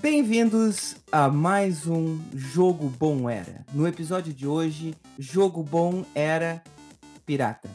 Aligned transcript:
Bem-vindos 0.00 0.94
a 1.10 1.28
mais 1.28 1.88
um 1.88 2.20
Jogo 2.32 2.88
Bom 2.88 3.28
Era. 3.28 3.66
No 3.74 3.84
episódio 3.84 4.32
de 4.32 4.46
hoje, 4.46 4.94
Jogo 5.18 5.60
Bom 5.60 6.04
Era 6.14 6.62
Pirata. 7.26 7.68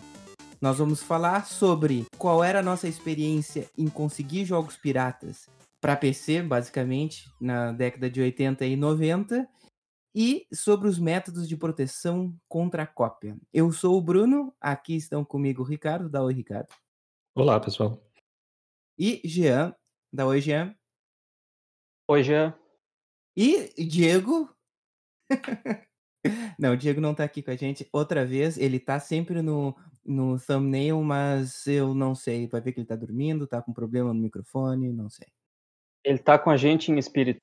Nós 0.61 0.77
vamos 0.77 1.03
falar 1.03 1.45
sobre 1.45 2.05
qual 2.17 2.41
era 2.41 2.59
a 2.59 2.63
nossa 2.63 2.87
experiência 2.87 3.69
em 3.77 3.89
conseguir 3.89 4.45
jogos 4.45 4.77
piratas 4.77 5.49
para 5.81 5.97
PC, 5.97 6.41
basicamente, 6.43 7.29
na 7.41 7.73
década 7.73 8.09
de 8.09 8.21
80 8.21 8.65
e 8.67 8.77
90, 8.77 9.45
e 10.15 10.47
sobre 10.53 10.87
os 10.87 10.97
métodos 10.97 11.45
de 11.45 11.57
proteção 11.57 12.33
contra 12.47 12.83
a 12.83 12.87
cópia. 12.87 13.35
Eu 13.53 13.69
sou 13.73 13.97
o 13.97 14.01
Bruno, 14.01 14.55
aqui 14.61 14.95
estão 14.95 15.25
comigo 15.25 15.61
o 15.61 15.65
Ricardo, 15.65 16.07
dá 16.07 16.23
oi, 16.23 16.33
Ricardo. 16.33 16.69
Olá, 17.35 17.59
pessoal. 17.59 18.01
E 18.97 19.21
Jean, 19.25 19.75
dá 20.11 20.25
oi, 20.25 20.39
Jean. 20.39 20.73
Oi, 22.13 22.21
Jean. 22.21 22.53
E 23.35 23.73
Diego. 23.83 24.47
não, 26.59 26.73
o 26.73 26.77
Diego 26.77 27.01
não 27.01 27.15
tá 27.15 27.23
aqui 27.23 27.41
com 27.41 27.49
a 27.49 27.55
gente 27.55 27.89
outra 27.91 28.23
vez. 28.23 28.55
Ele 28.55 28.79
tá 28.79 28.99
sempre 28.99 29.41
no, 29.41 29.75
no 30.05 30.39
thumbnail, 30.39 31.01
mas 31.01 31.65
eu 31.65 31.95
não 31.95 32.13
sei. 32.13 32.45
Vai 32.45 32.61
ver 32.61 32.71
que 32.71 32.79
ele 32.81 32.85
tá 32.85 32.95
dormindo, 32.95 33.47
tá 33.47 33.63
com 33.63 33.73
problema 33.73 34.13
no 34.13 34.21
microfone, 34.21 34.93
não 34.93 35.09
sei. 35.09 35.25
Ele 36.03 36.19
tá 36.19 36.37
com 36.37 36.51
a 36.51 36.55
gente 36.55 36.91
em 36.91 36.99
espírito. 36.99 37.41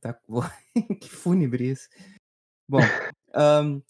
Tá... 0.00 0.16
que 1.00 1.08
fúnebre 1.08 1.70
isso. 1.70 1.88
Bom, 2.68 2.78
um, 3.64 3.82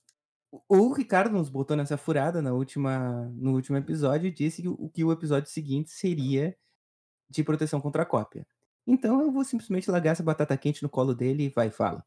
o 0.66 0.94
Ricardo 0.94 1.34
nos 1.34 1.50
botou 1.50 1.76
nessa 1.76 1.98
furada 1.98 2.40
na 2.40 2.54
última, 2.54 3.30
no 3.34 3.52
último 3.52 3.76
episódio 3.76 4.28
e 4.28 4.32
disse 4.32 4.62
que 4.62 4.68
o, 4.68 4.88
que 4.88 5.04
o 5.04 5.12
episódio 5.12 5.50
seguinte 5.50 5.90
seria 5.90 6.56
de 7.28 7.44
proteção 7.44 7.78
contra 7.78 8.04
a 8.04 8.06
cópia. 8.06 8.46
Então 8.86 9.20
eu 9.20 9.32
vou 9.32 9.44
simplesmente 9.44 9.90
largar 9.90 10.12
essa 10.12 10.22
batata 10.22 10.56
quente 10.56 10.82
no 10.82 10.88
colo 10.88 11.14
dele 11.14 11.44
e 11.44 11.48
vai, 11.48 11.70
fala. 11.70 12.04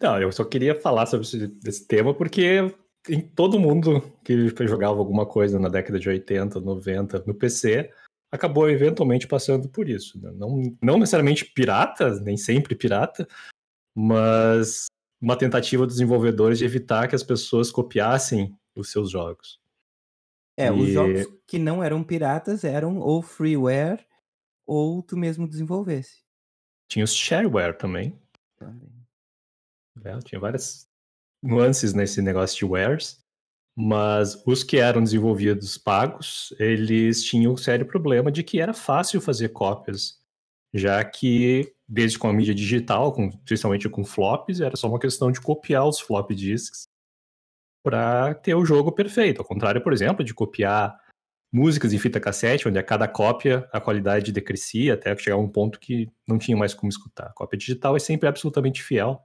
Não, 0.00 0.20
eu 0.20 0.30
só 0.30 0.44
queria 0.44 0.80
falar 0.80 1.06
sobre 1.06 1.26
esse, 1.26 1.58
esse 1.66 1.86
tema 1.86 2.14
porque 2.14 2.72
em 3.08 3.20
todo 3.20 3.58
mundo 3.58 4.00
que 4.24 4.48
jogava 4.66 4.98
alguma 4.98 5.26
coisa 5.26 5.58
na 5.58 5.68
década 5.68 5.98
de 5.98 6.08
80, 6.08 6.60
90 6.60 7.24
no 7.26 7.34
PC 7.34 7.90
acabou 8.30 8.68
eventualmente 8.68 9.26
passando 9.26 9.68
por 9.68 9.88
isso. 9.88 10.20
Né? 10.20 10.30
Não, 10.34 10.76
não 10.82 10.98
necessariamente 10.98 11.44
pirata, 11.46 12.20
nem 12.20 12.36
sempre 12.36 12.74
pirata, 12.74 13.26
mas 13.96 14.86
uma 15.20 15.36
tentativa 15.36 15.86
dos 15.86 15.96
desenvolvedores 15.96 16.58
de 16.58 16.64
evitar 16.64 17.08
que 17.08 17.16
as 17.16 17.22
pessoas 17.22 17.72
copiassem 17.72 18.54
os 18.76 18.92
seus 18.92 19.10
jogos. 19.10 19.58
É, 20.56 20.68
e... 20.68 20.70
os 20.70 20.88
jogos 20.90 21.26
que 21.46 21.58
não 21.58 21.82
eram 21.82 22.04
piratas 22.04 22.64
eram 22.64 22.98
ou 22.98 23.22
freeware 23.22 24.04
ou 24.68 25.02
tu 25.02 25.16
mesmo 25.16 25.48
desenvolvesse. 25.48 26.22
Tinha 26.88 27.04
os 27.04 27.14
shareware 27.14 27.78
também. 27.78 28.20
Também. 28.56 28.92
É, 30.04 30.18
tinha 30.18 30.38
várias 30.38 30.86
nuances 31.42 31.94
nesse 31.94 32.20
negócio 32.20 32.58
de 32.58 32.64
wares, 32.66 33.24
mas 33.74 34.40
os 34.46 34.62
que 34.62 34.76
eram 34.76 35.02
desenvolvidos 35.02 35.78
pagos, 35.78 36.54
eles 36.58 37.24
tinham 37.24 37.54
um 37.54 37.56
sério 37.56 37.86
problema 37.86 38.30
de 38.30 38.42
que 38.42 38.60
era 38.60 38.74
fácil 38.74 39.20
fazer 39.20 39.48
cópias, 39.50 40.20
já 40.74 41.02
que 41.02 41.74
desde 41.88 42.18
com 42.18 42.28
a 42.28 42.32
mídia 42.32 42.54
digital, 42.54 43.12
com, 43.12 43.30
principalmente 43.30 43.88
com 43.88 44.04
flops, 44.04 44.60
era 44.60 44.76
só 44.76 44.88
uma 44.88 44.98
questão 44.98 45.32
de 45.32 45.40
copiar 45.40 45.88
os 45.88 45.98
flop 45.98 46.30
disks 46.32 46.86
para 47.82 48.34
ter 48.34 48.54
o 48.54 48.66
jogo 48.66 48.92
perfeito. 48.92 49.40
Ao 49.40 49.46
contrário, 49.46 49.82
por 49.82 49.94
exemplo, 49.94 50.22
de 50.22 50.34
copiar 50.34 51.00
músicas 51.52 51.92
em 51.92 51.98
fita 51.98 52.20
cassete, 52.20 52.68
onde 52.68 52.78
a 52.78 52.82
cada 52.82 53.08
cópia 53.08 53.68
a 53.72 53.80
qualidade 53.80 54.32
decrescia 54.32 54.94
até 54.94 55.16
chegar 55.16 55.36
a 55.36 55.40
um 55.40 55.48
ponto 55.48 55.80
que 55.80 56.08
não 56.26 56.38
tinha 56.38 56.56
mais 56.56 56.74
como 56.74 56.90
escutar. 56.90 57.26
A 57.26 57.32
cópia 57.32 57.58
digital 57.58 57.96
é 57.96 57.98
sempre 57.98 58.28
absolutamente 58.28 58.82
fiel. 58.82 59.20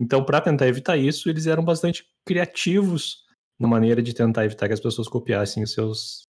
Então, 0.00 0.24
para 0.24 0.40
tentar 0.40 0.66
evitar 0.66 0.96
isso, 0.96 1.28
eles 1.28 1.46
eram 1.46 1.64
bastante 1.64 2.04
criativos 2.24 3.24
na 3.58 3.68
maneira 3.68 4.00
de 4.00 4.14
tentar 4.14 4.44
evitar 4.44 4.66
que 4.66 4.74
as 4.74 4.80
pessoas 4.80 5.08
copiassem 5.08 5.62
os 5.62 5.72
seus 5.72 6.22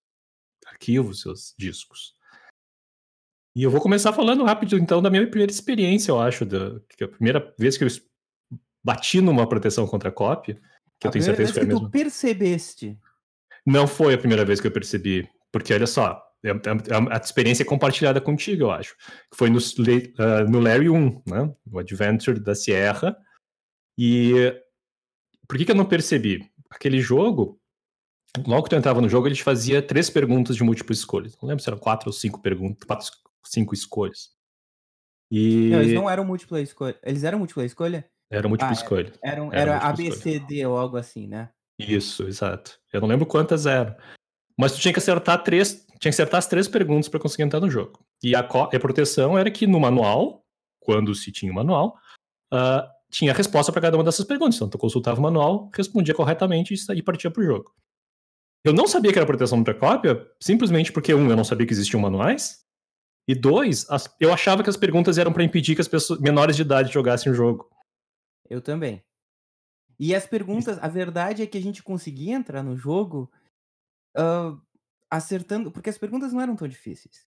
arquivos, 0.66 1.22
seus 1.22 1.54
discos. 1.58 2.14
E 3.54 3.62
eu 3.62 3.70
vou 3.70 3.80
começar 3.80 4.12
falando 4.12 4.44
rápido, 4.44 4.76
então, 4.76 5.00
da 5.00 5.10
minha 5.10 5.26
primeira 5.26 5.52
experiência, 5.52 6.10
eu 6.10 6.20
acho, 6.20 6.44
da, 6.44 6.80
que 6.96 7.04
a 7.04 7.08
primeira 7.08 7.54
vez 7.58 7.76
que 7.76 7.84
eu 7.84 7.88
bati 8.84 9.20
numa 9.20 9.48
proteção 9.48 9.86
contra 9.86 10.08
a 10.08 10.12
cópia, 10.12 10.60
que 10.98 11.06
a 11.06 11.08
eu 11.08 11.12
tenho 11.12 11.24
certeza 11.24 11.52
que 11.52 11.58
foi 11.58 11.62
a 11.62 11.66
mesma. 11.66 11.86
tu 11.86 11.90
percebeste 11.90 12.98
não 13.66 13.86
foi 13.86 14.14
a 14.14 14.18
primeira 14.18 14.44
vez 14.44 14.60
que 14.60 14.66
eu 14.66 14.72
percebi, 14.72 15.28
porque 15.52 15.72
olha 15.72 15.86
só, 15.86 16.22
é, 16.44 16.50
é, 16.50 16.52
é 16.52 17.14
a 17.14 17.16
experiência 17.16 17.64
compartilhada 17.64 18.20
contigo, 18.20 18.64
eu 18.64 18.70
acho. 18.70 18.96
Foi 19.34 19.48
no, 19.48 19.58
uh, 19.58 20.50
no 20.50 20.60
Larry 20.60 20.90
1, 20.90 21.22
né? 21.26 21.54
O 21.70 21.78
Adventure 21.78 22.40
da 22.40 22.54
Sierra. 22.54 23.16
E 23.96 24.52
por 25.46 25.56
que, 25.56 25.64
que 25.64 25.70
eu 25.70 25.76
não 25.76 25.84
percebi? 25.84 26.50
Aquele 26.70 27.00
jogo, 27.00 27.60
logo 28.46 28.64
que 28.64 28.70
tu 28.70 28.76
entrava 28.76 29.00
no 29.00 29.08
jogo, 29.08 29.28
ele 29.28 29.34
te 29.34 29.42
fazia 29.42 29.82
três 29.82 30.10
perguntas 30.10 30.56
de 30.56 30.64
múltipla 30.64 30.92
escolha. 30.92 31.30
Não 31.40 31.48
lembro 31.48 31.62
se 31.62 31.68
eram 31.68 31.78
quatro 31.78 32.08
ou 32.08 32.12
cinco 32.12 32.40
perguntas, 32.40 32.84
quatro, 32.84 33.06
cinco 33.44 33.74
escolhas. 33.74 34.30
E... 35.30 35.70
Não, 35.70 35.80
eles 35.80 35.94
não 35.94 36.10
eram 36.10 36.24
múltipla 36.24 36.60
escolha. 36.60 36.98
Eles 37.02 37.22
eram 37.22 37.38
múltipla 37.38 37.64
escolha? 37.64 38.10
Era 38.30 38.48
múltipla 38.48 38.70
ah, 38.70 38.72
escolha. 38.72 39.12
Era, 39.22 39.42
era, 39.44 39.56
era 39.60 39.78
ABCD 39.78 40.64
ou 40.66 40.76
algo 40.76 40.96
assim, 40.96 41.26
né? 41.26 41.50
Isso, 41.88 42.24
exato. 42.24 42.78
Eu 42.92 43.00
não 43.00 43.08
lembro 43.08 43.26
quantas 43.26 43.66
eram. 43.66 43.94
Mas 44.58 44.72
tu 44.72 44.80
tinha 44.80 44.92
que 44.92 44.98
acertar 44.98 45.42
três, 45.42 45.86
tinha 46.00 46.00
que 46.00 46.08
acertar 46.08 46.38
as 46.38 46.46
três 46.46 46.68
perguntas 46.68 47.08
para 47.08 47.20
conseguir 47.20 47.42
entrar 47.42 47.60
no 47.60 47.70
jogo. 47.70 48.04
E 48.22 48.34
a, 48.34 48.40
a, 48.40 48.80
proteção 48.80 49.36
era 49.36 49.50
que 49.50 49.66
no 49.66 49.80
manual, 49.80 50.44
quando 50.80 51.14
se 51.14 51.32
tinha 51.32 51.50
o 51.50 51.54
manual, 51.54 51.96
uh, 52.52 52.86
tinha 53.10 53.32
a 53.32 53.34
resposta 53.34 53.72
para 53.72 53.82
cada 53.82 53.96
uma 53.96 54.04
dessas 54.04 54.26
perguntas. 54.26 54.56
Então 54.56 54.68
tu 54.68 54.78
consultava 54.78 55.18
o 55.18 55.22
manual, 55.22 55.70
respondia 55.74 56.14
corretamente 56.14 56.74
e 56.74 57.02
partia 57.02 57.30
pro 57.30 57.44
jogo. 57.44 57.74
Eu 58.64 58.72
não 58.72 58.86
sabia 58.86 59.12
que 59.12 59.18
era 59.18 59.26
proteção 59.26 59.58
contra 59.58 59.74
cópia, 59.74 60.24
simplesmente 60.40 60.92
porque, 60.92 61.12
um, 61.12 61.28
eu 61.28 61.36
não 61.36 61.44
sabia 61.44 61.66
que 61.66 61.72
existiam 61.72 62.00
manuais, 62.00 62.62
e 63.26 63.34
dois, 63.34 63.88
as, 63.90 64.12
eu 64.20 64.32
achava 64.32 64.62
que 64.62 64.70
as 64.70 64.76
perguntas 64.76 65.18
eram 65.18 65.32
para 65.32 65.44
impedir 65.44 65.74
que 65.74 65.80
as 65.80 65.88
pessoas 65.88 66.20
menores 66.20 66.56
de 66.56 66.62
idade 66.62 66.92
jogassem 66.92 67.30
o 67.30 67.34
jogo. 67.34 67.68
Eu 68.48 68.60
também. 68.60 69.02
E 69.98 70.14
as 70.14 70.26
perguntas, 70.26 70.78
a 70.80 70.88
verdade 70.88 71.42
é 71.42 71.46
que 71.46 71.58
a 71.58 71.62
gente 71.62 71.82
conseguia 71.82 72.34
entrar 72.34 72.62
no 72.62 72.76
jogo 72.76 73.30
uh, 74.16 74.60
acertando, 75.10 75.70
porque 75.70 75.90
as 75.90 75.98
perguntas 75.98 76.32
não 76.32 76.40
eram 76.40 76.56
tão 76.56 76.66
difíceis. 76.66 77.26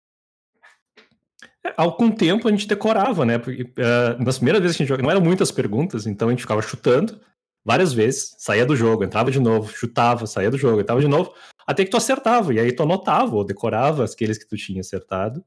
É, 1.64 1.74
algum 1.76 2.10
tempo 2.10 2.48
a 2.48 2.50
gente 2.50 2.66
decorava, 2.66 3.24
né? 3.24 3.38
Porque, 3.38 3.62
uh, 3.62 4.22
nas 4.22 4.38
primeiras 4.38 4.62
vezes 4.62 4.76
que 4.76 4.82
a 4.82 4.84
gente 4.84 4.88
jogava, 4.88 5.02
não 5.02 5.10
eram 5.10 5.20
muitas 5.20 5.50
perguntas, 5.50 6.06
então 6.06 6.28
a 6.28 6.30
gente 6.30 6.42
ficava 6.42 6.62
chutando 6.62 7.20
várias 7.64 7.92
vezes, 7.92 8.34
saía 8.38 8.66
do 8.66 8.76
jogo, 8.76 9.04
entrava 9.04 9.30
de 9.30 9.40
novo, 9.40 9.72
chutava, 9.72 10.26
saía 10.26 10.50
do 10.50 10.58
jogo, 10.58 10.80
entrava 10.80 11.00
de 11.00 11.08
novo, 11.08 11.34
até 11.66 11.84
que 11.84 11.90
tu 11.90 11.96
acertava, 11.96 12.52
e 12.52 12.60
aí 12.60 12.70
tu 12.72 12.82
anotava 12.82 13.34
ou 13.34 13.44
decorava 13.44 14.04
aqueles 14.04 14.36
que 14.36 14.46
tu 14.46 14.56
tinha 14.56 14.80
acertado, 14.80 15.42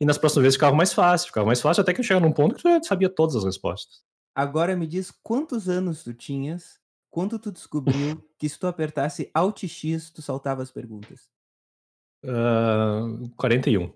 e 0.00 0.04
nas 0.04 0.18
próximas 0.18 0.42
vezes 0.42 0.56
ficava 0.56 0.74
mais 0.74 0.92
fácil, 0.92 1.28
ficava 1.28 1.46
mais 1.46 1.60
fácil, 1.60 1.82
até 1.82 1.94
que 1.94 2.02
chegava 2.02 2.26
num 2.26 2.32
ponto 2.32 2.56
que 2.56 2.62
tu 2.62 2.84
sabia 2.84 3.08
todas 3.08 3.36
as 3.36 3.44
respostas. 3.44 4.02
Agora 4.34 4.76
me 4.76 4.86
diz 4.86 5.10
quantos 5.10 5.68
anos 5.68 6.02
tu 6.02 6.14
tinhas 6.14 6.80
quando 7.10 7.38
tu 7.38 7.52
descobriu 7.52 8.22
que 8.38 8.48
se 8.48 8.58
tu 8.58 8.66
apertasse 8.66 9.30
Alt 9.34 9.66
X, 9.66 10.10
tu 10.10 10.22
saltava 10.22 10.62
as 10.62 10.70
perguntas? 10.70 11.28
Uh, 12.24 13.28
41. 13.36 13.92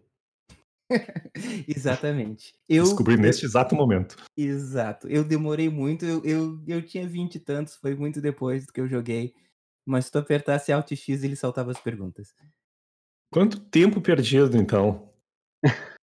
Exatamente. 1.67 2.55
Eu 2.69 2.85
descobri 2.85 3.17
neste 3.17 3.45
exato 3.45 3.75
momento. 3.75 4.17
Exato. 4.37 5.09
Eu 5.09 5.25
demorei 5.25 5.69
muito, 5.69 6.05
eu, 6.05 6.25
eu, 6.25 6.63
eu 6.67 6.83
tinha 6.83 7.09
20 7.09 7.37
e 7.37 7.41
tantos, 7.41 7.75
foi 7.77 7.95
muito 7.95 8.21
depois 8.21 8.67
do 8.67 8.73
que 8.73 8.81
eu 8.81 8.87
joguei. 8.87 9.35
Mas 9.85 10.07
se 10.07 10.13
tu 10.13 10.19
apertasse 10.19 10.73
Alt 10.73 10.93
X, 10.95 11.23
ele 11.23 11.37
saltava 11.37 11.71
as 11.71 11.81
perguntas. 11.81 12.35
Quanto 13.33 13.61
tempo 13.61 14.01
perdido, 14.01 14.57
então? 14.57 15.11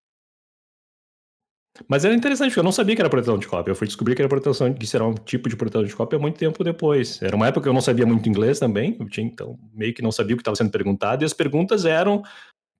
Mas 1.87 2.05
era 2.05 2.13
interessante, 2.13 2.49
porque 2.49 2.59
eu 2.59 2.63
não 2.63 2.71
sabia 2.71 2.95
que 2.95 3.01
era 3.01 3.09
proteção 3.09 3.37
de 3.37 3.47
cópia. 3.47 3.71
Eu 3.71 3.75
fui 3.75 3.87
descobrir 3.87 4.15
que 4.15 4.21
era 4.21 4.29
proteção, 4.29 4.73
que 4.73 4.95
era 4.95 5.05
um 5.05 5.15
tipo 5.15 5.49
de 5.49 5.55
proteção 5.55 5.83
de 5.83 5.95
cópia 5.95 6.19
muito 6.19 6.37
tempo 6.37 6.63
depois. 6.63 7.21
Era 7.21 7.35
uma 7.35 7.47
época 7.47 7.63
que 7.63 7.69
eu 7.69 7.73
não 7.73 7.81
sabia 7.81 8.05
muito 8.05 8.29
inglês 8.29 8.59
também, 8.59 8.95
eu 8.99 9.09
tinha, 9.09 9.25
então 9.25 9.57
meio 9.73 9.93
que 9.93 10.01
não 10.01 10.11
sabia 10.11 10.35
o 10.35 10.37
que 10.37 10.41
estava 10.41 10.55
sendo 10.55 10.71
perguntado, 10.71 11.23
e 11.23 11.25
as 11.25 11.33
perguntas 11.33 11.85
eram. 11.85 12.23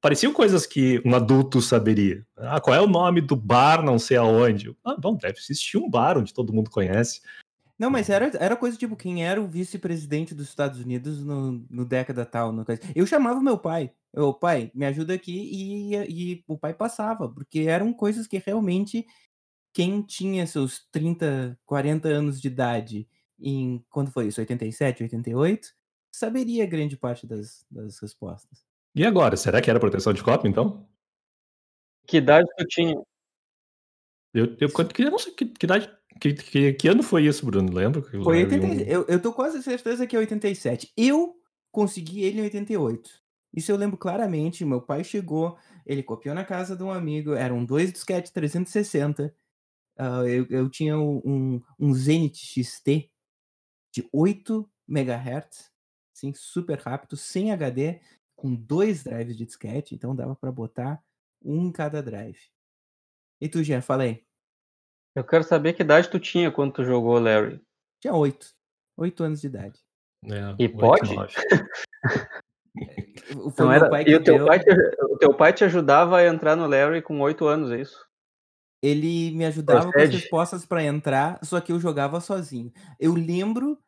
pareciam 0.01 0.31
coisas 0.33 0.67
que 0.67 1.01
um 1.05 1.15
adulto 1.15 1.61
saberia. 1.61 2.23
Ah, 2.37 2.59
qual 2.59 2.75
é 2.75 2.81
o 2.81 2.87
nome 2.87 3.21
do 3.21 3.35
bar, 3.35 3.83
não 3.83 3.97
sei 3.97 4.17
aonde? 4.17 4.75
Ah, 4.85 4.95
bom, 4.97 5.15
deve 5.15 5.39
existir 5.39 5.77
um 5.77 5.89
bar 5.89 6.17
onde 6.17 6.33
todo 6.33 6.53
mundo 6.53 6.69
conhece. 6.69 7.21
Não, 7.77 7.89
mas 7.89 8.09
era, 8.09 8.31
era 8.39 8.55
coisa 8.55 8.77
tipo, 8.77 8.95
quem 8.95 9.25
era 9.25 9.41
o 9.41 9.47
vice-presidente 9.47 10.35
dos 10.35 10.47
Estados 10.49 10.79
Unidos 10.79 11.23
no, 11.23 11.65
no 11.69 11.85
década 11.85 12.25
tal. 12.25 12.51
No... 12.51 12.63
Eu 12.95 13.05
chamava 13.05 13.41
meu 13.41 13.57
pai. 13.57 13.91
Eu, 14.13 14.33
pai, 14.33 14.71
me 14.75 14.85
ajuda 14.85 15.15
aqui, 15.15 15.33
e, 15.33 15.95
e 15.95 16.43
o 16.47 16.55
pai 16.57 16.73
passava, 16.73 17.27
porque 17.27 17.61
eram 17.61 17.91
coisas 17.91 18.27
que 18.27 18.37
realmente 18.37 19.07
quem 19.73 20.03
tinha 20.03 20.45
seus 20.45 20.85
30, 20.91 21.59
40 21.65 22.07
anos 22.07 22.39
de 22.39 22.47
idade 22.47 23.07
em, 23.39 23.83
quando 23.89 24.11
foi 24.11 24.27
isso, 24.27 24.39
87, 24.39 25.03
88, 25.03 25.69
saberia 26.11 26.65
grande 26.67 26.95
parte 26.95 27.25
das, 27.25 27.65
das 27.71 27.99
respostas. 27.99 28.63
E 28.95 29.03
agora, 29.03 29.35
será 29.35 29.59
que 29.59 29.69
era 29.69 29.79
proteção 29.79 30.13
de 30.13 30.23
cópia, 30.23 30.47
então? 30.47 30.87
Que 32.05 32.17
idade 32.17 32.47
tu 32.55 32.65
tinha? 32.67 32.95
Eu, 34.33 34.55
eu, 34.59 34.69
eu 34.99 35.11
não 35.11 35.19
sei 35.19 35.33
que, 35.33 35.45
que 35.45 35.65
idade. 35.65 35.91
Que, 36.23 36.33
que, 36.33 36.73
que, 36.73 36.87
ano 36.87 37.03
foi 37.03 37.25
isso, 37.25 37.45
Bruno? 37.45 37.69
Lembra? 37.73 38.01
Foi 38.01 38.45
80, 38.45 38.83
eu, 38.83 39.05
eu 39.09 39.21
tô 39.21 39.33
quase 39.33 39.61
certeza 39.61 40.07
que 40.07 40.15
é 40.15 40.19
87. 40.19 40.93
Eu 40.95 41.35
consegui 41.69 42.23
ele 42.23 42.39
em 42.39 42.43
88. 42.43 43.09
Isso 43.53 43.69
eu 43.69 43.75
lembro 43.75 43.97
claramente. 43.97 44.63
Meu 44.63 44.81
pai 44.81 45.03
chegou, 45.03 45.57
ele 45.85 46.01
copiou 46.01 46.33
na 46.33 46.45
casa 46.45 46.77
de 46.77 46.83
um 46.83 46.93
amigo, 46.93 47.33
eram 47.33 47.65
dois 47.65 47.91
disquetes 47.91 48.31
360. 48.31 49.35
Uh, 49.99 50.25
eu, 50.25 50.47
eu 50.49 50.69
tinha 50.69 50.97
um, 50.97 51.61
um 51.77 51.93
Zenith 51.93 52.37
XT 52.37 53.11
de 53.93 54.07
8 54.13 54.65
MHz, 54.87 55.73
assim, 56.15 56.33
super 56.33 56.79
rápido, 56.79 57.17
sem 57.17 57.51
HD, 57.51 57.99
com 58.33 58.55
dois 58.55 59.03
drives 59.03 59.35
de 59.35 59.45
disquete, 59.45 59.93
então 59.93 60.15
dava 60.15 60.37
para 60.37 60.53
botar 60.53 61.03
um 61.43 61.67
em 61.67 61.71
cada 61.73 62.01
drive. 62.01 62.39
E 63.41 63.49
tu, 63.49 63.61
Jean, 63.61 63.81
fala 63.81 64.03
aí. 64.03 64.23
Eu 65.15 65.23
quero 65.23 65.43
saber 65.43 65.73
que 65.73 65.83
idade 65.83 66.09
tu 66.09 66.19
tinha 66.19 66.51
quando 66.51 66.73
tu 66.73 66.83
jogou, 66.83 67.19
Larry. 67.19 67.61
Tinha 68.01 68.13
oito. 68.13 68.47
Oito 68.97 69.23
anos 69.23 69.41
de 69.41 69.47
idade. 69.47 69.79
É, 70.25 70.55
e 70.57 70.69
pode? 70.69 71.13
Foi 73.55 73.75
era... 73.75 73.89
pai 73.89 74.03
e 74.07 74.15
o 74.15 74.23
teu, 74.23 74.37
deu... 74.37 74.47
pai 74.47 74.59
te... 74.59 74.71
o 74.71 75.17
teu 75.17 75.33
pai 75.33 75.53
te 75.53 75.63
ajudava 75.63 76.17
a 76.17 76.25
entrar 76.25 76.55
no 76.55 76.67
Larry 76.67 77.01
com 77.01 77.19
oito 77.21 77.45
anos, 77.45 77.71
é 77.71 77.81
isso? 77.81 78.05
Ele 78.81 79.31
me 79.31 79.45
ajudava 79.45 79.89
Procede. 79.89 79.93
com 79.93 80.15
as 80.15 80.21
respostas 80.21 80.65
para 80.65 80.83
entrar, 80.83 81.39
só 81.43 81.61
que 81.61 81.71
eu 81.71 81.79
jogava 81.79 82.19
sozinho. 82.19 82.71
Eu 82.99 83.13
lembro 83.13 83.79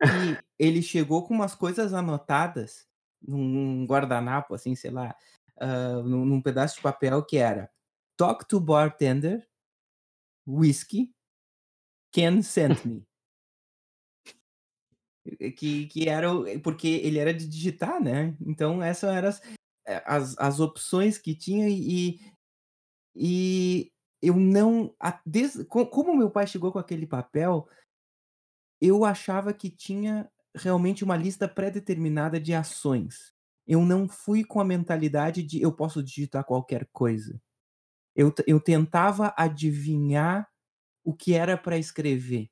que 0.00 0.38
ele 0.58 0.82
chegou 0.82 1.26
com 1.26 1.34
umas 1.34 1.54
coisas 1.54 1.92
anotadas 1.92 2.86
num 3.26 3.86
guardanapo, 3.86 4.54
assim, 4.54 4.74
sei 4.76 4.90
lá, 4.90 5.14
uh, 5.60 6.02
num, 6.02 6.24
num, 6.24 6.40
pedaço 6.40 6.76
de 6.76 6.82
papel 6.82 7.24
que 7.24 7.38
era 7.38 7.70
Talk 8.16 8.46
to 8.46 8.60
bartender, 8.60 9.44
whiskey, 10.46 11.12
can 12.12 12.42
send 12.42 12.76
me. 12.86 13.06
que, 15.56 15.86
que 15.86 16.08
era 16.08 16.28
porque 16.62 16.88
ele 16.88 17.18
era 17.18 17.32
de 17.32 17.48
digitar, 17.48 18.02
né? 18.02 18.36
Então 18.40 18.82
essas 18.82 19.14
eram 19.14 19.28
as, 19.28 19.42
eh, 19.86 20.02
as, 20.06 20.38
as 20.38 20.60
opções 20.60 21.18
que 21.18 21.34
tinha 21.34 21.68
e, 21.68 22.20
e 23.14 23.90
eu 24.22 24.36
não. 24.36 24.94
Desde, 25.24 25.64
como 25.64 26.16
meu 26.16 26.30
pai 26.30 26.46
chegou 26.46 26.72
com 26.72 26.78
aquele 26.78 27.06
papel, 27.06 27.68
eu 28.80 29.04
achava 29.04 29.52
que 29.52 29.70
tinha 29.70 30.30
realmente 30.54 31.04
uma 31.04 31.16
lista 31.16 31.48
pré-determinada 31.48 32.40
de 32.40 32.54
ações. 32.54 33.32
Eu 33.66 33.84
não 33.84 34.08
fui 34.08 34.44
com 34.44 34.60
a 34.60 34.64
mentalidade 34.64 35.42
de 35.42 35.60
eu 35.60 35.72
posso 35.72 36.02
digitar 36.02 36.44
qualquer 36.44 36.86
coisa. 36.92 37.40
Eu, 38.14 38.32
eu 38.46 38.60
tentava 38.60 39.34
adivinhar 39.36 40.48
o 41.04 41.14
que 41.14 41.34
era 41.34 41.56
para 41.56 41.76
escrever. 41.76 42.48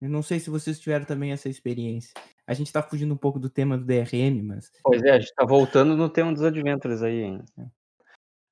Eu 0.00 0.10
não 0.10 0.22
sei 0.22 0.38
se 0.38 0.50
vocês 0.50 0.78
tiveram 0.78 1.04
também 1.04 1.32
essa 1.32 1.48
experiência. 1.48 2.12
A 2.46 2.54
gente 2.54 2.66
está 2.66 2.82
fugindo 2.82 3.14
um 3.14 3.16
pouco 3.16 3.38
do 3.38 3.48
tema 3.48 3.78
do 3.78 3.84
DRM, 3.84 4.42
mas. 4.42 4.70
Pois 4.82 5.02
é, 5.02 5.12
a 5.12 5.18
gente 5.18 5.30
está 5.30 5.44
voltando 5.44 5.96
no 5.96 6.08
tema 6.08 6.32
dos 6.32 6.42
Adventures 6.42 7.02
aí. 7.02 7.22
Hein? 7.22 7.44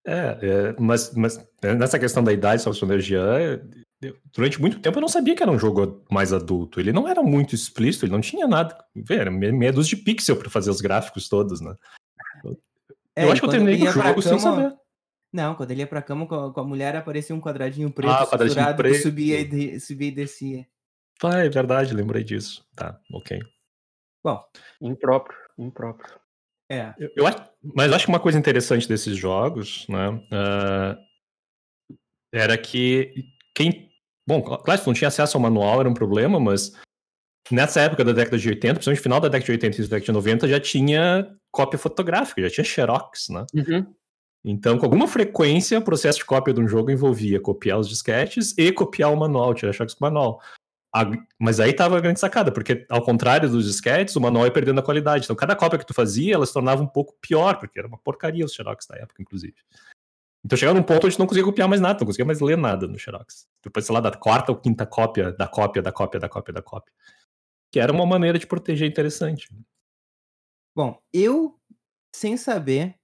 É, 0.06 0.38
é, 0.43 0.76
mas, 0.79 1.15
mas 1.15 1.47
nessa 1.62 1.99
questão 1.99 2.23
da 2.23 2.32
idade, 2.32 2.61
só 2.61 2.70
responder 2.70 3.00
Jean, 3.00 3.61
durante 4.32 4.61
muito 4.61 4.81
tempo 4.81 4.99
eu 4.99 5.03
não 5.03 5.09
sabia 5.09 5.35
que 5.35 5.43
era 5.43 5.53
um 5.53 5.59
jogo 5.59 6.05
mais 6.11 6.32
adulto. 6.32 6.81
Ele 6.81 6.93
não 6.93 7.09
era 7.09 7.23
muito 7.23 7.55
explícito, 7.55 8.05
ele 8.05 8.12
não 8.12 8.20
tinha 8.20 8.47
nada. 8.47 8.77
Era 9.09 9.31
meia 9.31 9.73
dúzia 9.73 9.97
de 9.97 10.03
pixel 10.03 10.37
para 10.37 10.50
fazer 10.50 10.70
os 10.70 10.81
gráficos 10.81 11.29
todos, 11.29 11.61
né? 11.61 11.75
É, 13.17 13.25
eu 13.25 13.32
acho 13.32 13.41
que 13.41 13.47
eu 13.47 13.50
terminei 13.50 13.82
o 13.82 13.93
jogo 13.93 14.03
cama... 14.03 14.23
sem 14.23 14.38
saber. 14.38 14.75
Não, 15.34 15.56
quando 15.56 15.72
ele 15.72 15.81
ia 15.81 15.86
pra 15.88 16.00
cama 16.00 16.28
com 16.28 16.34
a, 16.36 16.54
com 16.54 16.60
a 16.60 16.64
mulher, 16.64 16.94
aparecia 16.94 17.34
um 17.34 17.40
quadradinho 17.40 17.90
preto 17.90 18.08
ah, 18.08 18.25
quadradinho 18.25 18.76
preto. 18.76 19.02
subia 19.02 19.40
e, 19.40 19.44
de, 19.44 19.81
subia 19.81 20.06
e 20.06 20.12
descia. 20.12 20.64
Ah, 21.20 21.40
é 21.40 21.48
verdade, 21.48 21.92
lembrei 21.92 22.22
disso. 22.22 22.64
Tá, 22.76 23.00
ok. 23.12 23.40
Bom, 24.22 24.40
impróprio, 24.81 25.36
impróprio. 25.58 26.14
É. 26.70 26.94
Eu, 26.96 27.10
eu 27.16 27.26
acho, 27.26 27.50
mas 27.75 27.92
acho 27.92 28.04
que 28.04 28.12
uma 28.12 28.20
coisa 28.20 28.38
interessante 28.38 28.88
desses 28.88 29.16
jogos, 29.16 29.88
né, 29.88 30.10
uh, 30.10 30.96
era 32.32 32.56
que 32.56 33.12
quem, 33.56 33.90
bom, 34.25 34.40
claro, 34.40 34.81
se 34.81 34.86
não 34.86 34.94
tinha 34.94 35.08
acesso 35.08 35.36
ao 35.36 35.42
manual 35.42 35.81
era 35.81 35.88
um 35.88 35.94
problema, 35.94 36.38
mas 36.38 36.81
nessa 37.50 37.81
época 37.81 38.04
da 38.04 38.12
década 38.12 38.38
de 38.38 38.48
80, 38.48 38.75
principalmente 38.75 39.00
no 39.00 39.02
final 39.02 39.20
da 39.20 39.28
década 39.28 39.46
de 39.46 39.52
80 39.52 39.76
e 39.76 39.81
da 39.81 39.96
década 39.96 40.06
de 40.06 40.12
90, 40.12 40.48
já 40.48 40.60
tinha 40.60 41.36
cópia 41.50 41.76
fotográfica, 41.76 42.40
já 42.42 42.50
tinha 42.50 42.64
xerox, 42.64 43.31
né? 43.31 43.44
Uhum. 43.52 43.94
Então, 44.44 44.76
com 44.76 44.85
alguma 44.85 45.08
frequência, 45.08 45.79
o 45.79 45.82
processo 45.82 46.19
de 46.19 46.25
cópia 46.25 46.52
de 46.52 46.61
um 46.61 46.69
jogo 46.69 46.91
envolvia 46.91 47.41
copiar 47.41 47.79
os 47.79 47.88
disquetes 47.88 48.56
e 48.58 48.70
copiar 48.70 49.11
o 49.11 49.17
manual, 49.17 49.55
tirar 49.55 49.73
xerox 49.73 49.94
com 49.94 50.05
o 50.05 50.11
manual. 50.11 50.41
Mas 51.41 51.58
aí 51.58 51.73
tava 51.73 51.96
a 51.96 52.00
grande 52.00 52.20
sacada, 52.20 52.52
porque 52.52 52.87
ao 52.91 53.02
contrário 53.02 53.49
dos 53.49 53.64
disquetes, 53.64 54.14
o 54.14 54.20
manual 54.20 54.44
ia 54.44 54.52
perdendo 54.52 54.81
a 54.81 54.82
qualidade. 54.82 55.25
Então, 55.25 55.35
cada 55.35 55.56
cópia 55.56 55.79
que 55.79 55.87
tu 55.87 55.94
fazia, 55.94 56.35
ela 56.35 56.44
se 56.46 56.52
tornava 56.52 56.82
um 56.82 56.87
pouco 56.87 57.17
pior, 57.20 57.58
porque 57.58 57.79
era 57.79 57.88
uma 57.88 57.99
porcaria 57.99 58.44
os 58.44 58.52
xerox 58.52 58.87
da 58.87 58.96
época, 58.96 59.23
inclusive. 59.23 59.56
Então 60.44 60.58
chegava 60.58 60.79
num 60.79 60.85
ponto 60.85 61.06
onde 61.06 61.19
não 61.19 61.26
conseguia 61.26 61.46
copiar 61.46 61.67
mais 61.67 61.81
nada, 61.81 61.99
não 61.99 62.06
conseguia 62.06 62.26
mais 62.26 62.41
ler 62.41 62.58
nada 62.58 62.87
no 62.87 62.99
xerox. 62.99 63.49
Depois, 63.62 63.87
sei 63.87 63.94
lá, 63.94 64.00
da 64.00 64.12
quarta 64.12 64.52
ou 64.52 64.58
quinta 64.58 64.85
cópia, 64.85 65.32
da 65.32 65.49
cópia, 65.49 65.81
da 65.81 65.91
cópia, 65.91 66.20
da 66.20 66.29
cópia, 66.29 66.52
da 66.52 66.62
cópia. 66.62 66.93
Que 67.73 67.81
era 67.81 67.91
uma 67.91 68.05
maneira 68.05 68.38
de 68.38 68.46
proteger 68.46 68.87
interessante. 68.87 69.49
Bom, 70.76 71.00
eu, 71.12 71.58
sem 72.14 72.37
saber, 72.37 72.94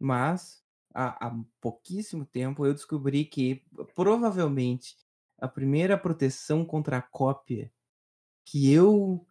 mas 0.00 0.59
há, 0.94 1.28
há 1.28 1.44
pouquíssimo 1.60 2.24
tempo 2.24 2.66
eu 2.66 2.74
descobri 2.74 3.24
que 3.24 3.62
provavelmente 3.94 4.96
a 5.38 5.48
primeira 5.48 5.96
proteção 5.96 6.64
contra 6.64 6.98
a 6.98 7.02
cópia 7.02 7.72
que 8.44 8.70
eu 8.72 9.26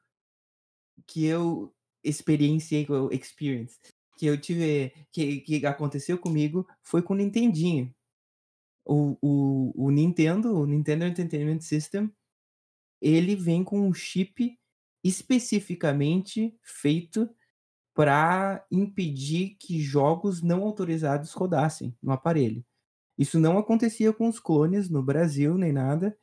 que 1.05 1.25
eu 1.25 1.73
experienciei, 2.03 2.87
experience, 3.11 3.79
que 4.17 4.25
eu 4.25 4.39
tive, 4.39 4.93
que, 5.11 5.41
que 5.41 5.65
aconteceu 5.65 6.17
comigo 6.17 6.67
foi 6.83 7.01
com 7.01 7.13
o 7.13 7.17
Nintendinho. 7.17 7.93
O, 8.85 9.17
o, 9.21 9.85
o 9.85 9.89
Nintendo, 9.89 10.55
o 10.55 10.65
Nintendo 10.65 11.05
Entertainment 11.05 11.61
System, 11.61 12.11
ele 13.01 13.35
vem 13.35 13.63
com 13.63 13.87
um 13.87 13.93
chip 13.93 14.57
especificamente 15.03 16.57
feito 16.61 17.29
para 17.99 18.65
impedir 18.71 19.57
que 19.59 19.81
jogos 19.81 20.41
não 20.41 20.63
autorizados 20.63 21.33
rodassem 21.33 21.93
no 22.01 22.13
aparelho. 22.13 22.63
Isso 23.17 23.37
não 23.37 23.57
acontecia 23.57 24.13
com 24.13 24.29
os 24.29 24.39
clones 24.39 24.89
no 24.89 25.03
Brasil, 25.03 25.57
nem 25.57 25.73
nada. 25.73 26.17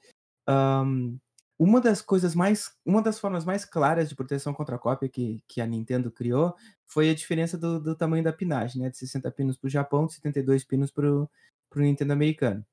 Um, 0.49 1.19
uma 1.59 1.79
das 1.79 2.01
coisas 2.01 2.35
mais. 2.35 2.75
Uma 2.83 3.03
das 3.03 3.19
formas 3.21 3.45
mais 3.45 3.67
claras 3.67 4.09
de 4.09 4.17
proteção 4.17 4.55
contra 4.55 4.77
a 4.77 4.79
cópia 4.79 5.07
que, 5.07 5.45
que 5.47 5.61
a 5.61 5.67
Nintendo 5.67 6.11
criou 6.11 6.57
foi 6.87 7.11
a 7.11 7.15
diferença 7.15 7.59
do, 7.59 7.79
do 7.79 7.95
tamanho 7.95 8.25
da 8.25 8.33
pinagem, 8.33 8.81
né? 8.81 8.89
De 8.89 8.97
60 8.97 9.31
pinos 9.33 9.59
para 9.59 9.67
o 9.69 9.71
Japão, 9.71 10.07
de 10.07 10.15
72 10.15 10.65
pinos 10.65 10.91
para 10.91 11.07
o 11.07 11.29
Nintendo 11.77 12.15
americano. 12.15 12.65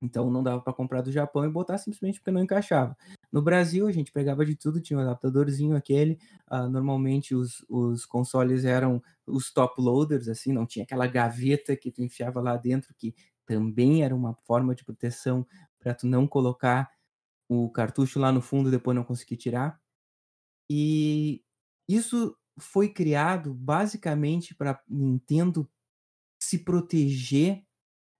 Então 0.00 0.30
não 0.30 0.44
dava 0.44 0.60
para 0.60 0.72
comprar 0.72 1.00
do 1.00 1.10
Japão 1.10 1.44
e 1.44 1.50
botar 1.50 1.76
simplesmente 1.76 2.20
porque 2.20 2.30
não 2.30 2.44
encaixava. 2.44 2.96
No 3.32 3.40
Brasil, 3.40 3.86
a 3.86 3.92
gente 3.92 4.12
pegava 4.12 4.44
de 4.44 4.54
tudo, 4.54 4.80
tinha 4.80 4.98
um 4.98 5.02
adaptadorzinho 5.02 5.74
aquele. 5.74 6.18
Uh, 6.50 6.68
normalmente 6.68 7.34
os, 7.34 7.64
os 7.68 8.04
consoles 8.04 8.64
eram 8.66 9.02
os 9.26 9.50
top 9.50 9.80
loaders, 9.80 10.28
assim, 10.28 10.52
não 10.52 10.66
tinha 10.66 10.84
aquela 10.84 11.06
gaveta 11.06 11.74
que 11.74 11.90
tu 11.90 12.02
enfiava 12.02 12.42
lá 12.42 12.58
dentro 12.58 12.94
que 12.94 13.14
também 13.46 14.04
era 14.04 14.14
uma 14.14 14.34
forma 14.44 14.74
de 14.74 14.84
proteção 14.84 15.46
para 15.80 15.94
tu 15.94 16.06
não 16.06 16.26
colocar 16.28 16.90
o 17.48 17.70
cartucho 17.70 18.20
lá 18.20 18.30
no 18.30 18.42
fundo 18.42 18.68
e 18.68 18.72
depois 18.72 18.94
não 18.94 19.04
conseguir 19.04 19.36
tirar. 19.38 19.80
E 20.70 21.42
isso 21.88 22.36
foi 22.58 22.88
criado 22.88 23.54
basicamente 23.54 24.54
para 24.54 24.80
Nintendo 24.88 25.68
se 26.40 26.58
proteger 26.58 27.64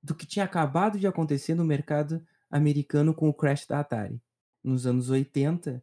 do 0.02 0.14
que 0.14 0.26
tinha 0.26 0.44
acabado 0.44 0.98
de 0.98 1.06
acontecer 1.06 1.54
no 1.54 1.64
mercado 1.64 2.24
americano 2.50 3.14
com 3.14 3.28
o 3.28 3.34
crash 3.34 3.66
da 3.66 3.80
Atari 3.80 4.22
nos 4.62 4.86
anos 4.86 5.10
80, 5.10 5.82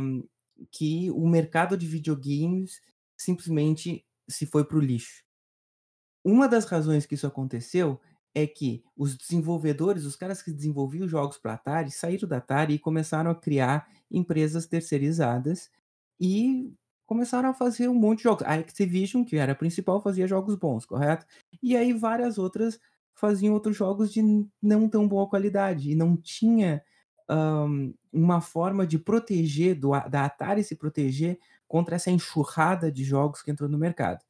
um, 0.00 0.26
que 0.70 1.10
o 1.10 1.26
mercado 1.28 1.76
de 1.76 1.86
videogames 1.86 2.80
simplesmente 3.16 4.04
se 4.28 4.46
foi 4.46 4.64
para 4.64 4.76
o 4.76 4.80
lixo. 4.80 5.22
Uma 6.24 6.48
das 6.48 6.64
razões 6.64 7.06
que 7.06 7.14
isso 7.14 7.26
aconteceu 7.26 8.00
é 8.34 8.46
que 8.46 8.82
os 8.96 9.16
desenvolvedores, 9.16 10.04
os 10.04 10.16
caras 10.16 10.42
que 10.42 10.50
desenvolviam 10.50 11.06
jogos 11.06 11.38
para 11.38 11.54
Atari, 11.54 11.90
saíram 11.90 12.28
da 12.28 12.38
Atari 12.38 12.74
e 12.74 12.78
começaram 12.78 13.30
a 13.30 13.34
criar 13.34 13.88
empresas 14.10 14.66
terceirizadas 14.66 15.70
e 16.18 16.72
começaram 17.06 17.50
a 17.50 17.54
fazer 17.54 17.88
um 17.88 17.94
monte 17.94 18.18
de 18.18 18.24
jogos. 18.24 18.44
A 18.44 18.54
Activision, 18.54 19.24
que 19.24 19.36
era 19.36 19.52
a 19.52 19.56
principal, 19.56 20.02
fazia 20.02 20.26
jogos 20.26 20.56
bons, 20.56 20.84
correto? 20.84 21.26
E 21.62 21.76
aí 21.76 21.92
várias 21.92 22.38
outras 22.38 22.80
faziam 23.14 23.54
outros 23.54 23.76
jogos 23.76 24.12
de 24.12 24.22
não 24.60 24.88
tão 24.88 25.06
boa 25.06 25.28
qualidade 25.28 25.90
e 25.90 25.94
não 25.94 26.16
tinha 26.16 26.82
um, 27.30 27.94
uma 28.12 28.40
forma 28.40 28.86
de 28.86 28.98
proteger, 28.98 29.78
do, 29.78 29.90
da 30.08 30.24
Atari 30.24 30.62
se 30.62 30.76
proteger 30.76 31.38
contra 31.66 31.96
essa 31.96 32.10
enxurrada 32.10 32.90
de 32.90 33.04
jogos 33.04 33.42
que 33.42 33.50
entrou 33.50 33.68
no 33.68 33.78
mercado. 33.78 34.24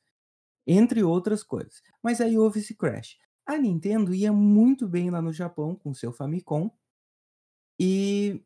Entre 0.67 1.03
outras 1.03 1.43
coisas. 1.43 1.83
Mas 2.03 2.21
aí 2.21 2.39
houve 2.39 2.61
esse 2.61 2.75
crash. 2.75 3.19
A 3.47 3.59
Nintendo 3.59 4.15
ia 4.15 4.33
muito 4.33 4.89
bem 4.89 5.11
lá 5.11 5.21
no 5.21 5.33
Japão 5.33 5.75
com 5.75 5.93
seu 5.93 6.13
Famicom 6.13 6.71
e 7.79 8.43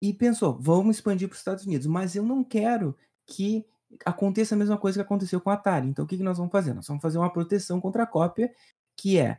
e 0.00 0.12
pensou: 0.14 0.58
"Vamos 0.60 0.96
expandir 0.96 1.28
para 1.28 1.34
os 1.34 1.40
Estados 1.40 1.66
Unidos, 1.66 1.86
mas 1.86 2.14
eu 2.14 2.22
não 2.22 2.44
quero 2.44 2.96
que 3.26 3.66
aconteça 4.04 4.54
a 4.54 4.58
mesma 4.58 4.78
coisa 4.78 4.98
que 4.98 5.02
aconteceu 5.02 5.40
com 5.40 5.50
a 5.50 5.54
Atari. 5.54 5.88
Então 5.88 6.04
o 6.04 6.08
que 6.08 6.16
que 6.16 6.22
nós 6.22 6.38
vamos 6.38 6.52
fazer? 6.52 6.74
Nós 6.74 6.86
vamos 6.86 7.02
fazer 7.02 7.18
uma 7.18 7.32
proteção 7.32 7.80
contra 7.80 8.02
a 8.02 8.06
cópia, 8.06 8.52
que 8.96 9.18
é 9.18 9.38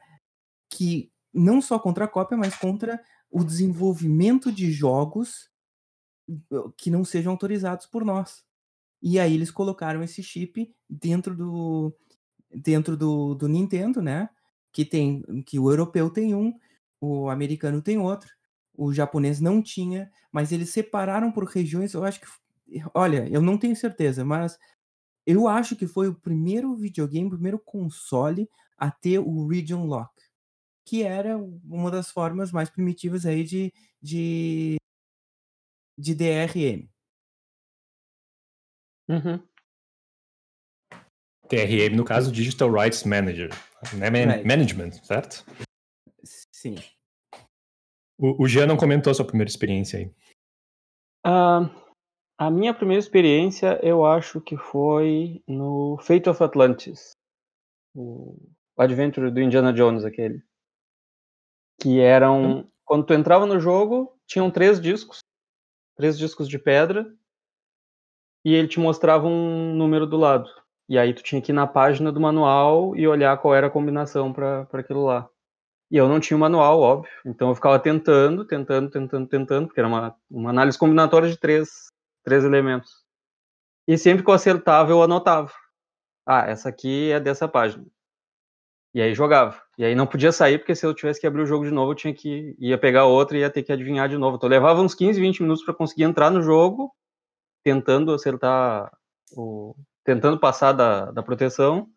que 0.70 1.12
não 1.34 1.62
só 1.62 1.80
contra 1.80 2.06
a 2.06 2.08
cópia, 2.08 2.38
mas 2.38 2.56
contra 2.56 3.02
o 3.32 3.44
desenvolvimento 3.44 4.52
de 4.52 4.72
jogos 4.72 5.50
que 6.78 6.92
não 6.92 7.06
sejam 7.06 7.32
autorizados 7.32 7.86
por 7.86 8.04
nós. 8.04 8.44
E 9.02 9.20
aí 9.20 9.34
eles 9.34 9.52
colocaram 9.52 10.04
esse 10.04 10.24
chip 10.24 10.74
dentro 10.90 11.36
do 11.36 11.96
dentro 12.50 12.96
do, 12.96 13.36
do 13.36 13.48
Nintendo, 13.48 14.02
né? 14.02 14.30
Que 14.72 14.86
tem 14.86 15.24
que 15.46 15.60
o 15.60 15.70
europeu 15.70 16.10
tem 16.10 16.34
um, 16.34 16.54
o 17.00 17.30
americano 17.30 17.82
tem 17.82 17.98
outro, 17.98 18.30
o 18.74 18.94
japonês 18.94 19.40
não 19.40 19.62
tinha, 19.62 20.10
mas 20.32 20.52
eles 20.52 20.70
separaram 20.70 21.32
por 21.32 21.46
regiões. 21.46 21.94
Eu 21.94 22.04
acho 22.04 22.22
que, 22.22 22.28
olha, 22.94 23.28
eu 23.30 23.42
não 23.42 23.58
tenho 23.58 23.76
certeza, 23.76 24.24
mas 24.24 24.58
eu 25.26 25.48
acho 25.48 25.76
que 25.76 25.88
foi 25.88 26.08
o 26.08 26.16
primeiro 26.16 26.76
videogame, 26.76 27.28
o 27.28 27.32
primeiro 27.32 27.60
console 27.60 28.50
a 28.78 28.92
ter 28.92 29.20
o 29.20 29.48
Region 29.48 29.86
Lock, 29.86 30.12
que 30.88 31.04
era 31.04 31.38
uma 31.38 31.92
das 31.92 32.10
formas 32.10 32.50
mais 32.50 32.70
primitivas 32.70 33.26
aí 33.26 33.44
de, 33.44 33.74
de, 34.02 34.78
de 36.00 36.16
DRM. 36.16 36.90
Uhum. 39.10 39.46
TRM, 41.50 41.94
no 41.94 42.06
caso, 42.06 42.32
Digital 42.32 42.72
Rights 42.72 43.04
Manager. 43.04 43.50
Né? 44.00 44.10
Man 44.10 44.32
right. 44.32 44.48
Management, 44.48 44.92
certo? 45.04 45.46
Sim. 46.24 46.76
O, 48.18 48.44
o 48.44 48.48
Jean 48.48 48.66
não 48.66 48.78
comentou 48.78 49.12
a 49.12 49.14
sua 49.14 49.28
primeira 49.28 49.50
experiência 49.50 50.00
aí. 50.00 50.06
Uh, 51.26 51.70
a 52.38 52.50
minha 52.50 52.74
primeira 52.74 53.00
experiência, 53.00 53.78
eu 53.84 54.06
acho 54.06 54.40
que 54.40 54.56
foi 54.56 55.44
no 55.46 55.98
Fate 55.98 56.30
of 56.30 56.42
Atlantis. 56.42 57.12
O 57.94 58.38
Adventure 58.78 59.30
do 59.30 59.42
Indiana 59.42 59.74
Jones, 59.74 60.06
aquele. 60.06 60.48
Que 61.80 62.00
eram... 62.00 62.44
Hum. 62.44 62.68
Quando 62.86 63.06
tu 63.06 63.14
entrava 63.14 63.46
no 63.46 63.60
jogo, 63.60 64.18
tinham 64.26 64.50
três 64.50 64.80
discos. 64.80 65.20
Três 65.96 66.18
discos 66.18 66.48
de 66.48 66.58
pedra. 66.58 67.06
E 68.46 68.54
ele 68.54 68.68
te 68.68 68.80
mostrava 68.80 69.28
um 69.28 69.76
número 69.76 70.08
do 70.08 70.16
lado. 70.16 70.50
E 70.90 70.98
aí 70.98 71.14
tu 71.14 71.22
tinha 71.22 71.42
que 71.42 71.52
ir 71.52 71.56
na 71.56 71.68
página 71.68 72.12
do 72.12 72.20
manual 72.20 72.96
e 72.96 73.06
olhar 73.08 73.38
qual 73.40 73.54
era 73.54 73.68
a 73.68 73.72
combinação 73.72 74.32
para 74.32 74.68
aquilo 74.74 75.04
lá. 75.04 75.30
E 75.92 75.98
eu 75.98 76.08
não 76.08 76.20
tinha 76.20 76.36
o 76.36 76.40
manual, 76.40 76.80
óbvio. 76.80 77.12
Então 77.26 77.50
eu 77.50 77.56
ficava 77.56 77.80
tentando, 77.80 78.46
tentando, 78.46 78.90
tentando, 78.90 79.28
tentando, 79.28 79.68
porque 79.68 79.80
era 79.80 79.88
uma, 79.88 80.16
uma 80.30 80.50
análise 80.50 80.78
combinatória 80.78 81.30
de 81.30 81.38
três, 81.38 81.92
três 82.24 82.44
elementos. 82.44 83.06
E 83.88 83.98
sempre 83.98 84.24
que 84.24 84.30
eu 84.30 84.34
acertava, 84.34 84.92
eu 84.92 85.02
anotava. 85.02 85.52
Ah, 86.26 86.46
essa 86.46 86.68
aqui 86.68 87.12
é 87.12 87.20
dessa 87.20 87.48
página. 87.48 87.86
E 88.94 89.02
aí 89.02 89.14
jogava. 89.14 89.62
E 89.78 89.86
aí 89.86 89.94
não 89.96 90.08
podia 90.08 90.32
sair, 90.32 90.58
porque 90.58 90.76
se 90.76 90.86
eu 90.86 90.94
tivesse 90.94 91.20
que 91.20 91.28
abrir 91.28 91.42
o 91.42 91.46
jogo 91.46 91.66
de 91.66 91.72
novo, 91.72 91.92
eu 91.92 91.96
tinha 91.96 92.14
que 92.14 92.56
ia 92.60 92.78
pegar 92.78 93.06
outra 93.06 93.38
e 93.38 93.42
ia 93.42 93.50
ter 93.50 93.64
que 93.64 93.72
adivinhar 93.72 94.10
de 94.10 94.18
novo. 94.18 94.38
Então 94.38 94.50
levava 94.50 94.82
uns 94.82 94.96
15, 94.96 95.20
20 95.20 95.42
minutos 95.42 95.64
para 95.64 95.74
conseguir 95.74 96.04
entrar 96.04 96.32
no 96.32 96.42
jogo, 96.42 96.92
tentando 97.64 98.14
acertar 98.14 98.92
o, 99.34 99.76
tentando 100.04 100.40
passar 100.40 100.72
da, 100.72 101.12
da 101.12 101.22
proteção, 101.22 101.90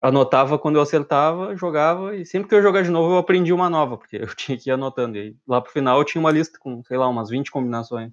anotava 0.00 0.58
quando 0.58 0.76
eu 0.76 0.82
acertava, 0.82 1.56
jogava, 1.56 2.16
e 2.16 2.24
sempre 2.24 2.48
que 2.48 2.54
eu 2.54 2.62
jogar 2.62 2.82
de 2.82 2.90
novo 2.90 3.14
eu 3.14 3.18
aprendi 3.18 3.52
uma 3.52 3.68
nova, 3.68 3.98
porque 3.98 4.16
eu 4.22 4.34
tinha 4.34 4.56
que 4.56 4.70
ir 4.70 4.72
anotando. 4.72 5.18
E 5.18 5.36
lá 5.46 5.60
pro 5.60 5.72
final 5.72 5.98
eu 5.98 6.04
tinha 6.04 6.20
uma 6.20 6.30
lista 6.30 6.58
com, 6.58 6.82
sei 6.84 6.96
lá, 6.96 7.08
umas 7.08 7.28
20 7.28 7.50
combinações. 7.50 8.12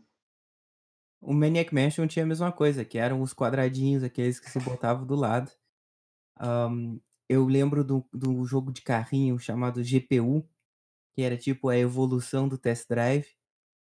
O 1.22 1.34
Maniac 1.34 1.74
Mansion 1.74 2.08
tinha 2.08 2.26
a 2.26 2.28
mesma 2.28 2.52
coisa, 2.52 2.84
que 2.84 2.98
eram 2.98 3.22
os 3.22 3.34
quadradinhos, 3.34 4.04
aqueles 4.04 4.40
que 4.40 4.50
se 4.50 4.60
botavam 4.60 5.06
do 5.06 5.16
lado. 5.16 5.50
Um, 6.42 7.00
eu 7.34 7.46
lembro 7.46 7.84
do, 7.84 8.06
do 8.12 8.46
jogo 8.46 8.72
de 8.72 8.82
carrinho 8.82 9.40
chamado 9.40 9.82
GPU, 9.84 10.48
que 11.14 11.22
era 11.22 11.38
tipo 11.38 11.70
a 11.70 11.78
evolução 11.78 12.48
do 12.48 12.58
test 12.58 12.88
drive, 12.88 13.28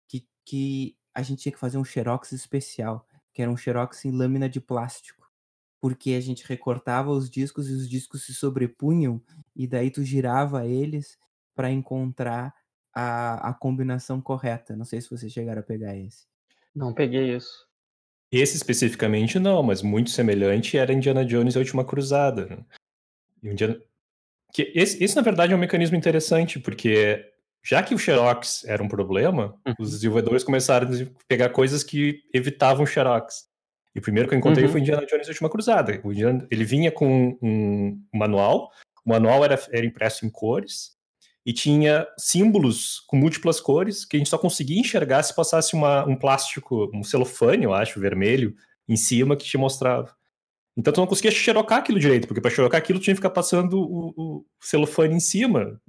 que, 0.08 0.26
que 0.44 0.96
a 1.14 1.22
gente 1.22 1.42
tinha 1.42 1.52
que 1.52 1.58
fazer 1.58 1.78
um 1.78 1.84
xerox 1.84 2.32
especial 2.32 3.06
que 3.34 3.42
era 3.42 3.50
um 3.50 3.56
xerox 3.56 4.04
em 4.04 4.12
lâmina 4.12 4.48
de 4.48 4.60
plástico, 4.60 5.28
porque 5.80 6.12
a 6.12 6.20
gente 6.20 6.46
recortava 6.46 7.10
os 7.10 7.28
discos 7.28 7.68
e 7.68 7.72
os 7.72 7.90
discos 7.90 8.24
se 8.24 8.32
sobrepunham 8.32 9.20
e 9.54 9.66
daí 9.66 9.90
tu 9.90 10.04
girava 10.04 10.66
eles 10.66 11.18
para 11.54 11.70
encontrar 11.70 12.54
a, 12.94 13.50
a 13.50 13.52
combinação 13.52 14.20
correta. 14.20 14.76
Não 14.76 14.84
sei 14.84 15.00
se 15.00 15.10
vocês 15.10 15.32
chegaram 15.32 15.60
a 15.60 15.64
pegar 15.64 15.96
esse. 15.96 16.26
Não 16.74 16.94
peguei 16.94 17.34
isso. 17.36 17.66
Esse 18.32 18.56
especificamente 18.56 19.38
não, 19.38 19.62
mas 19.62 19.82
muito 19.82 20.10
semelhante 20.10 20.78
era 20.78 20.92
Indiana 20.92 21.24
Jones 21.24 21.54
e 21.54 21.58
a 21.58 21.60
Última 21.60 21.84
Cruzada. 21.84 22.46
Né? 22.46 22.64
Indiana... 23.52 23.78
que 24.52 24.72
esse, 24.74 25.02
esse, 25.02 25.16
na 25.16 25.22
verdade, 25.22 25.52
é 25.52 25.56
um 25.56 25.58
mecanismo 25.58 25.96
interessante, 25.96 26.58
porque 26.58 27.24
já 27.64 27.82
que 27.82 27.94
o 27.94 27.98
Xerox 27.98 28.64
era 28.66 28.82
um 28.82 28.88
problema, 28.88 29.54
uhum. 29.66 29.74
os 29.78 29.90
desenvolvedores 29.90 30.44
começaram 30.44 30.88
a 30.88 31.06
pegar 31.26 31.48
coisas 31.48 31.82
que 31.82 32.20
evitavam 32.32 32.84
o 32.84 32.86
Xerox. 32.86 33.46
E 33.94 33.98
o 33.98 34.02
primeiro 34.02 34.28
que 34.28 34.34
eu 34.34 34.38
encontrei 34.38 34.66
uhum. 34.66 34.72
foi 34.72 34.80
Indiana 34.80 35.06
Jones 35.06 35.26
e 35.26 35.30
a 35.30 35.32
Última 35.32 35.48
Cruzada. 35.48 36.00
O 36.04 36.12
Indiana, 36.12 36.46
ele 36.50 36.64
vinha 36.64 36.90
com 36.92 37.38
um 37.40 38.02
manual, 38.12 38.70
o 39.04 39.10
manual 39.10 39.44
era, 39.44 39.58
era 39.72 39.86
impresso 39.86 40.26
em 40.26 40.30
cores, 40.30 40.94
e 41.46 41.52
tinha 41.52 42.06
símbolos 42.18 43.00
com 43.06 43.16
múltiplas 43.16 43.60
cores 43.60 44.04
que 44.04 44.16
a 44.16 44.18
gente 44.18 44.30
só 44.30 44.38
conseguia 44.38 44.80
enxergar 44.80 45.22
se 45.22 45.34
passasse 45.34 45.74
uma, 45.74 46.04
um 46.06 46.16
plástico, 46.16 46.90
um 46.94 47.04
celofane, 47.04 47.64
eu 47.64 47.74
acho, 47.74 48.00
vermelho, 48.00 48.54
em 48.88 48.96
cima 48.96 49.36
que 49.36 49.44
te 49.44 49.58
mostrava. 49.58 50.14
Então 50.76 50.92
tu 50.92 51.00
não 51.00 51.06
conseguia 51.06 51.30
xerocar 51.30 51.78
aquilo 51.78 52.00
direito, 52.00 52.26
porque 52.26 52.40
para 52.40 52.50
xerocar 52.50 52.78
aquilo 52.78 52.98
tinha 52.98 53.14
que 53.14 53.18
ficar 53.18 53.30
passando 53.30 53.78
o, 53.78 54.12
o 54.16 54.46
celofane 54.60 55.14
em 55.14 55.20
cima 55.20 55.80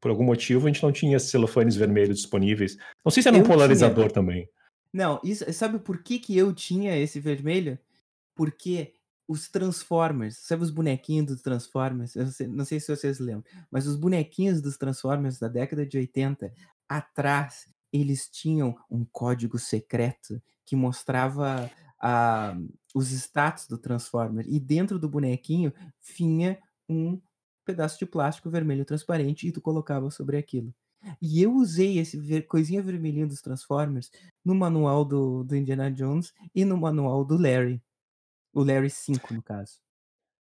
por 0.00 0.10
algum 0.10 0.24
motivo 0.24 0.66
a 0.66 0.70
gente 0.70 0.82
não 0.82 0.92
tinha 0.92 1.18
celofanes 1.18 1.76
vermelhos 1.76 2.16
disponíveis. 2.16 2.76
Não 3.04 3.10
sei 3.10 3.22
se 3.22 3.28
era 3.28 3.36
um 3.36 3.42
polarizador 3.42 4.04
tinha. 4.04 4.14
também. 4.14 4.48
Não, 4.92 5.20
isso, 5.22 5.50
sabe 5.52 5.78
por 5.78 6.02
que, 6.02 6.18
que 6.18 6.36
eu 6.36 6.52
tinha 6.52 6.96
esse 6.96 7.20
vermelho? 7.20 7.78
Porque 8.34 8.94
os 9.28 9.48
Transformers, 9.48 10.38
sabe 10.38 10.62
os 10.62 10.70
bonequinhos 10.70 11.26
dos 11.26 11.42
Transformers? 11.42 12.14
Eu 12.14 12.24
não 12.24 12.32
sei, 12.32 12.46
não 12.46 12.64
sei 12.64 12.80
se 12.80 12.94
vocês 12.94 13.18
lembram, 13.18 13.44
mas 13.70 13.86
os 13.86 13.96
bonequinhos 13.96 14.62
dos 14.62 14.76
Transformers 14.76 15.38
da 15.38 15.48
década 15.48 15.84
de 15.84 15.98
80, 15.98 16.52
atrás 16.88 17.68
eles 17.92 18.28
tinham 18.28 18.76
um 18.90 19.04
código 19.04 19.58
secreto 19.58 20.40
que 20.64 20.76
mostrava 20.76 21.70
uh, 22.02 22.74
os 22.94 23.10
status 23.10 23.66
do 23.66 23.78
Transformer 23.78 24.44
e 24.48 24.58
dentro 24.58 24.98
do 24.98 25.08
bonequinho 25.08 25.72
vinha 26.16 26.58
um 26.88 27.20
pedaço 27.64 27.98
de 27.98 28.06
plástico 28.06 28.48
vermelho 28.48 28.84
transparente 28.84 29.46
e 29.46 29.52
tu 29.52 29.60
colocava 29.60 30.10
sobre 30.10 30.36
aquilo. 30.36 30.72
E 31.20 31.42
eu 31.42 31.54
usei 31.54 31.98
esse 31.98 32.16
ver, 32.16 32.42
coisinha 32.46 32.82
vermelhinha 32.82 33.26
dos 33.26 33.40
Transformers 33.40 34.10
no 34.44 34.54
manual 34.54 35.04
do, 35.04 35.44
do 35.44 35.56
Indiana 35.56 35.90
Jones 35.90 36.32
e 36.54 36.64
no 36.64 36.76
manual 36.76 37.24
do 37.24 37.36
Larry. 37.36 37.82
O 38.52 38.62
Larry 38.62 38.90
5, 38.90 39.34
no 39.34 39.42
caso. 39.42 39.78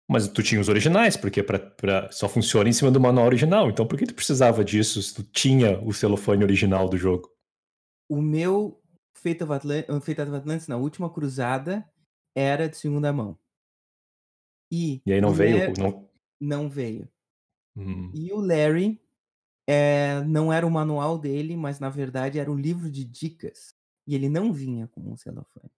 Mas 0.08 0.28
tu 0.28 0.44
tinha 0.44 0.62
os 0.62 0.70
originais, 0.70 1.18
porque 1.18 1.42
pra, 1.42 1.58
pra, 1.60 2.12
só 2.12 2.30
funciona 2.30 2.70
em 2.70 2.74
cima 2.74 2.92
do 2.92 3.00
manual 3.00 3.26
original. 3.26 3.70
Então 3.70 3.88
por 3.88 3.98
que 3.98 4.06
tu 4.06 4.14
precisava 4.14 4.64
disso 4.64 5.02
se 5.02 5.14
tu 5.14 5.24
tinha 5.24 5.80
o 5.82 5.94
celofane 5.94 6.44
original 6.44 6.88
do 6.88 6.98
jogo? 6.98 7.30
O 8.08 8.22
meu 8.22 8.83
Fate 9.14 9.44
of, 9.44 9.54
Atlant 9.54 9.86
Fate 10.02 10.22
of 10.22 10.36
Atlantis, 10.36 10.68
na 10.68 10.78
última 10.78 11.10
cruzada, 11.10 11.88
era 12.36 12.68
de 12.68 12.78
segunda 12.78 13.14
mão. 13.14 13.38
E, 14.72 15.02
e 15.06 15.14
aí 15.14 15.22
não 15.22 15.34
veio? 15.34 15.58
Larry... 15.58 15.80
Não... 15.80 16.10
não 16.40 16.70
veio. 16.70 17.08
Hum. 17.76 18.12
E 18.14 18.32
o 18.34 18.40
Larry 18.40 19.02
é, 19.68 20.22
não 20.24 20.52
era 20.52 20.66
o 20.66 20.72
manual 20.72 21.18
dele, 21.18 21.56
mas 21.56 21.80
na 21.80 21.90
verdade 21.90 22.40
era 22.40 22.52
um 22.52 22.58
livro 22.58 22.90
de 22.90 23.04
dicas. 23.04 23.76
E 24.06 24.16
ele 24.16 24.30
não 24.30 24.52
vinha 24.52 24.88
com 24.88 25.02
um 25.02 25.16
celofane. 25.16 25.72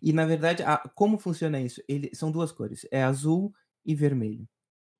E 0.00 0.12
na 0.12 0.26
verdade, 0.26 0.62
a, 0.62 0.76
como 0.78 1.18
funciona 1.18 1.60
isso? 1.60 1.82
Ele, 1.88 2.10
são 2.14 2.30
duas 2.30 2.52
cores, 2.52 2.86
é 2.90 3.02
azul 3.02 3.54
e 3.84 3.94
vermelho. 3.94 4.48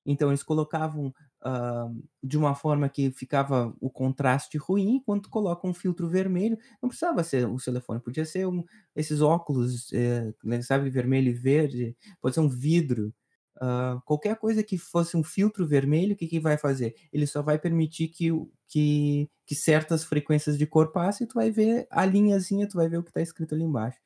Então 0.05 0.31
eles 0.31 0.43
colocavam 0.43 1.15
uh, 1.45 2.03
de 2.23 2.39
uma 2.39 2.55
forma 2.55 2.89
que 2.89 3.11
ficava 3.13 3.75
o 3.81 3.91
contraste 3.91 4.59
ruim, 4.59 4.97
enquanto 4.97 5.31
colocam 5.31 5.71
um 5.71 5.75
filtro 5.75 6.09
vermelho. 6.09 6.59
Não 6.81 6.89
precisava 6.89 7.23
ser 7.25 7.47
um 7.47 7.57
telefone, 7.57 8.01
podia 8.01 8.25
ser 8.25 8.47
um, 8.47 8.65
esses 8.97 9.21
óculos, 9.21 9.93
é, 9.93 10.33
sabe, 10.63 10.91
vermelho 10.91 11.29
e 11.31 11.35
verde, 11.35 11.97
pode 12.21 12.35
ser 12.35 12.41
um 12.41 12.49
vidro 12.49 13.15
Uh, 13.63 14.01
qualquer 14.05 14.37
coisa 14.37 14.61
que 14.61 14.77
fosse 14.77 15.17
um 15.17 15.23
filtro 15.23 15.65
vermelho, 15.65 16.15
o 16.15 16.17
que, 16.17 16.27
que 16.27 16.41
vai 16.41 16.59
fazer? 16.59 16.97
Ele 17.13 17.29
só 17.29 17.43
vai 17.43 17.61
permitir 17.61 18.09
que, 18.09 18.29
que, 18.67 19.31
que 19.47 19.55
certas 19.55 20.03
frequências 20.03 20.59
de 20.59 20.67
cor 20.67 20.91
passem 20.91 21.29
tu 21.29 21.35
vai 21.35 21.49
ver 21.49 21.87
a 21.89 22.05
linhazinha, 22.05 22.69
tu 22.69 22.77
vai 22.77 22.89
ver 22.89 22.97
o 22.99 23.05
que 23.05 23.11
está 23.11 23.21
escrito 23.21 23.55
ali 23.55 23.63
embaixo. 23.63 24.01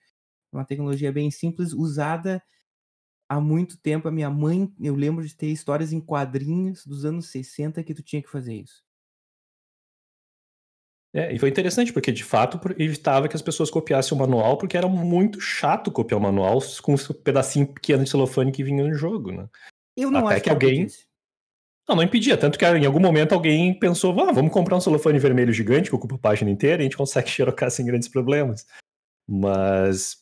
Uma 0.52 0.64
tecnologia 0.64 1.10
bem 1.12 1.30
simples, 1.30 1.72
usada 1.72 2.42
há 3.28 3.40
muito 3.40 3.78
tempo 3.78 4.08
a 4.08 4.12
minha 4.12 4.30
mãe, 4.30 4.72
eu 4.80 4.94
lembro 4.94 5.26
de 5.26 5.34
ter 5.34 5.48
histórias 5.48 5.92
em 5.92 6.00
quadrinhos 6.00 6.86
dos 6.86 7.04
anos 7.04 7.26
60 7.30 7.82
que 7.82 7.94
tu 7.94 8.02
tinha 8.02 8.22
que 8.22 8.30
fazer 8.30 8.54
isso. 8.54 8.84
É, 11.14 11.32
e 11.32 11.38
foi 11.38 11.48
interessante, 11.48 11.94
porque 11.94 12.12
de 12.12 12.22
fato 12.22 12.60
evitava 12.78 13.26
que 13.26 13.34
as 13.34 13.40
pessoas 13.40 13.70
copiassem 13.70 14.14
o 14.14 14.20
manual, 14.20 14.58
porque 14.58 14.76
era 14.76 14.86
muito 14.86 15.40
chato 15.40 15.90
copiar 15.90 16.20
o 16.20 16.22
manual 16.22 16.58
com 16.82 16.92
um 16.92 16.98
pedacinho 17.24 17.66
pequeno 17.66 18.04
de 18.04 18.10
celofane 18.10 18.52
que 18.52 18.62
vinha 18.62 18.84
no 18.84 18.92
jogo, 18.92 19.32
né? 19.32 19.48
Eu 19.96 20.10
não 20.10 20.26
Até 20.26 20.34
acho 20.34 20.44
que 20.44 20.50
alguém. 20.50 20.86
Não, 21.88 21.96
não 21.96 22.02
impedia. 22.02 22.36
Tanto 22.36 22.58
que 22.58 22.66
em 22.66 22.84
algum 22.84 23.00
momento 23.00 23.32
alguém 23.32 23.78
pensou, 23.78 24.12
ah, 24.20 24.32
vamos 24.32 24.52
comprar 24.52 24.76
um 24.76 24.80
celofane 24.80 25.18
vermelho 25.18 25.54
gigante 25.54 25.88
que 25.88 25.96
ocupa 25.96 26.16
a 26.16 26.18
página 26.18 26.50
inteira 26.50 26.82
e 26.82 26.84
a 26.84 26.84
gente 26.84 26.98
consegue 26.98 27.30
xerocar 27.30 27.70
sem 27.70 27.86
grandes 27.86 28.08
problemas. 28.08 28.66
Mas 29.26 30.18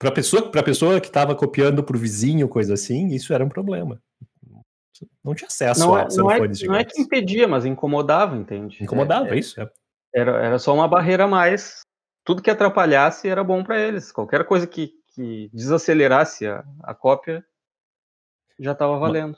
para 0.00 0.10
pessoa, 0.10 0.50
pra 0.50 0.62
pessoa 0.62 0.98
que 0.98 1.08
estava 1.08 1.34
copiando 1.34 1.84
para 1.84 1.94
o 1.94 2.00
vizinho, 2.00 2.48
coisa 2.48 2.72
assim, 2.72 3.08
isso 3.08 3.34
era 3.34 3.44
um 3.44 3.50
problema. 3.50 4.00
Não 5.22 5.34
tinha 5.34 5.46
acesso 5.46 5.80
não 5.80 5.94
a 5.94 6.02
é, 6.02 6.08
não 6.16 6.30
é, 6.30 6.38
não 6.64 6.74
é 6.74 6.84
que 6.84 7.00
impedia, 7.00 7.46
mas 7.46 7.66
incomodava, 7.66 8.34
entende? 8.34 8.82
Incomodava, 8.82 9.28
é, 9.28 9.38
isso. 9.38 9.60
É. 9.60 9.70
Era, 10.14 10.42
era 10.42 10.58
só 10.58 10.74
uma 10.74 10.88
barreira 10.88 11.24
a 11.24 11.28
mais. 11.28 11.82
Tudo 12.24 12.40
que 12.42 12.50
atrapalhasse 12.50 13.28
era 13.28 13.44
bom 13.44 13.62
para 13.62 13.78
eles. 13.78 14.10
Qualquer 14.10 14.44
coisa 14.46 14.66
que, 14.66 14.90
que 15.14 15.50
desacelerasse 15.52 16.46
a, 16.46 16.64
a 16.82 16.94
cópia 16.94 17.44
já 18.58 18.72
estava 18.72 18.98
valendo. 18.98 19.36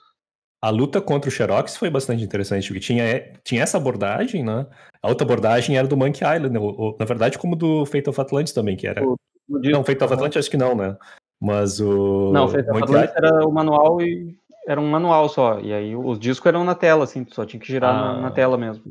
A 0.60 0.70
luta 0.70 1.00
contra 1.00 1.28
o 1.28 1.32
Xerox 1.32 1.76
foi 1.76 1.90
bastante 1.90 2.22
interessante, 2.22 2.68
porque 2.68 2.80
tinha, 2.80 3.32
tinha 3.42 3.64
essa 3.64 3.78
abordagem, 3.78 4.44
né? 4.44 4.64
A 5.02 5.08
outra 5.08 5.24
abordagem 5.24 5.76
era 5.76 5.88
do 5.88 5.96
Monkey 5.96 6.24
Island, 6.24 6.56
ou, 6.56 6.80
ou, 6.80 6.96
na 7.00 7.04
verdade, 7.04 7.36
como 7.36 7.56
do 7.56 7.84
Fate 7.84 8.08
of 8.08 8.20
Atlantis 8.20 8.52
também, 8.52 8.76
que 8.76 8.86
era. 8.86 9.04
O, 9.04 9.16
o 9.56 9.70
não, 9.70 9.84
Fate 9.84 10.02
of 10.02 10.12
Atlantis 10.12 10.38
acho 10.38 10.50
que 10.50 10.56
não, 10.56 10.74
né? 10.74 10.96
Mas 11.40 11.80
o. 11.80 12.30
Não, 12.32 12.48
Fate 12.48 12.68
of 12.70 12.82
Atlantis 12.82 13.16
era 13.16 13.46
o 13.46 13.52
manual 13.52 14.00
e. 14.00 14.36
Era 14.66 14.80
um 14.80 14.88
manual 14.88 15.28
só. 15.28 15.58
E 15.58 15.72
aí 15.72 15.96
os 15.96 16.18
discos 16.18 16.46
eram 16.46 16.62
na 16.62 16.74
tela, 16.74 17.04
assim, 17.04 17.26
só 17.30 17.44
tinha 17.44 17.58
que 17.58 17.66
girar 17.66 17.94
ah. 17.94 18.14
na, 18.14 18.20
na, 18.22 18.30
tela 18.30 18.56
mesmo. 18.56 18.84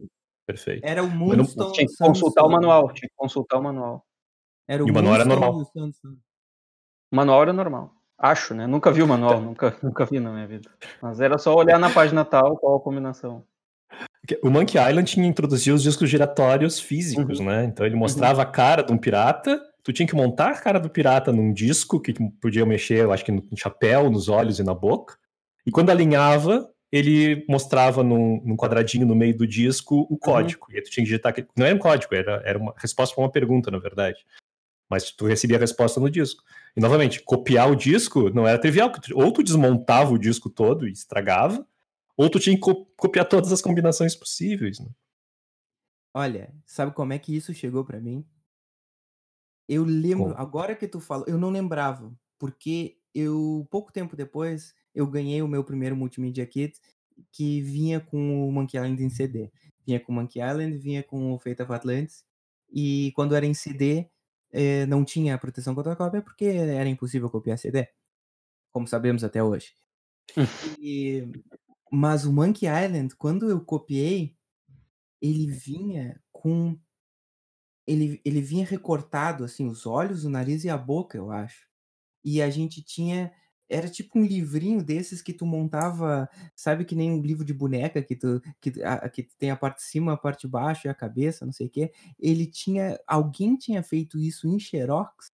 Perfeito. 0.45 0.85
Era 0.85 1.01
o 1.01 1.09
Moonstone. 1.09 1.67
Não... 1.67 1.71
Tinha 1.71 1.87
que 1.87 1.97
consultar 1.97 2.45
o 2.45 2.49
manual, 2.49 2.91
tinha 2.91 3.07
que 3.07 3.15
consultar 3.15 3.57
o 3.57 3.63
manual. 3.63 4.05
Era 4.67 4.83
o, 4.83 4.87
e 4.87 4.91
o 4.91 4.93
manual 4.93 5.15
era 5.15 5.25
normal. 5.25 5.61
O 5.61 7.15
manual 7.15 7.41
era 7.41 7.53
normal. 7.53 7.93
Acho, 8.17 8.53
né? 8.53 8.67
Nunca 8.67 8.91
vi 8.91 9.01
o 9.01 9.07
manual, 9.07 9.39
nunca, 9.41 9.75
nunca 9.81 10.05
vi 10.05 10.19
na 10.19 10.31
minha 10.31 10.47
vida. 10.47 10.69
Mas 11.01 11.19
era 11.19 11.37
só 11.37 11.55
olhar 11.55 11.79
na 11.79 11.89
página 11.89 12.25
tal 12.25 12.57
qual 12.57 12.75
a 12.75 12.81
combinação. 12.81 13.43
O 14.43 14.49
Monkey 14.49 14.77
Island 14.77 15.09
tinha 15.09 15.25
introduzido 15.25 15.75
os 15.75 15.83
discos 15.83 16.09
giratórios 16.09 16.79
físicos, 16.79 17.39
uhum. 17.39 17.47
né? 17.47 17.65
Então 17.65 17.85
ele 17.85 17.95
mostrava 17.95 18.41
uhum. 18.41 18.47
a 18.47 18.51
cara 18.51 18.83
de 18.83 18.93
um 18.93 18.97
pirata, 18.97 19.61
tu 19.83 19.93
tinha 19.93 20.07
que 20.07 20.15
montar 20.15 20.51
a 20.51 20.59
cara 20.59 20.79
do 20.79 20.89
pirata 20.89 21.31
num 21.31 21.53
disco 21.53 21.99
que 21.99 22.13
podia 22.41 22.65
mexer, 22.65 22.99
eu 22.99 23.11
acho 23.11 23.25
que 23.25 23.31
no 23.31 23.45
chapéu, 23.55 24.09
nos 24.09 24.29
olhos 24.29 24.59
e 24.59 24.63
na 24.63 24.73
boca. 24.73 25.17
E 25.65 25.71
quando 25.71 25.89
alinhava, 25.89 26.69
ele 26.91 27.45
mostrava 27.47 28.03
num, 28.03 28.41
num, 28.43 28.57
quadradinho 28.57 29.05
no 29.05 29.15
meio 29.15 29.35
do 29.35 29.47
disco 29.47 29.95
o 29.95 30.13
uhum. 30.13 30.17
código. 30.17 30.65
Uhum. 30.67 30.73
E 30.73 30.77
aí 30.77 30.83
tu 30.83 30.91
tinha 30.91 31.03
que 31.03 31.09
digitar. 31.09 31.33
Não 31.55 31.65
era 31.65 31.75
um 31.75 31.79
código, 31.79 32.13
era, 32.13 32.41
era 32.45 32.59
uma 32.59 32.73
resposta 32.77 33.15
para 33.15 33.23
uma 33.23 33.31
pergunta, 33.31 33.71
na 33.71 33.79
verdade. 33.79 34.25
Mas 34.89 35.09
tu 35.11 35.25
recebia 35.25 35.55
a 35.55 35.59
resposta 35.59 35.99
no 35.99 36.09
disco. 36.09 36.43
E 36.75 36.81
novamente, 36.81 37.21
copiar 37.21 37.71
o 37.71 37.75
disco 37.75 38.29
não 38.29 38.45
era 38.45 38.59
trivial. 38.59 38.91
Ou 39.13 39.31
tu 39.31 39.41
desmontava 39.41 40.11
o 40.13 40.19
disco 40.19 40.49
todo 40.49 40.87
e 40.87 40.91
estragava, 40.91 41.65
ou 42.17 42.29
tu 42.29 42.39
tinha 42.39 42.55
que 42.55 42.61
co 42.61 42.85
copiar 42.97 43.25
todas 43.25 43.51
as 43.53 43.61
combinações 43.61 44.15
possíveis. 44.15 44.79
Né? 44.79 44.89
Olha, 46.13 46.53
sabe 46.65 46.93
como 46.93 47.13
é 47.13 47.19
que 47.19 47.35
isso 47.35 47.53
chegou 47.53 47.85
para 47.85 48.01
mim? 48.01 48.25
Eu 49.71 49.85
lembro, 49.85 50.35
agora 50.35 50.75
que 50.75 50.85
tu 50.85 50.99
falou, 50.99 51.25
eu 51.29 51.37
não 51.37 51.49
lembrava, 51.49 52.13
porque 52.37 52.97
eu, 53.15 53.65
pouco 53.71 53.89
tempo 53.89 54.17
depois, 54.17 54.73
eu 54.93 55.07
ganhei 55.07 55.41
o 55.41 55.47
meu 55.47 55.63
primeiro 55.63 55.95
Multimedia 55.95 56.45
Kit, 56.45 56.77
que 57.31 57.61
vinha 57.61 58.01
com 58.01 58.49
o 58.49 58.51
Monkey 58.51 58.75
Island 58.75 59.01
em 59.01 59.09
CD. 59.09 59.49
Vinha 59.87 59.97
com 59.97 60.11
o 60.11 60.15
Monkey 60.15 60.41
Island, 60.41 60.77
vinha 60.77 61.01
com 61.01 61.31
o 61.31 61.39
Fate 61.39 61.61
of 61.61 61.71
Atlantis, 61.71 62.25
e 62.69 63.13
quando 63.15 63.33
era 63.33 63.45
em 63.45 63.53
CD, 63.53 64.09
eh, 64.51 64.85
não 64.87 65.05
tinha 65.05 65.37
proteção 65.37 65.73
contra 65.73 65.93
a 65.93 65.95
cópia, 65.95 66.21
porque 66.21 66.43
era 66.43 66.89
impossível 66.89 67.29
copiar 67.29 67.57
CD, 67.57 67.87
como 68.73 68.85
sabemos 68.85 69.23
até 69.23 69.41
hoje. 69.41 69.73
e, 70.81 71.31
mas 71.89 72.25
o 72.25 72.33
Monkey 72.33 72.67
Island, 72.67 73.15
quando 73.15 73.49
eu 73.49 73.61
copiei, 73.61 74.35
ele 75.21 75.47
vinha 75.47 76.21
com 76.29 76.77
ele, 77.91 78.21
ele 78.25 78.41
vinha 78.41 78.65
recortado, 78.65 79.43
assim, 79.43 79.67
os 79.67 79.85
olhos, 79.85 80.25
o 80.25 80.29
nariz 80.29 80.63
e 80.63 80.69
a 80.69 80.77
boca, 80.77 81.17
eu 81.17 81.31
acho. 81.31 81.67
E 82.23 82.41
a 82.41 82.49
gente 82.49 82.83
tinha 82.83 83.31
era 83.71 83.89
tipo 83.89 84.19
um 84.19 84.25
livrinho 84.25 84.83
desses 84.83 85.21
que 85.21 85.33
tu 85.33 85.45
montava, 85.45 86.29
sabe 86.55 86.83
que 86.83 86.93
nem 86.93 87.11
um 87.11 87.21
livro 87.21 87.45
de 87.45 87.53
boneca 87.53 88.03
que 88.03 88.15
tu 88.17 88.41
que, 88.59 88.83
a, 88.83 89.09
que 89.09 89.23
tem 89.37 89.49
a 89.49 89.55
parte 89.55 89.77
de 89.77 89.83
cima, 89.83 90.13
a 90.13 90.17
parte 90.17 90.41
de 90.41 90.49
baixo 90.49 90.87
e 90.87 90.89
a 90.89 90.93
cabeça, 90.93 91.45
não 91.45 91.53
sei 91.53 91.67
o 91.67 91.69
quê. 91.69 91.91
Ele 92.19 92.45
tinha, 92.47 92.99
alguém 93.07 93.55
tinha 93.57 93.81
feito 93.81 94.19
isso 94.19 94.47
em 94.47 94.59
Xerox 94.59 95.31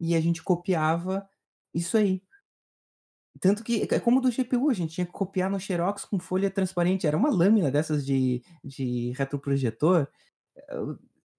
e 0.00 0.14
a 0.14 0.20
gente 0.20 0.42
copiava 0.42 1.28
isso 1.74 1.96
aí. 1.96 2.22
Tanto 3.40 3.64
que 3.64 3.88
é 3.90 4.00
como 4.00 4.20
do 4.20 4.30
GPU, 4.30 4.70
a 4.70 4.74
gente 4.74 4.94
tinha 4.94 5.06
que 5.06 5.12
copiar 5.12 5.50
no 5.50 5.58
Xerox 5.58 6.04
com 6.04 6.18
folha 6.20 6.50
transparente, 6.50 7.06
era 7.06 7.16
uma 7.16 7.30
lâmina 7.30 7.70
dessas 7.70 8.06
de, 8.06 8.42
de 8.62 9.12
retroprojetor. 9.16 10.06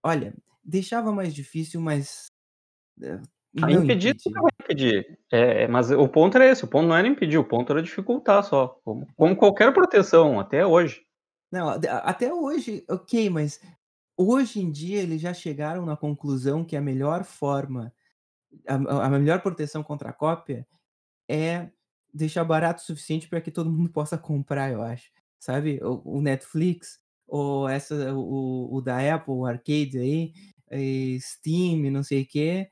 Olha, 0.05 0.35
deixava 0.63 1.11
mais 1.11 1.33
difícil, 1.33 1.81
mas 1.81 2.27
eh, 3.01 3.19
ah, 3.59 3.71
impedir 3.71 4.15
não 4.27 4.43
vai 4.43 4.51
impedir. 4.61 5.17
É, 5.31 5.63
é, 5.63 5.67
mas 5.67 5.89
o 5.89 6.07
ponto 6.07 6.35
era 6.37 6.45
esse, 6.45 6.63
o 6.63 6.67
ponto 6.67 6.87
não 6.87 6.95
era 6.95 7.07
impedir, 7.07 7.39
o 7.39 7.43
ponto 7.43 7.71
era 7.71 7.81
dificultar 7.81 8.43
só. 8.43 8.79
Como, 8.83 9.07
como 9.15 9.35
qualquer 9.35 9.73
proteção, 9.73 10.39
até 10.39 10.63
hoje. 10.63 11.03
Não, 11.51 11.69
até 11.69 12.31
hoje, 12.31 12.85
ok, 12.87 13.31
mas 13.31 13.59
hoje 14.15 14.59
em 14.59 14.71
dia 14.71 15.01
eles 15.01 15.19
já 15.19 15.33
chegaram 15.33 15.87
na 15.87 15.97
conclusão 15.97 16.63
que 16.63 16.75
a 16.75 16.81
melhor 16.81 17.23
forma, 17.23 17.91
a, 18.67 18.75
a 19.05 19.09
melhor 19.09 19.41
proteção 19.41 19.81
contra 19.81 20.09
a 20.09 20.13
cópia 20.13 20.67
é 21.27 21.67
deixar 22.13 22.43
barato 22.43 22.83
o 22.83 22.85
suficiente 22.85 23.27
para 23.27 23.41
que 23.41 23.49
todo 23.49 23.71
mundo 23.71 23.89
possa 23.91 24.19
comprar, 24.19 24.71
eu 24.71 24.83
acho. 24.83 25.09
Sabe? 25.39 25.79
O, 25.81 26.17
o 26.17 26.21
Netflix, 26.21 26.99
ou 27.27 27.67
essa, 27.67 28.13
o, 28.13 28.75
o 28.75 28.81
da 28.81 29.15
Apple, 29.15 29.33
o 29.33 29.45
Arcade 29.45 29.97
aí, 29.97 31.19
Steam, 31.19 31.91
não 31.91 32.03
sei 32.03 32.23
o 32.23 32.27
quê 32.27 32.69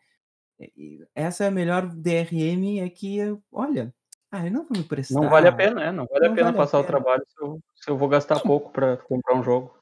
essa 1.16 1.46
é 1.46 1.48
a 1.48 1.52
melhor 1.52 1.88
DRM 1.88 2.80
é 2.80 2.90
que, 2.90 3.20
olha, 3.52 3.94
ah, 4.32 4.46
eu 4.46 4.52
não 4.52 4.66
vou 4.66 4.78
me 4.78 4.84
prestar. 4.84 5.20
Não 5.20 5.30
vale 5.30 5.48
a 5.48 5.52
pena, 5.52 5.76
né? 5.76 5.92
Não 5.92 6.06
vale 6.06 6.26
não 6.26 6.34
a 6.34 6.36
pena 6.36 6.52
vale 6.52 6.58
passar 6.58 6.80
a 6.80 6.84
pena. 6.84 6.98
o 6.98 7.02
trabalho 7.02 7.24
se 7.28 7.44
eu, 7.44 7.60
se 7.76 7.90
eu 7.92 7.98
vou 7.98 8.10
gastar 8.10 8.40
pouco 8.40 8.72
para 8.72 8.98
comprar 8.98 9.36
um 9.36 9.44
jogo. 9.44 9.78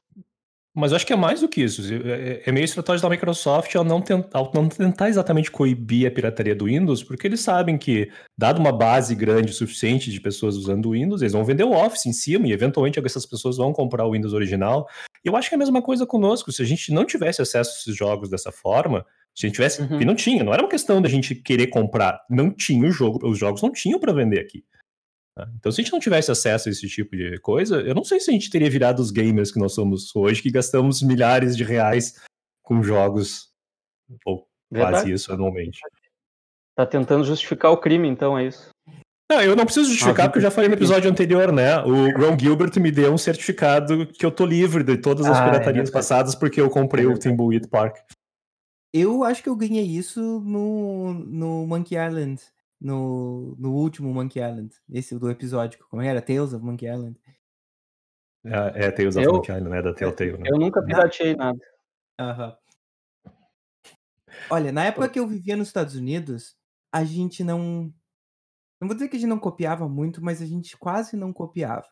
Mas 0.74 0.92
acho 0.92 1.06
que 1.06 1.12
é 1.12 1.16
mais 1.16 1.40
do 1.40 1.48
que 1.48 1.60
isso. 1.60 1.82
É, 1.82 1.96
é, 1.96 2.42
é 2.46 2.52
meio 2.52 2.64
estratégia 2.64 3.02
da 3.02 3.10
Microsoft 3.10 3.74
ao 3.74 3.84
não, 3.84 4.00
tentar, 4.00 4.38
ao 4.38 4.50
não 4.54 4.68
tentar 4.68 5.10
exatamente 5.10 5.50
coibir 5.50 6.06
a 6.06 6.10
pirataria 6.10 6.54
do 6.54 6.64
Windows, 6.64 7.02
porque 7.02 7.26
eles 7.26 7.40
sabem 7.40 7.76
que, 7.76 8.10
dado 8.38 8.58
uma 8.58 8.72
base 8.72 9.14
grande 9.14 9.52
o 9.52 9.54
suficiente 9.54 10.10
de 10.10 10.20
pessoas 10.20 10.56
usando 10.56 10.86
o 10.86 10.92
Windows, 10.92 11.20
eles 11.20 11.34
vão 11.34 11.44
vender 11.44 11.64
o 11.64 11.72
Office 11.72 12.06
em 12.06 12.12
cima 12.12 12.48
e, 12.48 12.52
eventualmente, 12.52 12.98
essas 13.04 13.26
pessoas 13.26 13.58
vão 13.58 13.72
comprar 13.72 14.06
o 14.06 14.12
Windows 14.12 14.32
original. 14.32 14.88
E 15.22 15.28
eu 15.28 15.36
acho 15.36 15.50
que 15.50 15.54
é 15.54 15.56
a 15.56 15.58
mesma 15.58 15.82
coisa 15.82 16.06
conosco. 16.06 16.50
Se 16.50 16.62
a 16.62 16.66
gente 16.66 16.92
não 16.92 17.04
tivesse 17.04 17.42
acesso 17.42 17.70
a 17.70 17.74
esses 17.74 17.96
jogos 17.96 18.30
dessa 18.30 18.50
forma, 18.50 19.04
se 19.34 19.44
a 19.44 19.48
gente 19.48 19.56
tivesse. 19.56 19.82
Uhum. 19.82 20.00
não 20.00 20.14
tinha, 20.14 20.42
não 20.42 20.52
era 20.54 20.62
uma 20.62 20.70
questão 20.70 21.02
da 21.02 21.08
gente 21.08 21.34
querer 21.34 21.66
comprar. 21.66 22.20
Não 22.30 22.50
tinha 22.50 22.86
o 22.88 22.92
jogo, 22.92 23.28
os 23.28 23.38
jogos 23.38 23.60
não 23.62 23.72
tinham 23.72 24.00
para 24.00 24.12
vender 24.12 24.40
aqui. 24.40 24.64
Tá? 25.34 25.48
Então, 25.56 25.72
se 25.72 25.80
a 25.80 25.84
gente 25.84 25.92
não 25.92 26.00
tivesse 26.00 26.30
acesso 26.30 26.68
a 26.68 26.72
esse 26.72 26.86
tipo 26.88 27.16
de 27.16 27.38
coisa, 27.40 27.80
eu 27.80 27.94
não 27.94 28.04
sei 28.04 28.20
se 28.20 28.30
a 28.30 28.34
gente 28.34 28.50
teria 28.50 28.68
virado 28.68 29.00
os 29.00 29.10
gamers 29.10 29.50
que 29.50 29.58
nós 29.58 29.74
somos 29.74 30.14
hoje, 30.14 30.42
que 30.42 30.50
gastamos 30.50 31.02
milhares 31.02 31.56
de 31.56 31.64
reais 31.64 32.20
com 32.62 32.82
jogos, 32.82 33.50
ou 34.24 34.46
Verdade. 34.70 34.92
quase 34.92 35.12
isso 35.12 35.32
anualmente. 35.32 35.80
Tá 36.76 36.86
tentando 36.86 37.24
justificar 37.24 37.70
o 37.70 37.78
crime, 37.78 38.08
então, 38.08 38.38
é 38.38 38.46
isso? 38.46 38.70
Não, 39.30 39.40
eu 39.40 39.56
não 39.56 39.64
preciso 39.64 39.88
justificar, 39.88 40.26
ah, 40.26 40.28
porque 40.28 40.38
eu 40.38 40.42
já 40.42 40.50
falei 40.50 40.68
no 40.68 40.74
episódio 40.74 41.10
anterior, 41.10 41.50
né? 41.50 41.78
O 41.84 42.10
Ron 42.18 42.38
Gilbert 42.38 42.78
me 42.78 42.90
deu 42.90 43.12
um 43.12 43.18
certificado 43.18 44.06
que 44.06 44.26
eu 44.26 44.30
tô 44.30 44.44
livre 44.44 44.84
de 44.84 44.98
todas 44.98 45.24
as 45.24 45.38
ah, 45.38 45.40
é 45.40 45.50
piratarias 45.50 45.88
é 45.88 45.92
passadas, 45.92 46.34
porque 46.34 46.60
eu 46.60 46.68
comprei 46.68 47.06
é 47.06 47.08
o 47.08 47.18
Thimbleweed 47.18 47.68
Park. 47.68 47.96
Eu 48.92 49.24
acho 49.24 49.42
que 49.42 49.48
eu 49.48 49.56
ganhei 49.56 49.84
isso 49.84 50.20
no, 50.40 51.14
no 51.14 51.66
Monkey 51.66 51.96
Island. 51.96 52.42
No, 52.82 53.54
no 53.58 53.72
último 53.72 54.12
Monkey 54.12 54.40
Island. 54.40 54.74
Esse 54.90 55.16
do 55.16 55.30
episódio. 55.30 55.78
Como 55.88 56.02
era? 56.02 56.20
Tales 56.20 56.52
of 56.52 56.64
Monkey 56.64 56.86
Island. 56.86 57.16
É, 58.44 58.86
é 58.86 58.90
Tales 58.90 59.14
of 59.14 59.24
eu, 59.24 59.34
Monkey 59.34 59.52
Island, 59.52 59.70
né? 59.70 59.82
Da 59.82 59.94
Telltale, 59.94 60.38
né? 60.38 60.48
Eu 60.50 60.58
nunca 60.58 60.82
pirateei 60.82 61.36
nada. 61.36 61.60
Aham. 62.18 62.56
Olha, 64.50 64.72
na 64.72 64.84
época 64.84 65.08
que 65.08 65.20
eu 65.20 65.26
vivia 65.26 65.56
nos 65.56 65.68
Estados 65.68 65.94
Unidos, 65.94 66.56
a 66.92 67.04
gente 67.04 67.44
não. 67.44 67.92
Não 68.80 68.88
vou 68.88 68.94
dizer 68.94 69.08
que 69.08 69.16
a 69.16 69.18
gente 69.18 69.28
não 69.28 69.38
copiava 69.38 69.88
muito, 69.88 70.22
mas 70.22 70.42
a 70.42 70.46
gente 70.46 70.76
quase 70.76 71.16
não 71.16 71.32
copiava. 71.32 71.88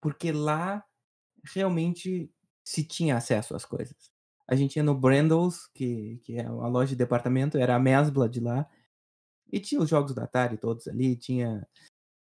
Porque 0.00 0.32
lá 0.32 0.82
realmente 1.54 2.32
se 2.64 2.82
tinha 2.84 3.16
acesso 3.16 3.54
às 3.54 3.66
coisas. 3.66 4.10
A 4.48 4.54
gente 4.54 4.76
ia 4.76 4.82
no 4.82 4.94
Brandles, 4.94 5.66
que, 5.74 6.20
que 6.24 6.38
é 6.38 6.50
uma 6.50 6.68
loja 6.68 6.90
de 6.90 6.96
departamento, 6.96 7.58
era 7.58 7.76
a 7.76 7.78
Mesbla 7.78 8.28
de 8.28 8.40
lá. 8.40 8.66
E 9.52 9.60
tinha 9.60 9.80
os 9.80 9.90
jogos 9.90 10.14
da 10.14 10.24
Atari 10.24 10.56
todos 10.56 10.88
ali, 10.88 11.14
tinha. 11.14 11.66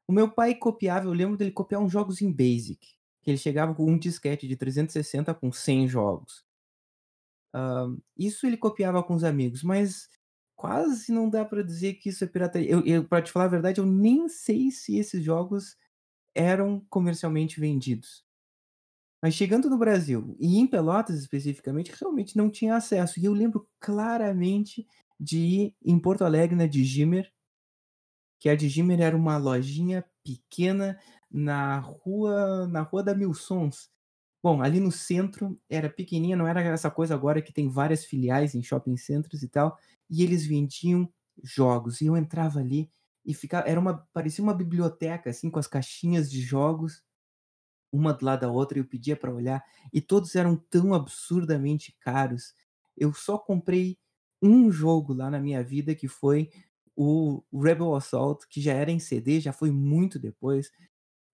O 0.08 0.12
meu 0.12 0.30
pai 0.30 0.54
copiava, 0.54 1.06
eu 1.06 1.13
lembro 1.13 1.38
dele 1.38 1.52
copiar 1.52 1.82
uns 1.82 1.91
jogos 1.91 2.22
em 2.22 2.32
Basic, 2.32 2.86
que 3.24 3.32
ele 3.32 3.38
chegava 3.38 3.74
com 3.74 3.89
um 3.89 3.98
disquete 3.98 4.48
de 4.48 4.58
360 4.58 5.34
com 5.34 5.52
100 5.52 5.88
jogos. 5.88 6.44
Uh, 7.56 8.02
isso 8.17 8.46
ele 8.46 8.58
copiava 8.58 9.02
com 9.02 9.13
os 9.13 9.24
amigos, 9.24 9.63
mas 9.63 10.10
quase 10.56 11.12
não 11.12 11.30
dá 11.30 11.46
para 11.46 11.63
dizer 11.63 11.96
que 11.96 12.10
isso 12.10 12.24
é 12.24 12.28
pirataria. 12.28 12.70
Eu, 12.70 12.86
eu 12.86 13.08
para 13.08 13.22
te 13.22 13.32
falar 13.32 13.46
a 13.46 13.50
verdade, 13.50 13.80
eu 13.80 13.86
nem 13.86 14.28
sei 14.28 14.70
se 14.70 14.98
esses 14.98 15.24
jogos 15.24 15.78
eram 16.36 16.86
comercialmente 16.89 17.60
vendidos. 17.60 18.26
Mas 19.24 19.36
chegando 19.36 19.70
no 19.70 19.78
Brasil, 19.78 20.36
e 20.39 20.58
em 20.58 20.65
Pelotas 20.65 21.20
especificamente, 21.20 21.94
realmente 22.00 22.36
não 22.36 22.50
tinha 22.50 22.76
acesso. 22.76 23.20
E 23.20 23.26
eu 23.26 23.34
lembro 23.34 23.70
claramente 23.80 24.88
de 25.21 25.38
ir 25.39 25.75
em 25.86 25.99
Porto 25.99 26.23
Alegre, 26.25 26.55
na 26.57 26.67
Digimer, 26.67 27.31
que 28.39 28.49
a 28.49 28.55
Digimer 28.55 28.99
era 28.99 29.15
uma 29.15 29.38
lojinha 29.38 30.03
pequena 30.23 30.99
na 31.29 31.79
rua 31.79 32.67
na 32.67 32.81
rua 32.81 33.03
da 33.03 33.13
Mil 33.15 33.34
Sons. 33.34 33.89
Bom, 34.43 34.62
ali 34.62 34.79
no 34.79 34.91
centro 34.91 35.60
era 35.69 35.89
pequenininha, 35.89 36.36
não 36.38 36.47
era 36.47 36.62
essa 36.62 36.89
coisa 36.91 37.13
agora 37.15 37.41
que 37.41 37.53
tem 37.53 37.69
várias 37.69 38.05
filiais 38.05 38.55
em 38.55 38.63
shopping 38.63 38.97
centers 38.97 39.43
e 39.43 39.49
tal, 39.49 39.77
e 40.10 40.23
eles 40.23 40.45
vendiam 40.45 41.12
jogos. 41.43 42.01
E 42.01 42.07
eu 42.07 42.17
entrava 42.17 42.60
ali 42.60 42.89
e 43.25 43.34
ficava, 43.34 43.67
era 43.69 43.79
uma 43.79 44.07
parecia 44.13 44.43
uma 44.43 44.53
biblioteca 44.55 45.29
assim 45.29 45.49
com 45.51 45.60
as 45.60 45.67
caixinhas 45.67 46.31
de 46.31 46.41
jogos 46.41 47.03
uma 47.91 48.13
do 48.13 48.25
lado 48.25 48.41
da 48.41 48.49
outra 48.51 48.77
e 48.77 48.81
eu 48.81 48.86
pedia 48.86 49.15
para 49.15 49.34
olhar 49.34 49.63
e 49.93 50.01
todos 50.01 50.36
eram 50.36 50.55
tão 50.55 50.93
absurdamente 50.93 51.95
caros. 51.99 52.53
Eu 52.97 53.13
só 53.13 53.38
comprei 53.38 53.97
um 54.41 54.71
jogo 54.71 55.13
lá 55.13 55.30
na 55.30 55.39
minha 55.39 55.63
vida 55.63 55.95
que 55.95 56.08
foi 56.08 56.49
o 56.95 57.43
Rebel 57.54 57.95
Assault, 57.95 58.47
que 58.47 58.62
já 58.62 58.73
era 58.73 58.91
em 58.91 58.99
CD, 58.99 59.39
já 59.39 59.54
foi 59.54 59.71
muito 59.71 60.19
depois. 60.19 60.71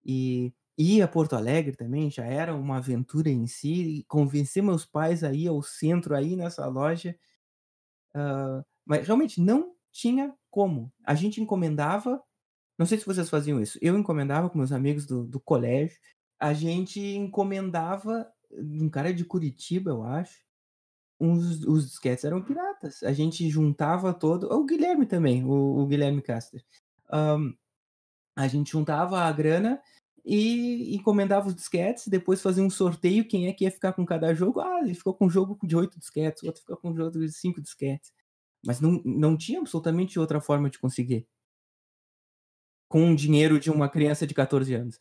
E 0.06 0.54
ir 0.78 1.02
a 1.02 1.08
Porto 1.08 1.36
Alegre 1.36 1.76
também 1.76 2.10
já 2.12 2.26
era 2.26 2.56
uma 2.56 2.78
aventura 2.78 3.30
em 3.30 3.48
si. 3.48 4.06
Convencer 4.08 4.64
meus 4.64 4.86
pais 4.86 5.24
a 5.24 5.34
ir 5.34 5.48
ao 5.48 5.62
centro, 5.64 6.16
aí 6.16 6.36
nessa 6.36 6.66
loja. 6.68 7.18
Uh, 8.16 8.64
mas 8.86 9.06
realmente 9.06 9.42
não 9.42 9.74
tinha 9.92 10.34
como. 10.50 10.92
A 11.04 11.16
gente 11.16 11.42
encomendava. 11.42 12.22
Não 12.78 12.86
sei 12.86 12.98
se 13.00 13.06
vocês 13.06 13.30
faziam 13.30 13.62
isso. 13.62 13.80
Eu 13.82 13.98
encomendava 13.98 14.50
com 14.50 14.58
meus 14.58 14.72
amigos 14.72 15.06
do, 15.06 15.26
do 15.26 15.40
colégio 15.40 15.98
a 16.40 16.54
gente 16.54 17.00
encomendava 17.00 18.32
um 18.52 18.90
cara 18.90 19.14
de 19.14 19.26
Curitiba, 19.26 19.92
eu 19.92 20.04
acho. 20.04 20.46
Uns, 21.20 21.64
os 21.66 21.90
disquetes 21.90 22.24
eram 22.24 22.44
piratas. 22.44 23.02
A 23.04 23.12
gente 23.12 23.50
juntava 23.50 24.14
todo. 24.14 24.52
O 24.52 24.66
Guilherme 24.66 25.06
também, 25.06 25.44
o, 25.44 25.80
o 25.80 25.88
Guilherme 25.88 26.22
Caster. 26.22 26.64
Um, 27.12 27.56
a 28.36 28.48
gente 28.48 28.72
juntava 28.72 29.22
a 29.22 29.32
grana 29.32 29.82
e 30.24 30.96
encomendava 30.96 31.48
os 31.48 31.56
disquetes, 31.56 32.08
depois 32.08 32.42
fazia 32.42 32.62
um 32.62 32.70
sorteio, 32.70 33.28
quem 33.28 33.48
é 33.48 33.54
que 33.54 33.64
ia 33.64 33.72
ficar 33.72 33.94
com 33.94 34.06
cada 34.06 34.34
jogo. 34.34 34.60
Ah, 34.60 34.82
ele 34.84 34.94
ficou 34.94 35.14
com 35.14 35.26
um 35.26 35.30
jogo 35.30 35.58
de 35.64 35.76
oito 35.76 35.98
disquetes, 35.98 36.44
o 36.44 36.48
outro 36.48 36.62
ficou 36.62 36.78
com 36.78 36.90
um 36.92 36.96
jogo 36.96 37.18
de 37.18 37.32
cinco 37.32 37.62
disquetes. 37.62 38.12
Mas 38.66 38.82
não, 38.82 39.02
não 39.06 39.38
tinha 39.38 39.60
absolutamente 39.60 40.20
outra 40.20 40.42
forma 40.42 40.70
de 40.70 40.78
conseguir. 40.78 41.26
Com 42.90 43.12
o 43.12 43.16
dinheiro 43.16 43.60
de 43.60 43.72
uma 43.72 43.90
criança 43.90 44.28
de 44.28 44.34
14 44.34 44.74
anos. 44.74 45.00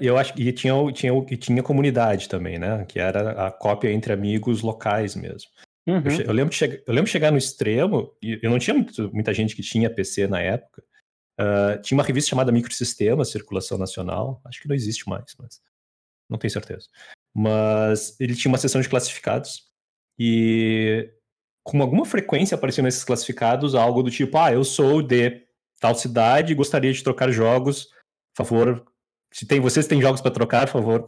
Eu 0.00 0.18
acho 0.18 0.34
que 0.34 0.52
tinha, 0.52 0.74
tinha, 0.92 1.12
tinha 1.38 1.62
comunidade 1.62 2.28
também, 2.28 2.58
né? 2.58 2.84
Que 2.86 2.98
era 2.98 3.46
a 3.46 3.50
cópia 3.50 3.92
entre 3.92 4.12
amigos 4.12 4.62
locais 4.62 5.14
mesmo. 5.14 5.48
Uhum. 5.86 6.02
Eu, 6.04 6.26
eu, 6.26 6.32
lembro 6.32 6.50
de 6.50 6.56
chegar, 6.56 6.76
eu 6.76 6.92
lembro 6.92 7.04
de 7.04 7.10
chegar 7.10 7.30
no 7.30 7.38
extremo, 7.38 8.12
e 8.20 8.40
eu 8.42 8.50
não 8.50 8.58
tinha 8.58 8.74
muito, 8.74 9.12
muita 9.12 9.32
gente 9.32 9.54
que 9.54 9.62
tinha 9.62 9.88
PC 9.88 10.26
na 10.26 10.40
época. 10.40 10.82
Uh, 11.38 11.80
tinha 11.82 11.96
uma 11.96 12.04
revista 12.04 12.30
chamada 12.30 12.50
Microsistemas, 12.50 13.30
Circulação 13.30 13.78
Nacional. 13.78 14.40
Acho 14.44 14.60
que 14.60 14.68
não 14.68 14.74
existe 14.74 15.08
mais, 15.08 15.36
mas 15.38 15.60
não 16.28 16.38
tenho 16.38 16.50
certeza. 16.50 16.88
Mas 17.34 18.18
ele 18.18 18.34
tinha 18.34 18.50
uma 18.50 18.58
seção 18.58 18.80
de 18.80 18.88
classificados 18.88 19.66
e 20.18 21.12
com 21.62 21.80
alguma 21.82 22.06
frequência 22.06 22.54
apareciam 22.54 22.84
nesses 22.84 23.04
classificados 23.04 23.74
algo 23.74 24.02
do 24.02 24.10
tipo: 24.10 24.36
ah, 24.38 24.52
eu 24.52 24.64
sou 24.64 25.02
de 25.02 25.42
tal 25.78 25.94
cidade 25.94 26.52
e 26.52 26.56
gostaria 26.56 26.92
de 26.92 27.04
trocar 27.04 27.30
jogos. 27.30 27.88
Por 28.34 28.46
favor, 28.46 28.86
se 29.36 29.44
tem, 29.44 29.60
vocês 29.60 29.86
têm 29.86 30.00
jogos 30.00 30.22
para 30.22 30.30
trocar, 30.30 30.64
por 30.64 30.82
favor, 30.82 31.04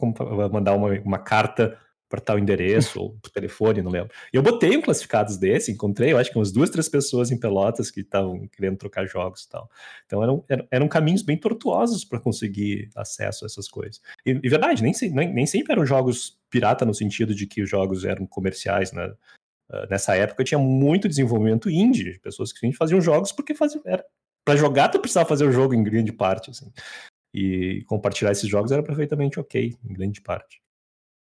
mandar 0.51 0.75
uma, 0.75 0.91
uma 0.99 1.17
carta 1.17 1.75
para 2.07 2.21
tal 2.21 2.37
endereço 2.37 3.01
ou 3.01 3.17
por 3.19 3.31
telefone, 3.31 3.81
não 3.81 3.89
lembro. 3.89 4.13
Eu 4.31 4.43
botei 4.43 4.77
um 4.77 4.81
classificados 4.83 5.35
desse, 5.35 5.71
encontrei, 5.71 6.11
eu 6.11 6.17
acho 6.19 6.29
que 6.29 6.37
umas 6.37 6.51
duas, 6.51 6.69
três 6.69 6.87
pessoas 6.87 7.31
em 7.31 7.39
Pelotas 7.39 7.89
que 7.89 8.01
estavam 8.01 8.47
querendo 8.49 8.77
trocar 8.77 9.07
jogos 9.07 9.45
e 9.45 9.49
tal. 9.49 9.67
Então 10.05 10.21
eram, 10.21 10.45
eram, 10.47 10.67
eram 10.69 10.87
caminhos 10.87 11.23
bem 11.23 11.37
tortuosos 11.37 12.05
para 12.05 12.19
conseguir 12.19 12.91
acesso 12.95 13.45
a 13.45 13.47
essas 13.47 13.67
coisas. 13.67 13.99
E, 14.23 14.39
e 14.43 14.47
verdade, 14.49 14.83
nem, 14.83 14.93
nem, 15.11 15.33
nem, 15.33 15.45
sempre 15.47 15.73
eram 15.73 15.83
jogos 15.83 16.37
pirata 16.51 16.85
no 16.85 16.93
sentido 16.93 17.33
de 17.33 17.47
que 17.47 17.63
os 17.63 17.69
jogos 17.69 18.05
eram 18.05 18.27
comerciais, 18.27 18.91
né? 18.91 19.07
Uh, 19.71 19.89
nessa 19.89 20.15
época 20.15 20.43
tinha 20.43 20.59
muito 20.59 21.09
desenvolvimento 21.09 21.67
indie, 21.67 22.19
pessoas 22.19 22.53
que 22.53 22.71
faziam 22.73 23.01
jogos 23.01 23.31
porque 23.31 23.55
faziam, 23.55 23.81
para 24.45 24.55
jogar 24.55 24.89
tu 24.89 24.99
precisava 24.99 25.29
fazer 25.29 25.45
o 25.45 25.51
jogo 25.51 25.73
em 25.73 25.83
grande 25.83 26.11
parte, 26.11 26.49
assim. 26.49 26.71
E 27.33 27.83
compartilhar 27.87 28.31
esses 28.31 28.49
jogos 28.49 28.71
era 28.71 28.83
perfeitamente 28.83 29.39
ok, 29.39 29.77
em 29.83 29.93
grande 29.93 30.21
parte. 30.21 30.61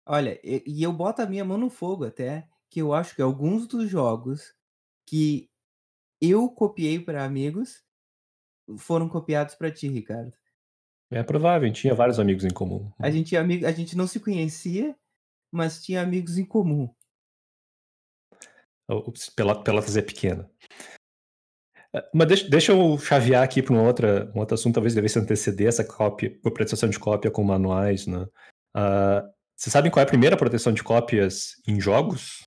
Olha, 0.05 0.39
e, 0.41 0.81
eu 0.81 0.93
boto 0.93 1.21
a 1.21 1.25
minha 1.25 1.43
mão 1.43 1.57
no 1.57 1.69
fogo 1.69 2.05
até, 2.05 2.47
que 2.69 2.81
eu 2.81 2.93
acho 2.93 3.13
que 3.13 3.21
alguns 3.21 3.67
dos 3.67 3.89
jogos 3.89 4.55
que 5.05 5.49
eu 6.21 6.49
copiei 6.49 6.99
para 6.99 7.25
amigos 7.25 7.83
foram 8.77 9.09
copiados 9.09 9.55
para 9.55 9.71
ti, 9.71 9.87
Ricardo. 9.87 10.33
É 11.09 11.23
provável, 11.23 11.65
a 11.65 11.67
gente 11.67 11.81
tinha 11.81 11.95
vários 11.95 12.19
amigos 12.19 12.43
em 12.43 12.49
comum. 12.49 12.91
A 12.99 13.09
gente, 13.09 13.35
amigo, 13.35 13.65
a 13.65 13.71
gente 13.71 13.95
não 13.95 14.07
se 14.07 14.19
conhecia, 14.19 14.95
mas 15.51 15.83
tinha 15.83 16.01
amigos 16.01 16.37
em 16.37 16.45
comum. 16.45 16.89
Pelotas 19.35 19.97
é 19.97 20.01
pequena. 20.01 20.49
Mas 22.13 22.27
deixa, 22.27 22.49
deixa 22.49 22.71
eu 22.71 22.97
chavear 22.97 23.43
aqui 23.43 23.61
para 23.61 23.73
um, 23.73 23.85
outra, 23.85 24.31
um 24.35 24.39
outro 24.39 24.55
assunto, 24.55 24.75
talvez 24.75 24.93
devesse 24.93 25.19
anteceder 25.19 25.67
essa 25.67 25.83
cópia, 25.85 26.37
a 26.45 26.51
proteção 26.51 26.89
de 26.89 26.99
cópia 26.99 27.31
com 27.31 27.43
manuais, 27.43 28.07
né? 28.07 28.27
Uh, 28.75 29.37
vocês 29.55 29.71
sabem 29.71 29.89
qual 29.89 30.01
é 30.01 30.03
a 30.03 30.09
primeira 30.09 30.37
proteção 30.37 30.71
de 30.73 30.83
cópias 30.83 31.53
em 31.67 31.79
jogos? 31.81 32.43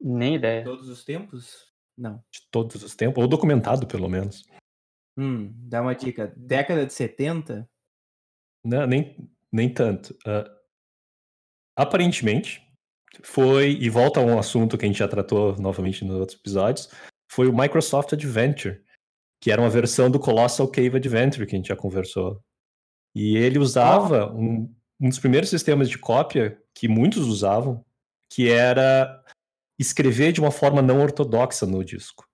Nem 0.00 0.34
ideia. 0.34 0.60
De 0.60 0.64
todos 0.64 0.88
os 0.88 1.04
tempos? 1.04 1.72
Não. 1.96 2.16
De 2.32 2.40
todos 2.50 2.82
os 2.82 2.94
tempos, 2.94 3.22
ou 3.22 3.28
documentado, 3.28 3.86
pelo 3.86 4.08
menos. 4.08 4.44
Hum, 5.16 5.52
dá 5.56 5.80
uma 5.80 5.94
dica. 5.94 6.32
Década 6.36 6.84
de 6.84 6.92
70? 6.92 7.68
Não, 8.64 8.86
nem, 8.86 9.16
nem 9.52 9.72
tanto. 9.72 10.10
Uh, 10.26 10.50
aparentemente, 11.76 12.66
foi, 13.22 13.72
e 13.72 13.88
volta 13.88 14.20
a 14.20 14.24
um 14.24 14.38
assunto 14.38 14.76
que 14.76 14.84
a 14.84 14.88
gente 14.88 14.98
já 14.98 15.08
tratou 15.08 15.56
novamente 15.56 16.04
nos 16.04 16.16
outros 16.16 16.38
episódios, 16.38 16.90
foi 17.36 17.48
o 17.48 17.54
Microsoft 17.54 18.14
Adventure, 18.14 18.80
que 19.42 19.52
era 19.52 19.60
uma 19.60 19.68
versão 19.68 20.10
do 20.10 20.18
Colossal 20.18 20.66
Cave 20.66 20.96
Adventure 20.96 21.46
que 21.46 21.54
a 21.54 21.58
gente 21.58 21.68
já 21.68 21.76
conversou. 21.76 22.40
E 23.14 23.36
ele 23.36 23.58
usava 23.58 24.32
oh. 24.32 24.38
um, 24.38 24.74
um 24.98 25.08
dos 25.10 25.18
primeiros 25.18 25.50
sistemas 25.50 25.90
de 25.90 25.98
cópia 25.98 26.58
que 26.74 26.88
muitos 26.88 27.26
usavam, 27.26 27.84
que 28.32 28.50
era 28.50 29.22
escrever 29.78 30.32
de 30.32 30.40
uma 30.40 30.50
forma 30.50 30.80
não 30.80 31.02
ortodoxa 31.02 31.66
no 31.66 31.84
disco. 31.84 32.26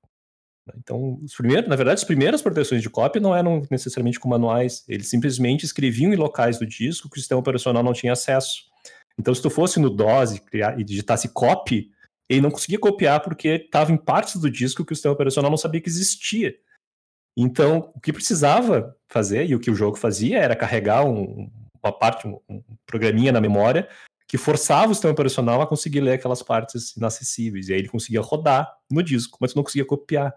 Então, 0.77 1.19
os 1.21 1.35
primeiros, 1.35 1.69
na 1.69 1.75
verdade, 1.75 1.99
as 1.99 2.05
primeiras 2.05 2.41
proteções 2.41 2.81
de 2.81 2.89
cópia 2.89 3.21
não 3.21 3.35
eram 3.35 3.67
necessariamente 3.69 4.21
com 4.21 4.29
manuais, 4.29 4.85
eles 4.87 5.11
simplesmente 5.11 5.65
escreviam 5.65 6.13
em 6.13 6.17
locais 6.17 6.61
do 6.61 6.67
disco 6.67 7.11
que 7.11 7.19
o 7.19 7.21
sistema 7.21 7.41
operacional 7.41 7.83
não 7.83 7.93
tinha 7.93 8.13
acesso. 8.13 8.71
Então, 9.19 9.35
se 9.35 9.43
tu 9.43 9.51
fosse 9.51 9.81
no 9.81 9.91
DOS 9.91 10.37
e, 10.37 10.41
criar, 10.41 10.79
e 10.79 10.85
digitasse 10.85 11.29
copy, 11.31 11.91
ele 12.29 12.41
não 12.41 12.51
conseguia 12.51 12.79
copiar 12.79 13.21
porque 13.21 13.49
estava 13.49 13.93
em 13.93 13.97
partes 13.97 14.37
do 14.37 14.51
disco 14.51 14.85
que 14.85 14.93
o 14.93 14.97
sistema 14.97 15.15
operacional 15.15 15.51
não 15.51 15.59
sabia 15.59 15.81
que 15.81 15.89
existia. 15.89 16.55
Então, 17.37 17.91
o 17.95 18.01
que 18.01 18.13
precisava 18.13 18.95
fazer, 19.09 19.49
e 19.49 19.55
o 19.55 19.61
que 19.61 19.71
o 19.71 19.75
jogo 19.75 19.97
fazia, 19.97 20.39
era 20.39 20.57
carregar 20.57 21.05
um, 21.05 21.51
uma 21.83 21.93
parte, 21.93 22.27
um, 22.27 22.39
um, 22.49 22.63
programinha 22.87 23.33
na 23.33 23.41
memória 23.41 23.89
que 24.29 24.39
forçava 24.39 24.93
o 24.93 24.95
sistema 24.95 25.13
operacional 25.13 25.61
a 25.61 25.67
conseguir 25.67 26.01
ler 26.01 26.13
aquelas 26.13 26.43
partes 26.43 26.97
inacessíveis. 26.97 27.69
E 27.69 27.75
aí 27.75 27.81
ele 27.81 27.89
conseguia 27.89 28.21
rodar 28.21 28.73
no 28.91 29.03
disco, 29.03 29.37
mas 29.41 29.55
não 29.55 29.63
conseguia 29.63 29.85
copiar. 29.85 30.35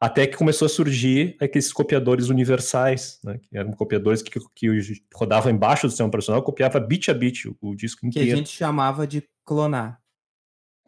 Até 0.00 0.26
que 0.26 0.36
começou 0.36 0.66
a 0.66 0.68
surgir 0.68 1.36
aqueles 1.40 1.72
copiadores 1.72 2.28
universais, 2.28 3.18
né, 3.24 3.38
que 3.38 3.56
eram 3.56 3.72
copiadores 3.72 4.22
que, 4.22 4.38
que 4.54 4.68
rodavam 5.14 5.50
embaixo 5.50 5.86
do 5.86 5.90
sistema 5.90 6.08
operacional, 6.08 6.42
copiava 6.42 6.78
bit 6.78 7.10
a 7.10 7.14
bit 7.14 7.48
o, 7.48 7.56
o 7.60 7.74
disco 7.74 8.06
inteiro. 8.06 8.28
Que 8.28 8.32
a 8.34 8.36
gente 8.36 8.50
chamava 8.50 9.06
de 9.06 9.24
clonar. 9.44 10.00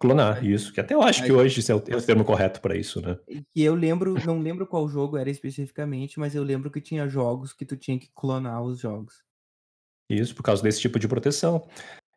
Clonar, 0.00 0.42
isso. 0.42 0.72
Que 0.72 0.80
até 0.80 0.94
eu 0.94 1.02
acho 1.02 1.22
que 1.22 1.30
hoje 1.30 1.60
esse 1.60 1.70
é 1.70 1.74
o, 1.74 1.82
é 1.86 1.94
o 1.94 2.00
termo 2.00 2.24
correto 2.24 2.58
para 2.62 2.74
isso, 2.74 3.02
né? 3.02 3.18
E 3.54 3.62
eu 3.62 3.74
lembro, 3.74 4.14
não 4.24 4.40
lembro 4.40 4.66
qual 4.66 4.88
jogo 4.88 5.18
era 5.18 5.28
especificamente, 5.28 6.18
mas 6.18 6.34
eu 6.34 6.42
lembro 6.42 6.70
que 6.70 6.80
tinha 6.80 7.06
jogos 7.06 7.52
que 7.52 7.66
tu 7.66 7.76
tinha 7.76 7.98
que 7.98 8.08
clonar 8.14 8.62
os 8.62 8.80
jogos. 8.80 9.22
Isso, 10.08 10.34
por 10.34 10.42
causa 10.42 10.62
desse 10.62 10.80
tipo 10.80 10.98
de 10.98 11.06
proteção. 11.06 11.68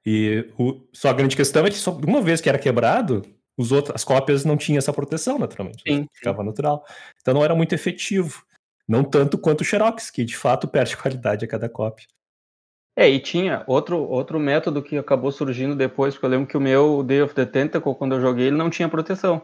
E 0.05 0.49
o, 0.57 0.81
só 0.93 1.09
a 1.09 1.13
grande 1.13 1.35
questão 1.35 1.65
é 1.65 1.69
que 1.69 1.75
só 1.75 1.91
uma 1.91 2.21
vez 2.21 2.39
que 2.39 2.47
era 2.47 2.57
quebrado, 2.57 3.21
os 3.57 3.73
outros, 3.73 3.93
as 3.93 4.05
cópias 4.05 4.45
não 4.45 4.55
tinham 4.55 4.77
essa 4.77 4.93
proteção, 4.93 5.37
naturalmente. 5.37 5.83
Sim, 5.85 6.07
ficava 6.13 6.41
sim. 6.41 6.47
natural. 6.47 6.85
Então 7.21 7.33
não 7.33 7.43
era 7.43 7.53
muito 7.53 7.75
efetivo. 7.75 8.45
Não 8.87 9.03
tanto 9.03 9.37
quanto 9.37 9.59
o 9.59 9.65
Xerox, 9.65 10.09
que 10.09 10.23
de 10.23 10.37
fato 10.37 10.69
perde 10.69 10.95
qualidade 10.97 11.43
a 11.43 11.47
cada 11.49 11.67
cópia. 11.67 12.07
É, 12.95 13.09
e 13.09 13.19
tinha 13.19 13.63
outro, 13.65 13.97
outro 13.97 14.39
método 14.39 14.83
que 14.83 14.97
acabou 14.97 15.31
surgindo 15.31 15.75
depois, 15.75 16.13
porque 16.13 16.25
eu 16.25 16.29
lembro 16.29 16.47
que 16.47 16.57
o 16.57 16.61
meu 16.61 17.03
Day 17.03 17.21
of 17.23 17.33
the 17.33 17.45
Tentacle, 17.45 17.95
quando 17.95 18.15
eu 18.15 18.21
joguei, 18.21 18.47
ele 18.47 18.55
não 18.55 18.69
tinha 18.69 18.87
proteção. 18.87 19.41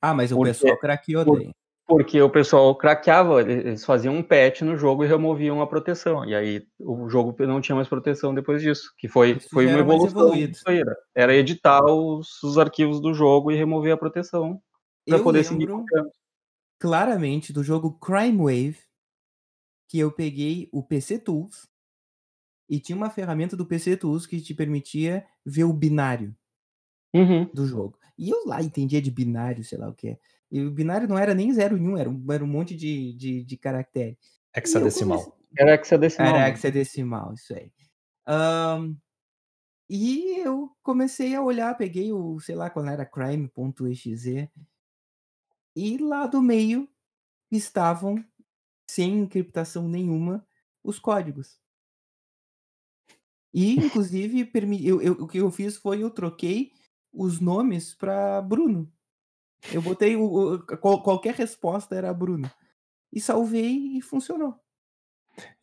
Ah, 0.00 0.12
mas 0.12 0.30
o 0.30 0.36
porque, 0.36 0.50
pessoal 0.50 0.78
craqueou 0.78 1.24
daí. 1.24 1.50
Porque 1.86 2.20
o 2.20 2.30
pessoal 2.30 2.74
craqueava, 2.76 3.40
eles 3.40 3.84
faziam 3.84 4.14
um 4.14 4.22
patch 4.22 4.60
no 4.60 4.76
jogo 4.76 5.02
e 5.02 5.08
removiam 5.08 5.60
a 5.60 5.66
proteção. 5.66 6.24
E 6.24 6.34
aí 6.34 6.62
o 6.78 7.08
jogo 7.08 7.34
não 7.46 7.60
tinha 7.60 7.74
mais 7.74 7.88
proteção 7.88 8.34
depois 8.34 8.62
disso. 8.62 8.92
Que 8.96 9.08
foi, 9.08 9.40
foi 9.40 9.66
uma 9.66 9.80
evolução. 9.80 10.32
Era, 10.68 10.96
era 11.14 11.34
editar 11.34 11.82
os, 11.84 12.40
os 12.44 12.58
arquivos 12.58 13.00
do 13.00 13.12
jogo 13.12 13.50
e 13.50 13.56
remover 13.56 13.94
a 13.94 13.96
proteção 13.96 14.60
para 15.04 15.18
poder 15.18 15.42
seguir 15.42 15.68
claramente 16.78 17.52
do 17.52 17.64
jogo 17.64 17.98
Crime 17.98 18.38
Wave 18.38 18.78
que 19.88 19.98
eu 19.98 20.12
peguei 20.12 20.68
o 20.72 20.84
PC 20.84 21.18
Tools 21.18 21.68
e 22.70 22.78
tinha 22.78 22.96
uma 22.96 23.10
ferramenta 23.10 23.56
do 23.56 23.66
PC 23.66 23.96
Tools 23.96 24.26
que 24.26 24.40
te 24.40 24.54
permitia 24.54 25.26
ver 25.44 25.64
o 25.64 25.72
binário 25.72 26.34
uhum. 27.12 27.44
do 27.52 27.66
jogo. 27.66 27.98
E 28.16 28.30
eu 28.30 28.46
lá 28.46 28.62
entendia 28.62 29.02
de 29.02 29.10
binário, 29.10 29.64
sei 29.64 29.76
lá 29.76 29.88
o 29.88 29.94
que 29.94 30.10
é. 30.10 30.18
E 30.52 30.62
o 30.62 30.70
binário 30.70 31.08
não 31.08 31.18
era 31.18 31.34
nem 31.34 31.52
0 31.52 31.76
e 31.76 31.80
1, 31.80 31.96
era, 31.98 32.08
um, 32.08 32.32
era 32.32 32.44
um 32.44 32.46
monte 32.46 32.76
de, 32.76 33.12
de, 33.14 33.44
de 33.44 33.56
caractere. 33.56 34.16
Hexadecimal. 34.54 35.18
Comecei... 35.18 35.40
Era 35.58 35.74
hexadecimal. 35.74 36.36
Era 36.36 36.48
hexadecimal, 36.48 37.34
isso 37.34 37.54
aí. 37.54 37.72
Um, 38.28 38.96
e 39.88 40.38
eu 40.38 40.70
comecei 40.82 41.34
a 41.34 41.42
olhar, 41.42 41.76
peguei 41.76 42.12
o, 42.12 42.38
sei 42.38 42.54
lá, 42.54 42.70
quando 42.70 42.90
era 42.90 43.04
crime.exe, 43.04 44.48
e 45.74 45.98
lá 45.98 46.26
do 46.26 46.40
meio 46.40 46.88
estavam, 47.50 48.24
sem 48.88 49.18
encriptação 49.18 49.88
nenhuma, 49.88 50.46
os 50.84 50.98
códigos. 51.00 51.59
E, 53.52 53.74
inclusive, 53.74 54.48
eu, 54.82 55.02
eu, 55.02 55.12
o 55.14 55.26
que 55.26 55.38
eu 55.38 55.50
fiz 55.50 55.76
foi 55.76 56.02
eu 56.02 56.10
troquei 56.10 56.72
os 57.12 57.40
nomes 57.40 57.94
para 57.94 58.40
Bruno. 58.42 58.90
Eu 59.72 59.82
botei 59.82 60.16
o, 60.16 60.54
o, 60.54 60.58
qualquer 60.78 61.34
resposta 61.34 61.94
era 61.94 62.14
Bruno. 62.14 62.50
E 63.12 63.20
salvei 63.20 63.96
e 63.96 64.00
funcionou. 64.00 64.54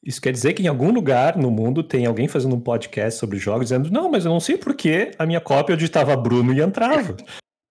Isso 0.04 0.22
quer 0.22 0.32
dizer 0.32 0.54
que 0.54 0.64
em 0.64 0.68
algum 0.68 0.92
lugar 0.92 1.38
no 1.38 1.52
mundo 1.52 1.84
tem 1.84 2.06
alguém 2.06 2.28
fazendo 2.28 2.56
um 2.56 2.62
podcast 2.62 3.20
sobre 3.20 3.38
jogos 3.38 3.68
dizendo: 3.68 3.92
Não, 3.92 4.10
mas 4.10 4.26
eu 4.26 4.32
não 4.32 4.40
sei 4.40 4.58
por 4.58 4.76
que 4.76 5.12
a 5.18 5.26
minha 5.26 5.42
cópia 5.42 5.78
digitava 5.78 6.16
Bruno 6.16 6.54
e 6.54 6.62
entrava. 6.62 7.16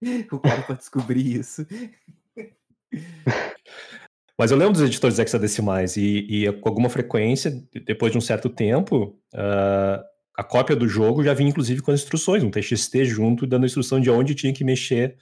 o 0.33 0.38
cara 0.38 0.62
pode 0.62 0.79
descobrir 0.79 1.38
isso. 1.38 1.66
Mas 4.38 4.51
eu 4.51 4.57
lembro 4.57 4.75
dos 4.75 4.83
editores 4.83 5.18
hexadecimais 5.18 5.96
e, 5.96 6.27
e 6.29 6.53
com 6.61 6.68
alguma 6.68 6.90
frequência, 6.90 7.51
depois 7.87 8.12
de 8.12 8.18
um 8.18 8.20
certo 8.20 8.51
tempo, 8.51 9.18
uh, 9.35 10.05
a 10.37 10.44
cópia 10.44 10.77
do 10.77 10.87
jogo 10.87 11.25
já 11.25 11.33
vinha 11.33 11.49
inclusive 11.49 11.81
com 11.81 11.90
as 11.90 12.01
instruções, 12.01 12.42
um 12.42 12.51
TXT 12.51 13.05
junto, 13.05 13.46
dando 13.46 13.62
a 13.62 13.66
instrução 13.66 13.99
de 13.99 14.11
onde 14.11 14.35
tinha 14.35 14.53
que 14.53 14.62
mexer 14.62 15.16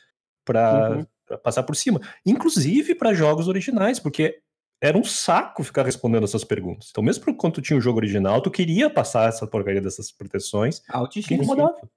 para 0.44 0.98
uhum. 0.98 1.38
passar 1.38 1.62
por 1.62 1.77
cima. 1.77 2.00
Inclusive 2.27 2.94
para 2.96 3.14
jogos 3.14 3.46
originais, 3.46 4.00
porque 4.00 4.40
era 4.83 4.98
um 4.98 5.05
saco 5.05 5.62
ficar 5.62 5.85
respondendo 5.85 6.24
essas 6.24 6.44
perguntas. 6.44 6.88
Então, 6.90 7.03
mesmo 7.03 7.35
quando 7.37 7.55
tu 7.55 7.62
tinha 7.62 7.79
o 7.79 7.81
jogo 7.81 7.98
original, 7.98 8.42
tu 8.42 8.50
queria 8.50 8.90
passar 8.90 9.29
essa 9.29 9.46
porcaria 9.46 9.81
dessas 9.81 10.11
proteções, 10.11 10.83
Alt 10.88 11.14
que 11.22 11.35
incomodava. 11.35 11.88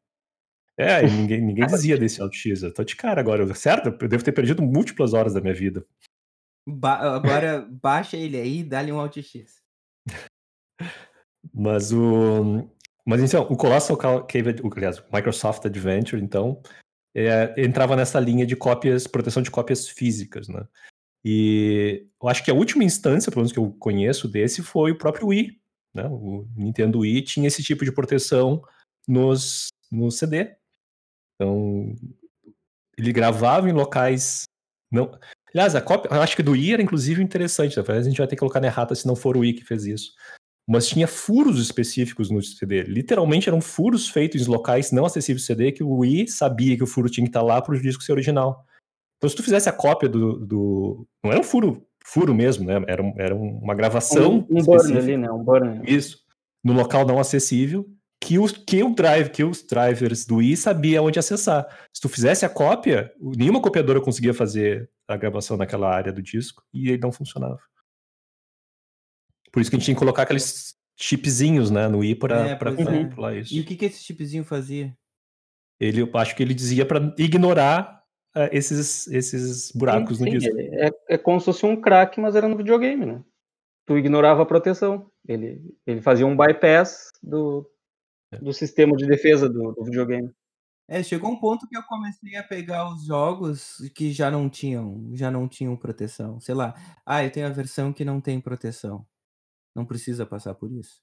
É, 0.77 1.01
ninguém, 1.01 1.41
ninguém 1.43 1.65
dizia 1.65 1.97
desse 1.97 2.21
Alt 2.21 2.35
X. 2.35 2.61
Eu 2.61 2.73
tô 2.73 2.83
de 2.83 2.95
cara 2.95 3.19
agora, 3.19 3.51
certo? 3.55 3.87
Eu 3.89 4.07
devo 4.07 4.23
ter 4.23 4.31
perdido 4.31 4.61
múltiplas 4.61 5.13
horas 5.13 5.33
da 5.33 5.41
minha 5.41 5.53
vida. 5.53 5.83
Ba 6.67 7.15
agora 7.15 7.65
baixa 7.81 8.17
ele 8.17 8.37
aí 8.37 8.59
e 8.59 8.63
dá-lhe 8.63 8.91
um 8.91 8.99
Alt 8.99 9.17
X. 9.21 9.63
Mas 11.53 11.93
o. 11.93 12.69
Mas 13.05 13.21
então, 13.21 13.43
o 13.43 13.55
Colossal 13.55 13.95
Cave, 14.27 14.55
aliás, 14.75 15.01
Microsoft 15.13 15.65
Adventure, 15.65 16.21
então, 16.21 16.61
é, 17.15 17.53
entrava 17.57 17.95
nessa 17.95 18.19
linha 18.19 18.45
de 18.45 18.53
cópias, 18.53 19.07
proteção 19.07 19.41
de 19.41 19.49
cópias 19.49 19.87
físicas, 19.87 20.49
né? 20.49 20.67
E 21.23 22.05
eu 22.21 22.29
acho 22.29 22.43
que 22.43 22.51
a 22.51 22.53
última 22.53 22.83
instância, 22.83 23.31
pelo 23.31 23.41
menos 23.41 23.53
que 23.53 23.59
eu 23.59 23.71
conheço 23.79 24.27
desse, 24.27 24.61
foi 24.61 24.91
o 24.91 24.97
próprio 24.97 25.27
Wii. 25.27 25.59
Né? 25.93 26.07
O 26.07 26.47
Nintendo 26.55 26.99
Wii 26.99 27.21
tinha 27.23 27.47
esse 27.47 27.63
tipo 27.63 27.83
de 27.83 27.91
proteção 27.91 28.61
nos, 29.07 29.67
no 29.91 30.11
CD. 30.11 30.55
Então, 31.35 31.95
ele 32.97 33.11
gravava 33.11 33.69
em 33.69 33.73
locais. 33.73 34.43
Não, 34.91 35.17
Aliás, 35.57 35.73
a 35.73 35.81
cópia, 35.81 36.09
eu 36.13 36.21
acho 36.21 36.35
que 36.35 36.43
do 36.43 36.55
I 36.55 36.73
era 36.73 36.83
inclusive 36.83 37.23
interessante, 37.23 37.75
né? 37.75 37.83
a 37.87 38.01
gente 38.03 38.19
vai 38.19 38.27
ter 38.27 38.35
que 38.35 38.39
colocar 38.39 38.59
na 38.59 38.67
errata 38.67 38.93
se 38.93 39.07
não 39.07 39.15
for 39.15 39.35
o 39.35 39.43
I 39.43 39.53
que 39.53 39.65
fez 39.65 39.87
isso. 39.87 40.11
Mas 40.69 40.87
tinha 40.87 41.07
furos 41.07 41.59
específicos 41.59 42.29
no 42.29 42.43
CD. 42.43 42.83
Literalmente 42.83 43.49
eram 43.49 43.59
furos 43.59 44.07
feitos 44.07 44.47
em 44.47 44.51
locais 44.51 44.91
não 44.91 45.05
acessíveis 45.05 45.41
ao 45.41 45.47
CD 45.47 45.71
que 45.71 45.83
o 45.83 46.05
I 46.05 46.27
sabia 46.27 46.77
que 46.77 46.83
o 46.83 46.87
furo 46.87 47.09
tinha 47.09 47.25
que 47.25 47.29
estar 47.29 47.41
lá 47.41 47.59
para 47.59 47.73
o 47.73 47.81
disco 47.81 48.03
ser 48.03 48.11
original. 48.11 48.63
Então, 49.17 49.27
se 49.27 49.35
tu 49.35 49.41
fizesse 49.41 49.67
a 49.67 49.73
cópia 49.73 50.07
do. 50.07 50.45
do 50.45 51.07
não 51.23 51.31
era 51.31 51.39
um 51.39 51.43
furo, 51.43 51.83
furo 52.05 52.35
mesmo, 52.35 52.63
né? 52.63 52.75
Era, 52.87 53.13
era 53.17 53.33
uma 53.35 53.73
gravação. 53.73 54.45
Um, 54.47 54.59
um 54.59 54.63
burn 54.63 54.95
ali, 54.95 55.17
né? 55.17 55.31
Um 55.31 55.43
burn. 55.43 55.81
Isso. 55.87 56.19
No 56.63 56.73
local 56.73 57.03
não 57.03 57.17
acessível 57.17 57.89
que, 58.21 58.39
os, 58.39 58.51
que 58.51 58.83
o 58.83 58.93
drive, 58.93 59.29
que 59.29 59.43
os 59.43 59.63
drivers 59.63 60.25
do 60.25 60.41
i 60.41 60.57
sabia 60.57 61.01
onde 61.01 61.19
acessar. 61.19 61.67
Se 61.93 62.01
tu 62.01 62.09
fizesse 62.09 62.45
a 62.45 62.49
cópia, 62.49 63.13
nenhuma 63.19 63.61
copiadora 63.61 64.01
conseguia 64.01 64.33
fazer 64.33 64.89
a 65.07 65.15
gravação 65.15 65.55
naquela 65.55 65.89
área 65.93 66.11
do 66.11 66.21
disco 66.21 66.63
e 66.73 66.89
ele 66.89 67.01
não 67.01 67.11
funcionava. 67.11 67.59
Por 69.51 69.61
isso 69.61 69.69
que 69.69 69.75
a 69.75 69.79
gente 69.79 69.85
tinha 69.85 69.95
que 69.95 69.99
colocar 69.99 70.23
aqueles 70.23 70.75
chipzinhos, 70.99 71.69
né, 71.69 71.87
no 71.87 72.03
i 72.03 72.15
para 72.15 72.49
é, 72.49 72.55
controlar 72.55 73.35
é. 73.35 73.39
isso. 73.39 73.53
E 73.53 73.61
o 73.61 73.65
que 73.65 73.75
que 73.75 73.85
esse 73.85 74.03
chipzinho 74.03 74.43
fazia? 74.43 74.95
Ele, 75.79 76.01
eu 76.01 76.09
acho 76.15 76.35
que 76.35 76.41
ele 76.41 76.55
dizia 76.55 76.85
para 76.85 77.13
ignorar 77.19 78.03
uh, 78.35 78.49
esses, 78.51 79.07
esses 79.07 79.71
buracos 79.71 80.17
sim, 80.17 80.25
no 80.25 80.31
sim, 80.31 80.37
disco. 80.37 80.57
É, 80.59 80.89
é 81.09 81.17
como 81.17 81.39
se 81.39 81.45
fosse 81.45 81.65
um 81.65 81.79
crack, 81.79 82.19
mas 82.19 82.35
era 82.35 82.47
no 82.47 82.57
videogame, 82.57 83.05
né? 83.05 83.23
Tu 83.85 83.97
ignorava 83.97 84.41
a 84.41 84.45
proteção. 84.45 85.09
Ele, 85.27 85.61
ele 85.85 86.01
fazia 86.01 86.25
um 86.25 86.35
bypass 86.35 87.11
do, 87.21 87.69
é. 87.71 87.76
Do 88.41 88.53
sistema 88.53 88.95
de 88.95 89.05
defesa 89.05 89.47
do, 89.49 89.73
do 89.73 89.83
videogame. 89.83 90.31
É, 90.89 91.03
chegou 91.03 91.29
um 91.29 91.39
ponto 91.39 91.67
que 91.67 91.77
eu 91.77 91.83
comecei 91.83 92.37
a 92.37 92.43
pegar 92.43 92.89
os 92.89 93.05
jogos 93.05 93.77
que 93.93 94.11
já 94.11 94.31
não 94.31 94.49
tinham, 94.49 95.09
já 95.13 95.29
não 95.29 95.47
tinham 95.47 95.75
proteção. 95.75 96.39
Sei 96.39 96.55
lá, 96.55 96.73
ah, 97.05 97.23
eu 97.23 97.29
tenho 97.29 97.45
a 97.45 97.51
versão 97.51 97.91
que 97.91 98.05
não 98.05 98.21
tem 98.21 98.39
proteção. 98.39 99.05
Não 99.75 99.85
precisa 99.85 100.25
passar 100.25 100.55
por 100.55 100.71
isso. 100.71 101.01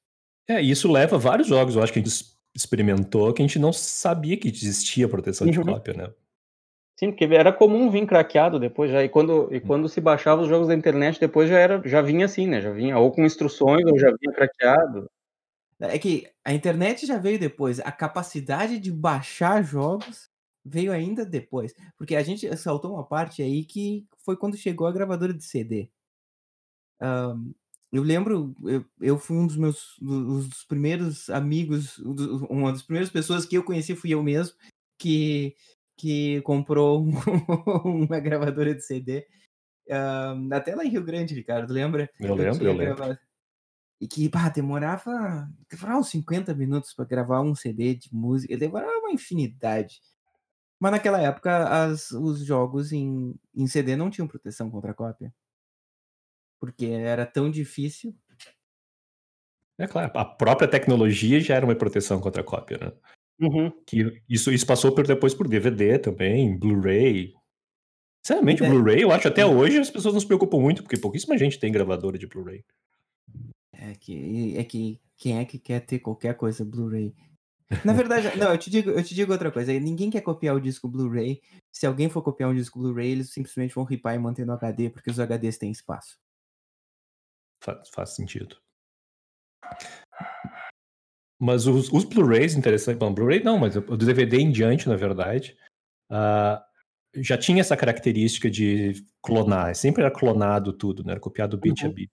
É, 0.49 0.61
isso 0.61 0.91
leva 0.91 1.17
a 1.17 1.19
vários 1.19 1.49
jogos, 1.49 1.77
eu 1.77 1.83
acho 1.83 1.93
que 1.93 1.99
a 1.99 2.03
gente 2.03 2.35
experimentou, 2.55 3.33
que 3.33 3.43
a 3.43 3.47
gente 3.47 3.59
não 3.59 3.73
sabia 3.73 4.37
que 4.37 4.49
existia 4.49 5.09
proteção 5.09 5.47
uhum. 5.47 5.53
de 5.53 5.61
cópia, 5.61 5.95
né? 5.95 6.13
Sim, 6.97 7.11
porque 7.11 7.25
era 7.25 7.53
comum 7.53 7.91
vir 7.91 8.07
craqueado 8.07 8.59
depois 8.59 8.91
já, 8.91 9.03
e 9.03 9.09
quando, 9.09 9.53
e 9.53 9.59
hum. 9.59 9.63
quando 9.67 9.89
se 9.89 10.01
baixava 10.01 10.43
os 10.43 10.49
jogos 10.49 10.69
da 10.69 10.75
internet, 10.75 11.19
depois 11.19 11.49
já 11.49 11.59
era, 11.59 11.83
já 11.85 12.01
vinha 12.01 12.25
assim, 12.25 12.47
né? 12.47 12.61
Já 12.61 12.71
vinha 12.71 12.97
ou 12.99 13.11
com 13.11 13.25
instruções, 13.25 13.85
ou 13.85 13.99
já 13.99 14.09
vinha 14.21 14.33
craqueado. 14.33 15.11
É 15.81 15.99
que 15.99 16.29
a 16.45 16.53
internet 16.53 17.07
já 17.07 17.19
veio 17.19 17.39
depois, 17.39 17.81
a 17.81 17.91
capacidade 17.91 18.79
de 18.79 18.93
baixar 18.93 19.63
jogos 19.63 20.31
veio 20.65 20.93
ainda 20.93 21.27
depois. 21.27 21.75
Porque 21.97 22.17
a 22.17 22.23
gente 22.23 22.57
saltou 22.57 22.95
uma 22.95 23.05
parte 23.05 23.43
aí 23.43 23.65
que 23.65 24.07
foi 24.19 24.37
quando 24.37 24.57
chegou 24.57 24.87
a 24.87 24.93
gravadora 24.93 25.35
de 25.35 25.45
CD. 25.45 25.91
Um, 27.03 27.53
eu 27.93 28.03
lembro, 28.03 28.55
eu, 28.65 28.85
eu 29.01 29.19
fui 29.19 29.37
um 29.37 29.47
dos 29.47 29.57
meus 29.57 29.97
dos 30.01 30.65
primeiros 30.65 31.31
amigos, 31.31 31.99
uma 32.49 32.73
das 32.73 32.83
primeiras 32.83 33.11
pessoas 33.11 33.47
que 33.47 33.57
eu 33.57 33.63
conheci 33.63 33.95
fui 33.95 34.11
eu 34.11 34.23
mesmo, 34.23 34.57
que, 34.99 35.55
que 35.97 36.41
comprou 36.43 37.05
uma 37.85 38.19
gravadora 38.19 38.75
de 38.75 38.83
CD. 38.83 39.27
Um, 39.89 40.53
até 40.53 40.75
lá 40.75 40.85
em 40.85 40.89
Rio 40.89 41.05
Grande, 41.05 41.35
Ricardo, 41.35 41.73
lembra? 41.73 42.11
Eu 42.19 42.35
lembro, 42.35 42.65
eu 42.65 42.73
lembro. 42.73 43.19
E 44.01 44.09
que, 44.09 44.29
pá, 44.29 44.49
demorava, 44.49 45.49
demorava 45.71 46.01
uns 46.01 46.11
50 46.11 46.55
minutos 46.55 46.93
para 46.93 47.05
gravar 47.05 47.41
um 47.41 47.55
CD 47.55 47.95
de 47.95 48.13
música, 48.13 48.57
demorava 48.57 48.99
uma 48.99 49.13
infinidade. 49.13 50.01
Mas 50.81 50.93
naquela 50.93 51.21
época, 51.21 51.69
as, 51.69 52.11
os 52.11 52.45
jogos 52.45 52.93
em, 52.93 53.35
em 53.55 53.67
CD 53.67 53.97
não 53.97 54.11
tinham 54.11 54.29
proteção 54.29 54.71
contra 54.71 54.93
cópia. 54.93 55.33
Porque 56.61 56.87
era 56.87 57.25
tão 57.25 57.51
difícil. 57.51 58.15
É 59.79 59.87
claro, 59.87 60.13
a 60.15 60.25
própria 60.25 60.69
tecnologia 60.69 61.41
já 61.41 61.55
era 61.57 61.65
uma 61.65 61.75
proteção 61.75 62.21
contra 62.21 62.45
cópia, 62.45 62.79
né? 62.79 62.93
Uhum. 63.41 63.71
Que 63.85 64.23
isso, 64.29 64.53
isso 64.53 64.67
passou 64.67 64.95
por, 64.95 65.07
depois 65.07 65.35
por 65.35 65.49
DVD 65.49 65.99
também, 65.99 66.57
Blu-ray. 66.57 67.33
Sinceramente, 68.25 68.63
o 68.63 68.67
Blu-ray, 68.67 69.03
eu 69.03 69.11
acho 69.11 69.29
até 69.29 69.45
hoje 69.45 69.79
as 69.79 69.91
pessoas 69.91 70.15
não 70.15 70.21
se 70.21 70.27
preocupam 70.27 70.59
muito, 70.59 70.83
porque 70.83 70.97
pouquíssima 70.97 71.37
gente 71.37 71.59
tem 71.59 71.73
gravadora 71.73 72.17
de 72.17 72.27
Blu-ray. 72.27 72.65
É 73.91 73.95
que, 73.95 74.57
é 74.57 74.65
que 74.65 75.01
quem 75.17 75.39
é 75.39 75.45
que 75.45 75.59
quer 75.59 75.81
ter 75.81 75.99
qualquer 75.99 76.35
coisa 76.37 76.65
Blu-ray? 76.65 77.15
Na 77.85 77.93
verdade, 77.93 78.37
não, 78.39 78.53
eu 78.53 78.59
te 78.59 78.71
digo, 78.71 78.91
eu 78.91 79.03
te 79.03 79.15
digo 79.15 79.33
outra 79.33 79.51
coisa. 79.51 79.73
Ninguém 79.79 80.11
quer 80.11 80.21
copiar 80.21 80.55
o 80.55 80.61
disco 80.61 80.89
Blu-ray. 80.89 81.41
Se 81.73 81.87
alguém 81.87 82.09
for 82.09 82.23
copiar 82.23 82.51
um 82.51 82.55
disco 82.55 82.79
Blu-ray, 82.79 83.11
eles 83.11 83.31
simplesmente 83.31 83.75
vão 83.75 83.85
ripar 83.85 84.15
e 84.15 84.19
manter 84.19 84.47
no 84.47 84.53
HD, 84.53 84.91
porque 84.91 85.11
os 85.11 85.19
HDs 85.19 85.59
têm 85.59 85.71
espaço. 85.71 86.19
Faz, 87.63 87.89
faz 87.89 88.11
sentido. 88.11 88.57
Mas 91.41 91.67
os, 91.67 91.93
os 91.93 92.05
Blu-rays, 92.05 92.55
interessante. 92.55 92.99
Bom, 92.99 93.13
Blu-ray 93.13 93.43
não, 93.43 93.59
mas 93.59 93.77
o 93.77 93.97
DVD 93.97 94.39
em 94.39 94.51
diante, 94.51 94.89
na 94.89 94.97
verdade, 94.97 95.57
uh, 96.11 96.63
já 97.17 97.37
tinha 97.37 97.61
essa 97.61 97.77
característica 97.77 98.51
de 98.51 99.05
clonar. 99.23 99.75
Sempre 99.75 100.03
era 100.03 100.11
clonado 100.11 100.73
tudo, 100.73 101.03
né? 101.03 101.13
Era 101.13 101.21
copiado 101.21 101.59
bit 101.59 101.85
uhum. 101.85 101.91
a 101.91 101.95
bit. 101.95 102.13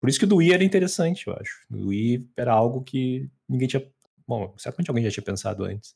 Por 0.00 0.08
isso 0.08 0.18
que 0.18 0.24
o 0.24 0.28
do 0.28 0.36
Wii 0.36 0.52
era 0.52 0.64
interessante, 0.64 1.26
eu 1.26 1.34
acho. 1.34 1.66
O 1.70 1.88
Wii 1.88 2.28
era 2.36 2.52
algo 2.52 2.82
que 2.82 3.28
ninguém 3.48 3.68
tinha 3.68 3.84
Bom, 4.28 4.52
certamente 4.58 4.90
alguém 4.90 5.04
já 5.04 5.10
tinha 5.10 5.24
pensado 5.24 5.64
antes. 5.64 5.94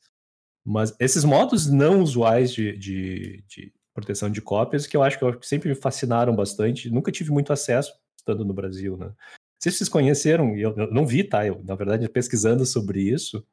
Mas 0.65 0.95
esses 0.99 1.23
modos 1.23 1.69
não 1.69 2.01
usuais 2.01 2.51
de, 2.51 2.75
de, 2.75 3.43
de 3.47 3.71
proteção 3.93 4.27
de 4.27 4.41
cópias, 4.41 4.87
que 4.87 4.97
eu 4.97 5.03
acho 5.03 5.19
que 5.19 5.47
sempre 5.47 5.69
me 5.69 5.75
fascinaram 5.75 6.35
bastante, 6.35 6.89
nunca 6.89 7.11
tive 7.11 7.29
muito 7.29 7.53
acesso 7.53 7.93
estando 8.17 8.43
no 8.43 8.53
Brasil, 8.53 8.97
né? 8.97 9.11
Se 9.61 9.71
vocês 9.71 9.87
conheceram, 9.87 10.57
eu, 10.57 10.75
eu 10.75 10.91
não 10.91 11.05
vi, 11.05 11.23
tá? 11.23 11.45
Eu, 11.45 11.61
na 11.63 11.75
verdade, 11.75 12.09
pesquisando 12.09 12.65
sobre 12.65 13.01
isso, 13.01 13.45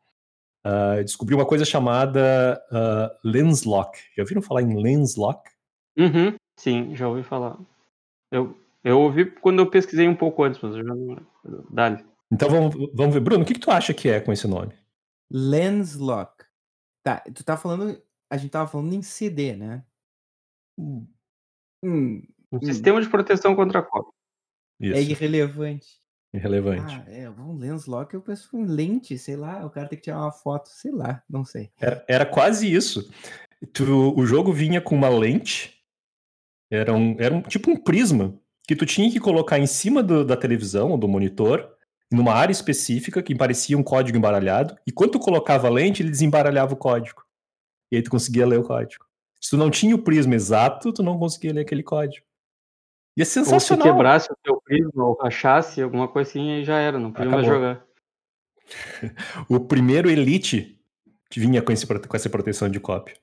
uh, 0.66 1.04
descobri 1.04 1.34
uma 1.34 1.46
coisa 1.46 1.64
chamada 1.64 2.60
uh, 2.72 3.28
lens 3.28 3.64
lock. 3.64 3.98
Já 4.16 4.22
ouviram 4.22 4.40
falar 4.40 4.62
em 4.62 4.80
lens 4.80 5.14
lock? 5.14 5.50
Uhum, 5.98 6.34
sim, 6.58 6.96
já 6.96 7.06
ouvi 7.06 7.22
falar. 7.22 7.58
Eu, 8.32 8.56
eu 8.82 8.98
ouvi 8.98 9.30
quando 9.30 9.60
eu 9.60 9.70
pesquisei 9.70 10.08
um 10.08 10.16
pouco 10.16 10.42
antes, 10.42 10.60
mas 10.62 10.74
eu 10.74 10.84
já 10.84 10.94
não. 10.94 11.26
Dá-lhe. 11.70 12.04
Então 12.30 12.48
vamos, 12.48 12.74
vamos 12.94 13.14
ver. 13.14 13.20
Bruno, 13.20 13.42
o 13.42 13.46
que, 13.46 13.54
que 13.54 13.60
tu 13.60 13.70
acha 13.70 13.92
que 13.92 14.08
é 14.08 14.20
com 14.20 14.32
esse 14.32 14.46
nome? 14.46 14.74
Lens 15.30 15.96
Lock. 15.96 16.44
Tá, 17.02 17.20
tu 17.34 17.44
tá 17.44 17.56
falando. 17.56 18.00
A 18.30 18.36
gente 18.36 18.50
tava 18.50 18.68
falando 18.68 18.92
em 18.94 19.02
CD, 19.02 19.56
né? 19.56 19.84
Hum. 20.78 21.06
Hum. 21.82 22.22
Um 22.52 22.56
hum. 22.56 22.64
sistema 22.64 23.00
de 23.00 23.08
proteção 23.08 23.54
contra 23.54 23.82
cópia. 23.82 24.12
Isso. 24.80 24.96
É 24.96 25.02
irrelevante. 25.02 26.00
Irrelevante. 26.32 26.94
Ah, 26.94 27.10
é, 27.10 27.28
um 27.28 27.58
lens 27.58 27.86
lock 27.86 28.14
eu 28.14 28.22
penso 28.22 28.56
em 28.56 28.64
lente, 28.64 29.18
sei 29.18 29.34
lá, 29.34 29.66
o 29.66 29.70
cara 29.70 29.88
tem 29.88 29.98
que 29.98 30.04
tirar 30.04 30.20
uma 30.20 30.32
foto, 30.32 30.68
sei 30.68 30.92
lá, 30.92 31.22
não 31.28 31.44
sei. 31.44 31.70
Era, 31.78 32.04
era 32.08 32.24
quase 32.24 32.72
isso. 32.72 33.12
Tu, 33.72 33.84
o 33.84 34.24
jogo 34.24 34.52
vinha 34.52 34.80
com 34.80 34.94
uma 34.94 35.08
lente, 35.08 35.76
era 36.70 36.94
um, 36.94 37.16
era 37.18 37.34
um 37.34 37.42
tipo 37.42 37.70
um 37.70 37.76
prisma, 37.76 38.40
que 38.70 38.76
tu 38.76 38.86
tinha 38.86 39.10
que 39.10 39.18
colocar 39.18 39.58
em 39.58 39.66
cima 39.66 40.00
do, 40.00 40.24
da 40.24 40.36
televisão 40.36 40.92
ou 40.92 40.96
do 40.96 41.08
monitor, 41.08 41.74
numa 42.08 42.32
área 42.32 42.52
específica 42.52 43.20
que 43.20 43.34
parecia 43.34 43.76
um 43.76 43.82
código 43.82 44.16
embaralhado, 44.16 44.76
e 44.86 44.92
quando 44.92 45.10
tu 45.10 45.18
colocava 45.18 45.66
a 45.66 45.70
lente, 45.70 46.04
ele 46.04 46.10
desembaralhava 46.10 46.74
o 46.74 46.76
código. 46.76 47.20
E 47.90 47.96
aí 47.96 48.02
tu 48.02 48.12
conseguia 48.12 48.46
ler 48.46 48.60
o 48.60 48.62
código. 48.62 49.04
Se 49.40 49.50
tu 49.50 49.56
não 49.56 49.72
tinha 49.72 49.92
o 49.92 49.98
prisma 49.98 50.36
exato, 50.36 50.92
tu 50.92 51.02
não 51.02 51.18
conseguia 51.18 51.52
ler 51.52 51.62
aquele 51.62 51.82
código. 51.82 52.24
E 53.16 53.22
é 53.22 53.24
sensacional. 53.24 53.88
Ou 53.88 53.92
se 53.92 53.96
quebrasse 53.96 54.32
o 54.32 54.36
teu 54.40 54.62
prisma 54.64 55.04
ou 55.04 55.18
rachasse, 55.20 55.82
alguma 55.82 56.08
assim, 56.14 56.52
aí 56.52 56.64
já 56.64 56.78
era, 56.78 56.96
não 56.96 57.10
podia 57.10 57.28
mais 57.28 57.44
jogar. 57.44 57.84
o 59.50 59.58
primeiro 59.58 60.08
Elite 60.08 60.80
vinha 61.34 61.60
com, 61.60 61.72
esse, 61.72 61.84
com 61.84 62.16
essa 62.16 62.30
proteção 62.30 62.68
de 62.68 62.78
cópia. 62.78 63.16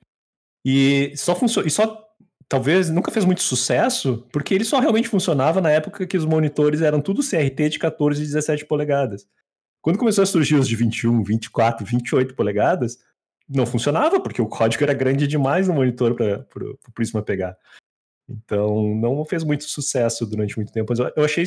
E 0.62 1.14
só 1.16 1.34
funciona. 1.34 1.66
E 1.66 1.70
só 1.70 2.06
talvez 2.48 2.88
nunca 2.88 3.10
fez 3.10 3.24
muito 3.24 3.42
sucesso, 3.42 4.26
porque 4.32 4.54
ele 4.54 4.64
só 4.64 4.80
realmente 4.80 5.08
funcionava 5.08 5.60
na 5.60 5.70
época 5.70 6.06
que 6.06 6.16
os 6.16 6.24
monitores 6.24 6.80
eram 6.80 7.00
tudo 7.00 7.22
CRT 7.22 7.68
de 7.68 7.78
14 7.78 8.20
e 8.20 8.24
17 8.24 8.64
polegadas. 8.64 9.28
Quando 9.80 9.98
começou 9.98 10.22
a 10.22 10.26
surgir 10.26 10.56
os 10.56 10.66
de 10.66 10.74
21, 10.74 11.22
24, 11.22 11.84
28 11.84 12.34
polegadas, 12.34 12.98
não 13.48 13.64
funcionava, 13.64 14.20
porque 14.20 14.42
o 14.42 14.48
código 14.48 14.82
era 14.82 14.92
grande 14.92 15.26
demais 15.26 15.68
no 15.68 15.74
monitor 15.74 16.14
para 16.14 16.46
o 16.60 16.92
Prisma 16.92 17.22
pegar. 17.22 17.56
Então, 18.28 18.94
não 18.94 19.24
fez 19.24 19.44
muito 19.44 19.64
sucesso 19.64 20.26
durante 20.26 20.56
muito 20.56 20.72
tempo, 20.72 20.92
mas 20.92 20.98
eu 20.98 21.24
achei 21.24 21.44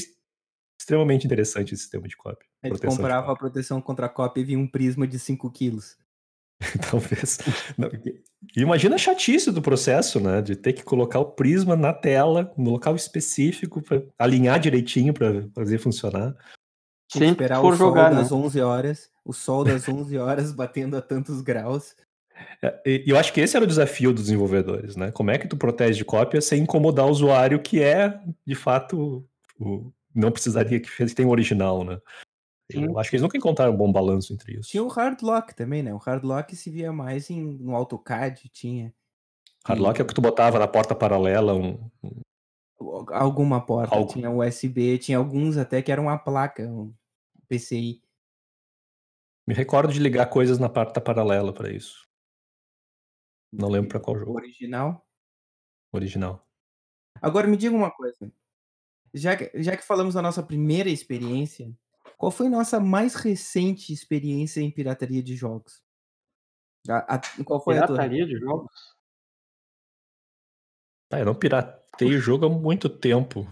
extremamente 0.79 1.25
interessante 1.25 1.73
esse 1.73 1.83
sistema 1.83 2.07
de 2.07 2.17
cópia. 2.17 2.47
A 2.63 2.67
gente 2.67 2.81
comprava 2.81 3.31
a 3.31 3.35
proteção 3.35 3.79
contra 3.79 4.07
a 4.07 4.09
cópia 4.09 4.41
e 4.41 4.45
vinha 4.45 4.59
um 4.59 4.67
prisma 4.67 5.05
de 5.05 5.19
5 5.19 5.51
quilos. 5.51 5.95
Talvez. 6.89 7.39
Não, 7.77 7.89
imagina 8.55 8.95
a 8.95 8.97
chatice 8.97 9.51
do 9.51 9.61
processo, 9.61 10.19
né? 10.19 10.41
De 10.41 10.55
ter 10.55 10.73
que 10.73 10.83
colocar 10.83 11.19
o 11.19 11.25
prisma 11.25 11.75
na 11.75 11.93
tela, 11.93 12.51
no 12.57 12.71
local 12.71 12.95
específico, 12.95 13.81
para 13.81 14.03
alinhar 14.17 14.59
direitinho 14.59 15.13
para 15.13 15.47
fazer 15.53 15.79
funcionar. 15.79 16.35
Tinha 17.09 17.25
que 17.25 17.31
esperar 17.31 17.59
o 17.59 17.63
sol 17.63 17.75
jogar, 17.75 18.13
das 18.13 18.31
né? 18.31 18.37
11 18.37 18.61
horas, 18.61 19.09
o 19.25 19.33
sol 19.33 19.63
das 19.63 19.87
11 19.87 20.17
horas 20.17 20.51
batendo 20.55 20.95
a 20.95 21.01
tantos 21.01 21.41
graus. 21.41 21.95
É, 22.61 22.81
e 22.85 23.03
eu 23.07 23.17
acho 23.17 23.33
que 23.33 23.41
esse 23.41 23.55
era 23.55 23.65
o 23.65 23.67
desafio 23.67 24.13
dos 24.13 24.23
desenvolvedores, 24.23 24.95
né? 24.95 25.11
Como 25.11 25.29
é 25.29 25.37
que 25.37 25.47
tu 25.47 25.57
protege 25.57 25.97
de 25.97 26.05
cópia 26.05 26.41
sem 26.41 26.63
incomodar 26.63 27.05
o 27.05 27.11
usuário 27.11 27.61
que 27.61 27.81
é, 27.81 28.19
de 28.45 28.55
fato, 28.55 29.25
o, 29.59 29.91
não 30.13 30.31
precisaria 30.31 30.79
que 30.79 30.89
tenha 31.13 31.27
o 31.27 31.31
original, 31.31 31.83
né? 31.83 31.99
Eu 32.73 32.99
acho 32.99 33.09
que 33.09 33.15
eles 33.15 33.23
nunca 33.23 33.37
encontraram 33.37 33.73
um 33.73 33.77
bom 33.77 33.91
balanço 33.91 34.33
entre 34.33 34.59
isso. 34.59 34.69
Tinha 34.69 34.83
o 34.83 34.87
Hardlock 34.87 35.55
também, 35.55 35.83
né? 35.83 35.93
O 35.93 35.97
Hardlock 35.97 36.55
se 36.55 36.69
via 36.69 36.91
mais 36.91 37.29
em, 37.29 37.41
no 37.41 37.75
AutoCAD, 37.75 38.49
tinha. 38.49 38.93
Hardlock 39.65 39.99
e... 39.99 40.01
é 40.01 40.03
o 40.03 40.07
que 40.07 40.13
tu 40.13 40.21
botava 40.21 40.59
na 40.59 40.67
porta 40.67 40.95
paralela 40.95 41.53
um... 41.53 41.89
Alguma 43.11 43.63
porta, 43.63 43.95
Algo. 43.95 44.11
tinha 44.11 44.29
USB, 44.29 44.97
tinha 44.97 45.17
alguns 45.17 45.55
até 45.55 45.81
que 45.81 45.91
eram 45.91 46.03
uma 46.03 46.17
placa, 46.17 46.63
um 46.67 46.93
PCI. 47.47 48.01
Me 49.47 49.53
recordo 49.53 49.93
de 49.93 49.99
ligar 49.99 50.25
coisas 50.27 50.57
na 50.57 50.67
porta 50.67 50.99
paralela 50.99 51.53
para 51.53 51.71
isso. 51.71 52.07
Não 53.51 53.69
lembro 53.69 53.89
para 53.89 53.99
qual 53.99 54.17
jogo. 54.17 54.33
Original? 54.33 55.05
Original. 55.91 56.47
Agora 57.21 57.47
me 57.47 57.57
diga 57.57 57.75
uma 57.75 57.91
coisa. 57.91 58.31
Já 59.13 59.35
que, 59.35 59.51
já 59.61 59.75
que 59.75 59.83
falamos 59.83 60.13
da 60.13 60.21
nossa 60.21 60.41
primeira 60.41 60.89
experiência, 60.89 61.75
qual 62.21 62.29
foi 62.31 62.47
nossa 62.47 62.79
mais 62.79 63.15
recente 63.15 63.91
experiência 63.91 64.61
em 64.61 64.69
pirataria 64.69 65.23
de 65.23 65.35
jogos? 65.35 65.83
A, 66.87 67.15
a, 67.15 67.21
qual 67.43 67.59
foi 67.59 67.73
pirataria 67.73 68.23
a 68.23 68.27
tua? 68.27 68.35
de 68.35 68.39
jogos? 68.39 68.71
Ah, 71.11 71.17
eu 71.17 71.25
não 71.25 71.33
piratei 71.33 72.19
jogo 72.19 72.45
há 72.45 72.49
muito 72.49 72.87
tempo. 72.87 73.51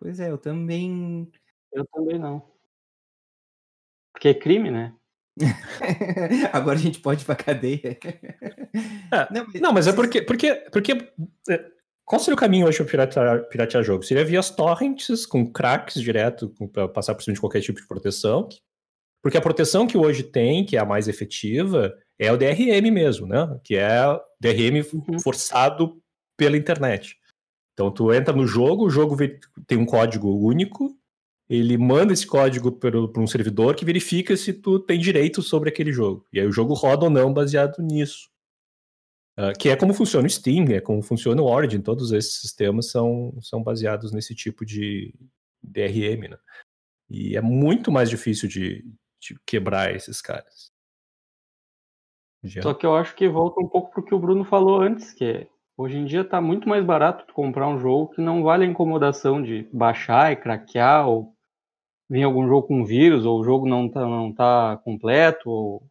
Pois 0.00 0.18
é, 0.18 0.32
eu 0.32 0.36
também. 0.36 1.30
Eu 1.70 1.86
também 1.86 2.18
não. 2.18 2.42
Porque 4.12 4.26
é 4.26 4.34
crime, 4.34 4.72
né? 4.72 4.96
Agora 6.52 6.76
a 6.76 6.82
gente 6.82 6.98
pode 6.98 7.22
ir 7.22 7.24
pra 7.24 7.36
cadeia. 7.36 8.00
É, 9.12 9.32
não, 9.32 9.46
mas, 9.46 9.60
não, 9.60 9.72
mas 9.72 9.86
é 9.86 9.92
porque, 9.92 10.22
porque, 10.22 10.54
porque 10.72 10.92
é, 11.48 11.72
qual 12.08 12.18
seria 12.18 12.34
o 12.34 12.38
caminho 12.38 12.66
hoje 12.66 12.78
para 12.78 12.86
piratear, 12.86 13.48
piratear 13.48 13.84
jogo? 13.84 14.02
Seria 14.02 14.24
via 14.24 14.40
as 14.40 14.48
torrents, 14.48 15.26
com 15.26 15.46
cracks 15.46 16.00
direto, 16.00 16.48
para 16.72 16.88
passar 16.88 17.14
por 17.14 17.22
cima 17.22 17.34
de 17.34 17.40
qualquer 17.40 17.60
tipo 17.60 17.78
de 17.78 17.86
proteção. 17.86 18.48
Porque 19.22 19.36
a 19.36 19.42
proteção 19.42 19.86
que 19.86 19.98
hoje 19.98 20.22
tem, 20.22 20.64
que 20.64 20.76
é 20.76 20.80
a 20.80 20.86
mais 20.86 21.06
efetiva, 21.06 21.94
é 22.18 22.32
o 22.32 22.36
DRM 22.38 22.90
mesmo, 22.90 23.26
né? 23.26 23.60
Que 23.62 23.76
é 23.76 24.00
DRM 24.40 24.82
uhum. 24.92 25.18
forçado 25.18 26.00
pela 26.34 26.56
internet. 26.56 27.16
Então 27.74 27.90
tu 27.90 28.10
entra 28.10 28.34
no 28.34 28.46
jogo, 28.46 28.86
o 28.86 28.90
jogo 28.90 29.14
tem 29.66 29.76
um 29.76 29.84
código 29.84 30.34
único, 30.34 30.96
ele 31.48 31.76
manda 31.76 32.14
esse 32.14 32.26
código 32.26 32.72
para 32.72 32.98
um 32.98 33.26
servidor 33.26 33.74
que 33.74 33.84
verifica 33.84 34.34
se 34.34 34.54
tu 34.54 34.78
tem 34.78 34.98
direito 34.98 35.42
sobre 35.42 35.68
aquele 35.68 35.92
jogo. 35.92 36.26
E 36.32 36.40
aí 36.40 36.46
o 36.46 36.52
jogo 36.52 36.72
roda 36.72 37.04
ou 37.04 37.10
não 37.10 37.34
baseado 37.34 37.82
nisso. 37.82 38.30
Uh, 39.38 39.56
que 39.56 39.68
é 39.68 39.76
como 39.76 39.94
funciona 39.94 40.26
o 40.26 40.30
Steam, 40.30 40.64
é 40.70 40.80
como 40.80 41.00
funciona 41.00 41.40
o 41.40 41.46
Origin, 41.46 41.80
todos 41.80 42.10
esses 42.10 42.40
sistemas 42.40 42.90
são, 42.90 43.32
são 43.40 43.62
baseados 43.62 44.10
nesse 44.10 44.34
tipo 44.34 44.66
de 44.66 45.14
DRM, 45.62 46.28
né? 46.28 46.38
E 47.08 47.36
é 47.36 47.40
muito 47.40 47.92
mais 47.92 48.10
difícil 48.10 48.48
de, 48.48 48.84
de 49.20 49.38
quebrar 49.46 49.94
esses 49.94 50.20
caras. 50.20 50.72
Já. 52.42 52.62
Só 52.62 52.74
que 52.74 52.84
eu 52.84 52.96
acho 52.96 53.14
que 53.14 53.28
volta 53.28 53.60
um 53.60 53.68
pouco 53.68 53.92
pro 53.92 54.04
que 54.04 54.12
o 54.14 54.18
Bruno 54.18 54.44
falou 54.44 54.80
antes, 54.80 55.12
que 55.12 55.46
hoje 55.76 55.96
em 55.96 56.04
dia 56.04 56.24
tá 56.24 56.40
muito 56.40 56.68
mais 56.68 56.84
barato 56.84 57.32
comprar 57.32 57.68
um 57.68 57.78
jogo 57.78 58.10
que 58.10 58.20
não 58.20 58.42
vale 58.42 58.64
a 58.64 58.68
incomodação 58.68 59.40
de 59.40 59.68
baixar 59.72 60.32
e 60.32 60.36
craquear, 60.36 61.08
ou 61.08 61.32
vir 62.10 62.24
algum 62.24 62.46
jogo 62.48 62.66
com 62.66 62.84
vírus, 62.84 63.24
ou 63.24 63.40
o 63.40 63.44
jogo 63.44 63.68
não 63.68 63.88
tá, 63.88 64.00
não 64.00 64.32
tá 64.32 64.80
completo, 64.84 65.48
ou 65.48 65.82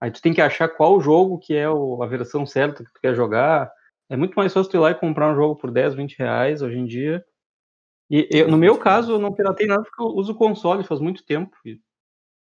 Aí 0.00 0.10
tu 0.10 0.22
tem 0.22 0.32
que 0.32 0.40
achar 0.40 0.68
qual 0.68 1.00
jogo 1.00 1.38
que 1.38 1.54
é 1.54 1.68
o, 1.68 2.02
a 2.02 2.06
versão 2.06 2.46
certa 2.46 2.84
que 2.84 2.92
tu 2.92 3.00
quer 3.00 3.14
jogar. 3.14 3.70
É 4.08 4.16
muito 4.16 4.34
mais 4.34 4.52
fácil 4.52 4.70
tu 4.70 4.76
ir 4.76 4.80
lá 4.80 4.90
e 4.90 4.94
comprar 4.94 5.32
um 5.32 5.34
jogo 5.34 5.56
por 5.56 5.70
10, 5.70 5.94
20 5.94 6.18
reais 6.18 6.62
hoje 6.62 6.78
em 6.78 6.86
dia. 6.86 7.24
E 8.10 8.26
eu, 8.30 8.48
no 8.48 8.56
meu 8.56 8.78
caso, 8.78 9.12
eu 9.12 9.18
não 9.18 9.32
piratei 9.32 9.66
nada 9.66 9.82
porque 9.82 10.00
eu 10.00 10.06
uso 10.06 10.34
console 10.34 10.84
faz 10.84 11.00
muito 11.00 11.24
tempo. 11.24 11.56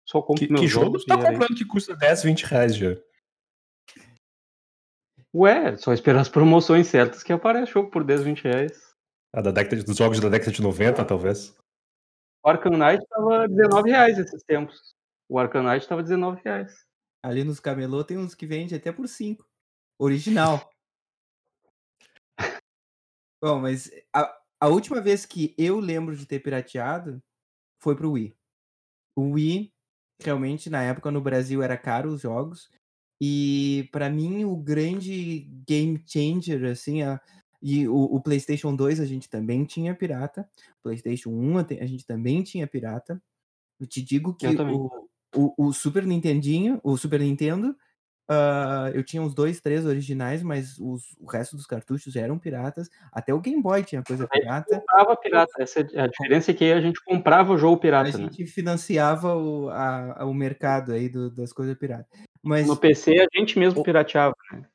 Só 0.05 0.21
compro 0.21 0.45
que, 0.45 0.51
meus 0.51 0.61
que 0.61 0.67
jogo 0.67 0.99
tu 0.99 1.05
tá 1.05 1.17
comprando 1.17 1.55
que 1.55 1.65
custa 1.65 1.95
10, 1.95 2.23
20 2.23 2.43
reais 2.43 2.75
já? 2.75 2.95
Ué, 5.33 5.77
só 5.77 5.93
esperar 5.93 6.21
as 6.21 6.29
promoções 6.29 6.87
certas 6.87 7.23
que 7.23 7.31
aparece 7.31 7.71
jogo 7.71 7.89
por 7.89 8.03
10, 8.03 8.23
20 8.23 8.43
reais. 8.43 8.89
Ah, 9.31 9.41
da 9.41 9.51
década, 9.51 9.83
dos 9.83 9.97
jogos 9.97 10.19
da 10.19 10.29
década 10.29 10.51
de 10.51 10.61
90, 10.61 11.05
talvez. 11.05 11.55
O 12.43 12.49
Arkham 12.49 12.77
Knight 12.77 13.05
tava 13.07 13.47
19 13.47 13.89
reais 13.89 14.17
esses 14.17 14.43
tempos. 14.43 14.95
O 15.27 15.37
Arkham 15.37 15.63
Knight 15.63 15.87
tava 15.87 16.01
19 16.01 16.41
reais. 16.43 16.88
Ali 17.23 17.43
nos 17.43 17.59
camelô 17.59 18.03
tem 18.03 18.17
uns 18.17 18.33
que 18.33 18.45
vende 18.47 18.75
até 18.75 18.91
por 18.91 19.07
5. 19.07 19.45
Original. 19.97 20.69
Bom, 23.41 23.59
mas 23.61 23.89
a 24.13 24.37
a 24.61 24.67
última 24.67 24.99
vez 24.99 25.25
que 25.25 25.55
eu 25.57 25.79
lembro 25.79 26.17
de 26.17 26.25
ter 26.25 26.39
pirateado 26.41 27.23
foi 27.81 27.95
para 27.95 28.07
o 28.07 28.11
Wii. 28.11 28.35
O 29.15 29.31
Wii, 29.31 29.73
realmente, 30.21 30.69
na 30.69 30.83
época 30.83 31.11
no 31.11 31.21
Brasil 31.21 31.63
era 31.63 31.77
caro 31.77 32.09
os 32.11 32.21
jogos, 32.21 32.69
e 33.21 33.89
para 33.91 34.09
mim 34.09 34.43
o 34.45 34.57
grande 34.57 35.41
game 35.67 36.03
changer, 36.05 36.65
assim, 36.71 37.03
a 37.03 37.21
e 37.61 37.87
o 37.87 37.95
o 37.95 38.21
PlayStation 38.21 38.75
2 38.75 38.99
a 38.99 39.05
gente 39.05 39.29
também 39.29 39.65
tinha 39.65 39.95
pirata, 39.95 40.49
PlayStation 40.83 41.29
1 41.31 41.57
a 41.59 41.85
gente 41.85 42.05
também 42.05 42.43
tinha 42.43 42.67
pirata. 42.67 43.21
Eu 43.79 43.87
te 43.87 44.01
digo 44.01 44.35
que 44.35 44.45
Eu 44.45 44.51
o 44.75 45.08
o 45.35 45.53
o 45.67 45.73
Super 45.73 46.05
Nintendinho 46.05 46.79
o 46.83 46.97
Super 46.97 47.19
Nintendo, 47.21 47.75
hã, 48.29 48.91
eu 48.93 49.03
tinha 49.03 49.21
uns 49.21 49.33
2, 49.35 49.61
3 49.61 49.85
originais, 49.85 50.43
mas 50.43 50.77
os 50.79 51.15
o 51.19 51.25
resto 51.27 51.55
dos 51.55 51.65
cartuchos 51.67 52.15
eram 52.15 52.39
piratas, 52.39 52.89
até 53.11 53.33
o 53.33 53.41
Game 53.41 53.61
Boy 53.61 53.83
tinha 53.83 54.03
coisa 54.03 54.27
A 54.31 54.35
gente 54.37 54.43
pirata. 54.43 54.75
comprava 54.79 55.15
pirata, 55.17 55.51
essa 55.63 55.81
é 55.81 56.01
a 56.01 56.07
diferença 56.07 56.51
é 56.51 56.53
que 56.53 56.71
a 56.71 56.81
gente 56.81 57.03
comprava 57.03 57.53
o 57.53 57.57
jogo 57.57 57.77
A 57.77 57.79
pirata, 57.79 58.17
né. 58.17 58.29
gente 58.29 58.45
financiava 58.47 59.35
o 59.35 59.69
a 59.69 60.25
o 60.25 60.33
mercado 60.33 60.91
aí 60.93 61.09
do 61.09 61.29
das 61.31 61.53
coisas 61.53 61.77
pirata. 61.77 62.07
No 62.43 62.49
Mas 62.49 62.67
PC 62.77 63.19
a 63.19 63.27
gente 63.37 63.57
mesmo 63.59 63.83
pirateava, 63.83 64.35
né. 64.51 64.65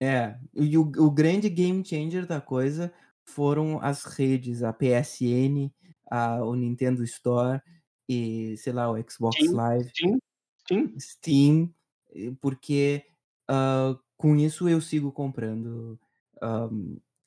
É, 0.00 0.36
e 0.54 0.76
o 0.76 0.82
o 0.98 1.10
grande 1.10 1.48
game 1.48 1.84
changer 1.84 2.26
da 2.26 2.40
coisa 2.40 2.92
foram 3.24 3.78
as 3.80 4.04
redes, 4.04 4.62
a 4.64 4.72
PSN, 4.72 5.70
a 6.10 6.42
o 6.44 6.54
Nintendo 6.56 7.04
Store 7.04 7.60
e, 8.08 8.56
sei 8.58 8.72
lá, 8.72 8.90
o 8.90 8.96
Xbox 9.10 9.46
Steam, 9.46 9.54
Live. 9.54 9.90
Steam, 9.90 10.18
Steam. 10.58 10.98
Steam, 10.98 11.74
eh, 12.14 12.32
porque, 12.40 13.04
hã, 13.48 13.98
com 14.16 14.36
isso 14.36 14.68
eu 14.68 14.80
sigo 14.80 15.10
comprando, 15.12 15.98
hã, 16.42 16.70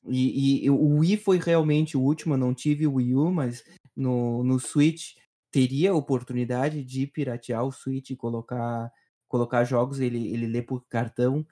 e 0.08 0.66
e 0.66 0.70
o 0.70 1.00
Wii 1.00 1.18
foi 1.18 1.40
realmente 1.40 1.98
o 1.98 2.02
último, 2.02 2.36
eu 2.36 2.38
não 2.38 2.54
tive 2.54 2.86
o 2.88 2.94
Wii 2.96 3.16
U, 3.16 3.32
mas 3.32 3.64
no 3.96 4.44
no 4.44 4.60
Switch 4.60 5.16
teria 5.52 5.92
a 5.92 5.96
oportunidade 5.96 6.84
de 6.84 7.08
piratear 7.08 7.66
o 7.66 7.72
Switch 7.72 8.12
e 8.12 8.16
colocar 8.16 8.92
colocar 9.28 9.64
jogos, 9.64 10.00
ele 10.00 10.32
ele 10.34 10.46
lê 10.48 10.62
por 10.62 10.86
cartão, 10.88 11.46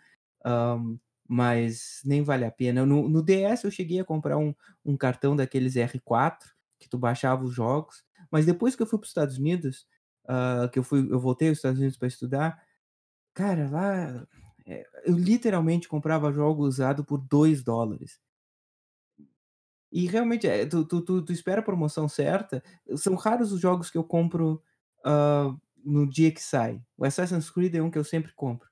hã, 0.45 0.79
mas 1.27 2.01
nem 2.05 2.21
vale 2.23 2.45
a 2.45 2.51
pena. 2.51 2.85
No 2.85 3.09
no 3.09 3.23
DS 3.23 3.65
eu 3.65 3.71
cheguei 3.71 3.99
a 3.99 4.05
comprar 4.05 4.37
um 4.37 4.53
um 4.85 4.95
cartão 4.97 5.35
daqueles 5.35 5.75
R4, 5.77 6.51
que 6.79 6.87
tu 6.89 6.97
baixava 6.99 7.43
os 7.45 7.53
jogos, 7.55 8.03
mas 8.33 8.47
depois 8.47 8.75
que 8.75 8.83
eu 8.83 8.87
fui 8.87 8.99
para 8.99 9.05
os 9.05 9.11
Estados 9.11 9.39
Unidos, 9.39 9.87
hã, 10.29 10.69
que 10.69 10.79
eu 10.79 10.83
fui 10.85 11.01
eu 11.11 11.21
voltei 11.21 11.49
aos 11.49 11.59
Estados 11.59 11.79
Unidos 11.79 11.97
para 11.97 12.09
estudar, 12.09 12.63
cara, 13.35 13.69
lá, 13.71 14.27
eh, 14.67 14.85
eu 15.05 15.17
literalmente 15.17 15.87
comprava 15.89 16.31
jogo 16.33 16.63
usado 16.65 17.05
por 17.05 17.19
$2. 17.19 18.19
E 19.91 20.07
realmente, 20.07 20.47
eh, 20.47 20.65
tu 20.65 20.85
tu 20.85 21.01
tu 21.01 21.21
tu 21.23 21.31
espera 21.33 21.61
a 21.61 21.63
promoção 21.63 22.07
certa, 22.09 22.63
são 22.97 23.15
raros 23.15 23.51
os 23.51 23.59
jogos 23.61 23.89
que 23.91 23.97
eu 23.97 24.03
compro, 24.03 24.61
hã, 25.05 25.55
no 25.85 26.07
dia 26.09 26.31
que 26.31 26.41
sai. 26.41 26.81
O 26.97 27.05
Assassin's 27.05 27.49
Creed 27.49 27.75
é 27.75 27.81
um 27.81 27.91
que 27.91 27.97
eu 27.97 28.03
sempre 28.03 28.33
compro, 28.33 28.67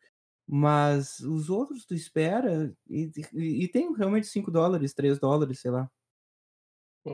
mas 0.47 1.19
os 1.21 1.49
outros 1.49 1.85
tu 1.85 1.93
espera 1.95 2.75
e 2.89 3.11
e 3.33 3.63
e 3.65 3.67
tem 3.69 3.93
realmente 3.95 4.27
$5, 4.27 4.93
$3, 4.93 5.59
sei 5.61 5.71
lá. 5.71 5.89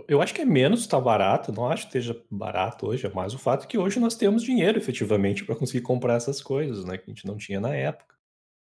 Eu 0.08 0.22
acho 0.22 0.34
que 0.34 0.42
é 0.42 0.46
menos 0.46 0.86
tá 0.86 1.00
barato, 1.00 1.52
não 1.52 1.68
acho 1.68 1.84
que 1.84 1.98
esteja 1.98 2.22
barato 2.30 2.88
hoje, 2.88 3.06
é 3.06 3.10
mais 3.10 3.34
o 3.34 3.40
fato 3.40 3.68
que 3.68 3.78
hoje 3.78 4.00
nós 4.00 4.16
temos 4.16 4.44
dinheiro 4.44 4.78
efetivamente 4.78 5.46
para 5.46 5.56
conseguir 5.56 5.82
comprar 5.82 6.16
essas 6.16 6.42
coisas, 6.42 6.84
né, 6.84 6.98
que 6.98 7.10
a 7.10 7.14
gente 7.14 7.26
não 7.26 7.38
tinha 7.38 7.62
na 7.62 7.74
época. 7.74 8.16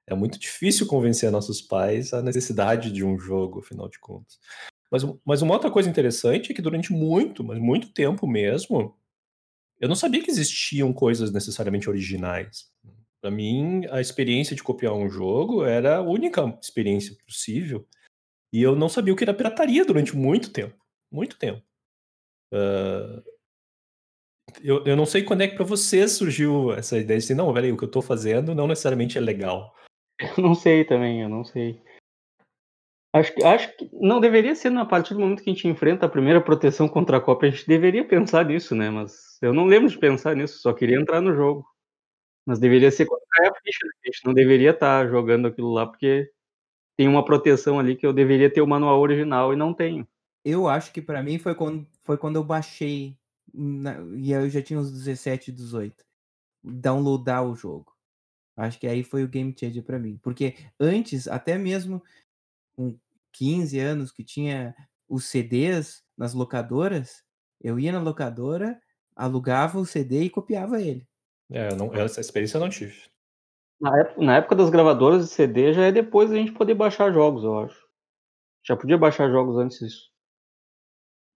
É 0.06 0.14
muito 0.14 0.38
difícil 0.38 0.86
convencer 0.86 1.30
nossos 1.30 1.60
pais 1.60 2.12
a 2.14 2.22
necessidade 2.22 2.92
de 2.92 3.04
um 3.04 3.18
jogo, 3.18 3.58
afinal 3.58 3.88
de 3.88 3.98
contas. 3.98 4.38
Mas 4.90 5.02
mas 5.24 5.42
uma 5.42 5.54
outra 5.54 5.70
coisa 5.70 5.90
interessante 5.90 6.52
é 6.52 6.54
que 6.54 6.62
durante 6.62 6.92
muito, 6.92 7.44
mas 7.44 7.58
muito 7.58 7.92
tempo 7.92 8.26
mesmo, 8.26 8.96
eu 9.80 9.88
não 9.88 9.96
sabia 9.96 10.22
que 10.22 10.30
existiam 10.30 10.92
coisas 10.92 11.32
necessariamente 11.32 11.90
originais. 11.90 12.70
Para 13.20 13.30
mim, 13.30 13.86
a 13.90 14.00
experiência 14.00 14.54
de 14.54 14.62
copiar 14.62 14.94
um 14.94 15.10
jogo 15.10 15.64
era 15.64 15.96
a 15.98 16.02
única 16.02 16.56
experiência 16.62 17.16
possível, 17.26 17.86
e 18.52 18.62
eu 18.62 18.76
não 18.76 18.88
sabia 18.88 19.12
o 19.12 19.16
que 19.16 19.24
era 19.24 19.34
pirataria 19.34 19.84
durante 19.84 20.16
muito 20.16 20.50
tempo, 20.50 20.76
muito 21.10 21.38
tempo. 21.38 21.62
Hã 22.52 23.22
eu 24.62 24.84
eu 24.86 24.96
não 24.96 25.06
sei 25.06 25.22
quando 25.22 25.42
é 25.42 25.48
que 25.48 25.56
para 25.56 25.64
você 25.64 26.06
surgiu 26.08 26.72
essa 26.72 26.96
ideia 26.98 27.18
de 27.18 27.24
assim: 27.24 27.34
"Não, 27.34 27.54
aí, 27.56 27.72
o 27.72 27.76
que 27.76 27.84
eu 27.84 27.86
estou 27.86 28.02
fazendo 28.02 28.54
não 28.54 28.66
necessariamente 28.66 29.18
é 29.18 29.20
legal". 29.20 29.74
Eu 30.20 30.28
não 30.44 30.54
sei 30.54 30.84
também, 30.84 31.22
eu 31.22 31.28
não 31.28 31.44
sei. 31.44 31.80
Acho 33.12 33.32
acho 33.46 33.76
que 33.76 33.88
não 33.92 34.20
deveria 34.20 34.54
ser 34.54 34.76
a 34.76 34.84
partir 34.84 35.14
do 35.14 35.20
momento 35.20 35.42
que 35.42 35.50
a 35.50 35.52
gente 35.54 35.66
enfrenta 35.66 36.06
a 36.06 36.08
primeira 36.08 36.40
proteção 36.42 36.86
contra 36.88 37.16
a 37.16 37.20
cópia, 37.20 37.48
a 37.48 37.52
gente 37.52 37.66
deveria 37.66 38.06
pensar 38.06 38.44
nisso, 38.44 38.74
né, 38.74 38.90
mas 38.90 39.38
eu 39.40 39.52
não 39.54 39.64
lembro 39.66 39.88
de 39.88 39.98
pensar 39.98 40.36
nisso, 40.36 40.58
só 40.60 40.72
queria 40.74 40.98
entrar 41.00 41.20
no 41.20 41.34
jogo. 41.34 41.66
Mas 42.46 42.58
deveria 42.60 42.90
ser 42.90 43.06
quando 43.06 43.22
a 43.22 43.54
ficha, 43.62 43.86
né, 43.86 43.92
a 44.06 44.08
gente 44.12 44.26
não 44.26 44.34
deveria 44.34 44.70
estar 44.72 45.08
jogando 45.08 45.48
aquilo 45.48 45.72
lá, 45.72 45.86
porque 45.86 46.30
tem 46.96 47.08
uma 47.08 47.24
proteção 47.24 47.78
ali 47.80 47.96
que 47.96 48.06
eu 48.06 48.12
deveria 48.14 48.50
ter 48.52 48.62
o 48.62 48.66
manual 48.68 49.00
original 49.00 49.52
e 49.52 49.56
não 49.56 49.74
tenho. 49.74 50.06
Eu 50.48 50.66
acho 50.66 50.92
que 50.92 51.02
para 51.02 51.22
mim 51.22 51.38
foi 51.38 51.54
quando 51.54 51.86
foi 52.02 52.16
quando 52.16 52.36
eu 52.36 52.44
baixei 52.44 53.18
na 53.52 54.00
e 54.16 54.34
aí 54.34 54.44
eu 54.44 54.48
já 54.48 54.62
tinha 54.62 54.78
uns 54.78 54.90
17, 54.90 55.52
18, 55.52 56.04
downloadar 56.64 57.44
o 57.44 57.54
jogo. 57.54 57.94
Acho 58.56 58.78
que 58.80 58.86
aí 58.86 59.04
foi 59.04 59.22
o 59.22 59.28
game 59.28 59.54
changer 59.56 59.84
para 59.84 59.98
mim, 59.98 60.18
porque 60.22 60.56
antes, 60.80 61.28
até 61.28 61.58
mesmo 61.58 62.02
com 62.74 62.98
15 63.32 63.78
anos 63.78 64.10
que 64.10 64.24
tinha 64.24 64.74
os 65.06 65.26
CDs 65.26 66.02
nas 66.16 66.32
locadoras, 66.32 67.22
eu 67.60 67.78
ia 67.78 67.92
na 67.92 68.00
locadora, 68.00 68.80
alugava 69.14 69.78
o 69.78 69.86
CD 69.86 70.22
e 70.22 70.30
copiava 70.30 70.80
ele. 70.80 71.06
É, 71.50 71.74
não 71.74 71.94
essa 71.94 72.20
experiência 72.20 72.56
eu 72.56 72.60
não 72.60 72.70
tive. 72.70 73.08
Na 73.80 73.96
época 74.00 74.24
na 74.24 74.36
época 74.36 74.56
das 74.56 74.70
gravadoras 74.70 75.28
de 75.28 75.34
CD 75.34 75.74
já 75.74 75.84
é 75.84 75.92
depois 75.92 76.30
da 76.30 76.36
gente 76.36 76.52
poder 76.52 76.74
baixar 76.74 77.12
jogos, 77.12 77.44
eu 77.44 77.58
acho. 77.58 77.86
Já 78.64 78.76
podia 78.76 78.98
baixar 78.98 79.30
jogos 79.30 79.56
antes 79.56 79.78
disso. 79.78 80.07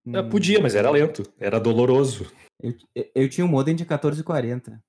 É, 0.07 0.21
podia, 0.21 0.59
Hum. 0.59 0.63
mas 0.63 0.75
era 0.75 0.89
lento, 0.89 1.23
era 1.39 1.59
doloroso. 1.59 2.29
Eu 2.61 2.73
eu 3.15 3.29
tinha 3.29 3.45
um 3.45 3.49
modem 3.49 3.75
de 3.75 3.83
1440. 3.85 4.81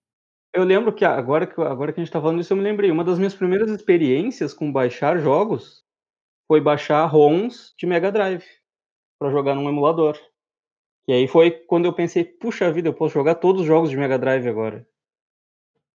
Eu 0.53 0.65
lembro 0.65 0.93
que 0.93 1.05
agora 1.05 1.47
que 1.47 1.61
agora 1.61 1.93
que 1.93 2.01
a 2.01 2.05
gente 2.05 2.13
tá 2.13 2.21
falando 2.21 2.41
isso, 2.41 2.53
eu 2.53 2.57
me 2.57 2.63
lembrei, 2.63 2.91
uma 2.91 3.05
das 3.05 3.19
minhas 3.19 3.35
primeiras 3.35 3.71
experiências 3.71 4.55
com 4.55 4.71
baixar 4.73 5.19
jogos, 5.19 5.83
foi 6.49 6.61
baixar 6.61 7.05
ROMs 7.07 7.75
de 7.79 7.87
Mega 7.87 8.11
Drive, 8.13 8.45
para 9.19 9.31
jogar 9.31 9.55
num 9.55 9.69
emulador. 9.69 10.19
E 11.09 11.13
aí 11.13 11.27
foi 11.29 11.51
quando 11.51 11.87
eu 11.87 11.93
pensei: 11.93 12.25
"Puxa 12.25 12.71
vida, 12.73 12.89
eu 12.89 12.95
posso 12.95 13.15
jogar 13.15 13.37
todos 13.37 13.63
os 13.63 13.67
jogos 13.67 13.91
de 13.91 13.97
Mega 13.97 14.19
Drive 14.19 14.47
agora". 14.49 14.87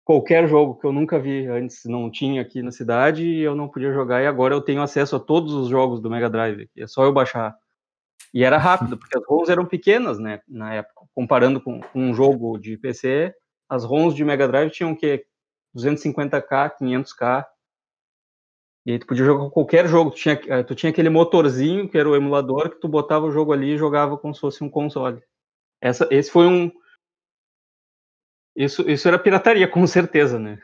Qualquer 0.04 0.48
jogo 0.48 0.76
que 0.80 0.86
eu 0.88 0.94
nunca 0.94 1.20
vi 1.20 1.46
antes, 1.48 1.84
não 1.86 2.10
tinha 2.10 2.42
aqui 2.42 2.62
na 2.64 2.72
cidade 2.72 3.26
e 3.26 3.42
eu 3.42 3.56
não 3.56 3.68
podia 3.68 3.92
jogar, 3.92 4.22
e 4.24 4.28
agora 4.28 4.54
eu 4.56 4.62
tenho 4.62 4.82
acesso 4.82 5.18
a 5.18 5.20
todos 5.20 5.54
os 5.54 5.68
jogos 5.70 6.00
do 6.00 6.10
Mega 6.10 6.30
Drive, 6.30 6.70
é 6.78 6.88
só 6.88 7.04
eu 7.04 7.12
baixar. 7.14 7.56
E 8.34 8.44
era 8.44 8.58
rápido, 8.58 8.98
porque 8.98 9.18
as 9.18 9.24
ROMs 9.26 9.50
eram 9.50 9.66
pequenas, 9.66 10.20
né, 10.20 10.42
na 10.48 10.74
época, 10.74 11.06
comparando 11.14 11.62
com 11.62 11.82
com 11.82 12.10
um 12.10 12.14
jogo 12.14 12.58
de 12.58 12.78
PC, 12.78 13.34
as 13.70 13.84
ROMs 13.84 14.16
de 14.16 14.24
Mega 14.24 14.48
Drive 14.48 14.72
tinham 14.72 14.92
o 14.92 14.98
quê? 14.98 15.26
250K, 15.76 16.78
500K. 16.80 17.46
E 18.86 18.92
aí 18.92 19.00
tu 19.00 19.06
podia 19.06 19.26
jogar 19.26 19.50
qualquer 19.50 19.88
jogo, 19.88 20.12
tu 20.12 20.18
tinha 20.18 20.42
eh, 20.48 20.64
tu 20.64 20.74
tinha 20.74 20.90
aquele 20.90 21.10
motorzinho 21.10 21.90
que 21.90 21.98
era 21.98 22.10
o 22.10 22.16
emulador, 22.16 22.70
que 22.70 22.80
tu 22.80 22.88
botava 22.88 23.26
o 23.26 23.32
jogo 23.32 23.52
ali 23.52 23.74
e 23.74 23.78
jogava 23.78 24.18
como 24.18 24.34
se 24.34 24.40
fosse 24.40 24.64
um 24.64 24.70
console. 24.70 25.22
Essa 25.82 26.08
esse 26.10 26.32
foi 26.32 26.48
um 26.48 26.72
isso 28.56 28.90
isso 28.90 29.08
era 29.08 29.20
pirataria, 29.20 29.68
com 29.70 29.86
certeza, 29.86 30.40
né. 30.40 30.62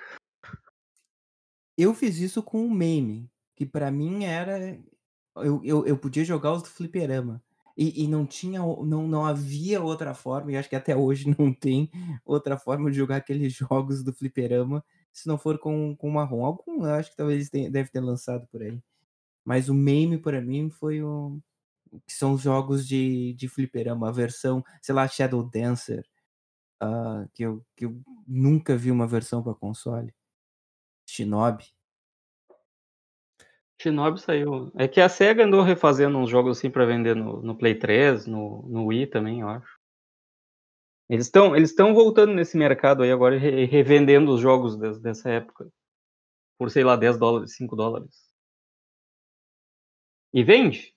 Eu 1.78 1.94
fiz 1.94 2.18
isso 2.20 2.42
com 2.42 2.66
o 2.66 2.70
MAME, 2.70 3.30
que 3.56 3.66
para 3.66 3.92
mim 3.92 4.24
era 4.24 4.80
eu 5.38 5.62
eu 5.64 5.86
eu 5.88 5.98
podia 5.98 6.24
jogar 6.26 6.54
os 6.54 6.64
do 6.64 6.70
fliperama, 6.70 7.42
e 7.78 8.04
e 8.04 8.08
não 8.08 8.26
tinha 8.26 8.60
não 8.60 9.08
não 9.08 9.26
havia 9.26 9.82
outra 9.82 10.14
forma, 10.14 10.52
e 10.52 10.58
acho 10.58 10.70
que 10.70 10.76
até 10.76 10.96
hoje 10.96 11.26
não 11.40 11.54
tem 11.54 11.90
outra 12.26 12.58
forma 12.58 12.90
de 12.92 12.98
jogar 12.98 13.18
aqueles 13.18 13.54
jogos 13.54 14.04
do 14.04 14.14
fliperama, 14.14 14.84
se 15.12 15.28
não 15.28 15.38
for 15.38 15.58
com 15.60 15.96
com 15.96 16.08
uma 16.10 16.24
ROM. 16.24 16.46
Algum 16.46 16.84
acho 16.86 17.12
que 17.12 17.18
talvez 17.18 17.50
eles 17.54 17.72
deve 17.72 17.90
ter 17.92 18.02
lançado 18.02 18.48
por 18.48 18.62
aí. 18.62 18.80
Mas 19.46 19.70
o 19.70 19.74
MAME 19.76 20.20
para 20.20 20.42
mim 20.42 20.70
foi 20.70 21.04
o 21.04 21.40
que 22.08 22.14
são 22.14 22.34
os 22.34 22.42
jogos 22.44 22.88
de 22.88 23.34
de 23.36 23.48
fliperama, 23.50 24.10
a 24.10 24.12
versão, 24.12 24.64
sei 24.82 24.96
lá, 24.96 25.08
Shadow 25.08 25.44
Dancer, 25.44 26.06
hã, 26.82 27.28
que 27.34 27.44
eu 27.46 27.66
que 27.76 27.86
eu 27.86 28.02
nunca 28.28 28.76
vi 28.78 28.92
uma 28.92 29.08
versão 29.08 29.44
para 29.44 29.54
console. 29.56 30.14
Shinobi. 31.08 31.66
Shinobi 33.82 34.20
saiu 34.20 34.72
é 34.76 34.88
que 34.88 35.02
a 35.02 35.10
Sega 35.10 35.44
andou 35.46 35.62
refazendo 35.62 36.18
uns 36.18 36.30
jogos, 36.30 36.58
assim, 36.58 36.70
para 36.70 36.86
vender 36.86 37.16
no 37.16 37.42
no 37.42 37.58
Play 37.58 37.76
3, 37.76 38.26
no 38.28 38.64
no 38.70 38.86
Wii 38.88 39.08
também, 39.08 39.42
eu 39.42 39.50
acho. 39.50 39.78
Eles 41.10 41.26
estão 41.26 41.56
eles 41.56 41.76
voltando 41.76 42.34
nesse 42.34 42.58
mercado 42.58 43.04
aí 43.04 43.12
agora 43.12 43.36
e 43.36 43.66
revendendo 43.66 44.34
os 44.34 44.42
jogos 44.42 44.78
dessa 45.02 45.30
época. 45.30 45.70
Por, 46.58 46.72
sei 46.72 46.84
lá, 46.84 46.96
10 46.96 47.18
dólares, 47.18 47.56
5 47.56 47.76
dólares. 47.76 48.34
E 50.34 50.44
vende. 50.44 50.94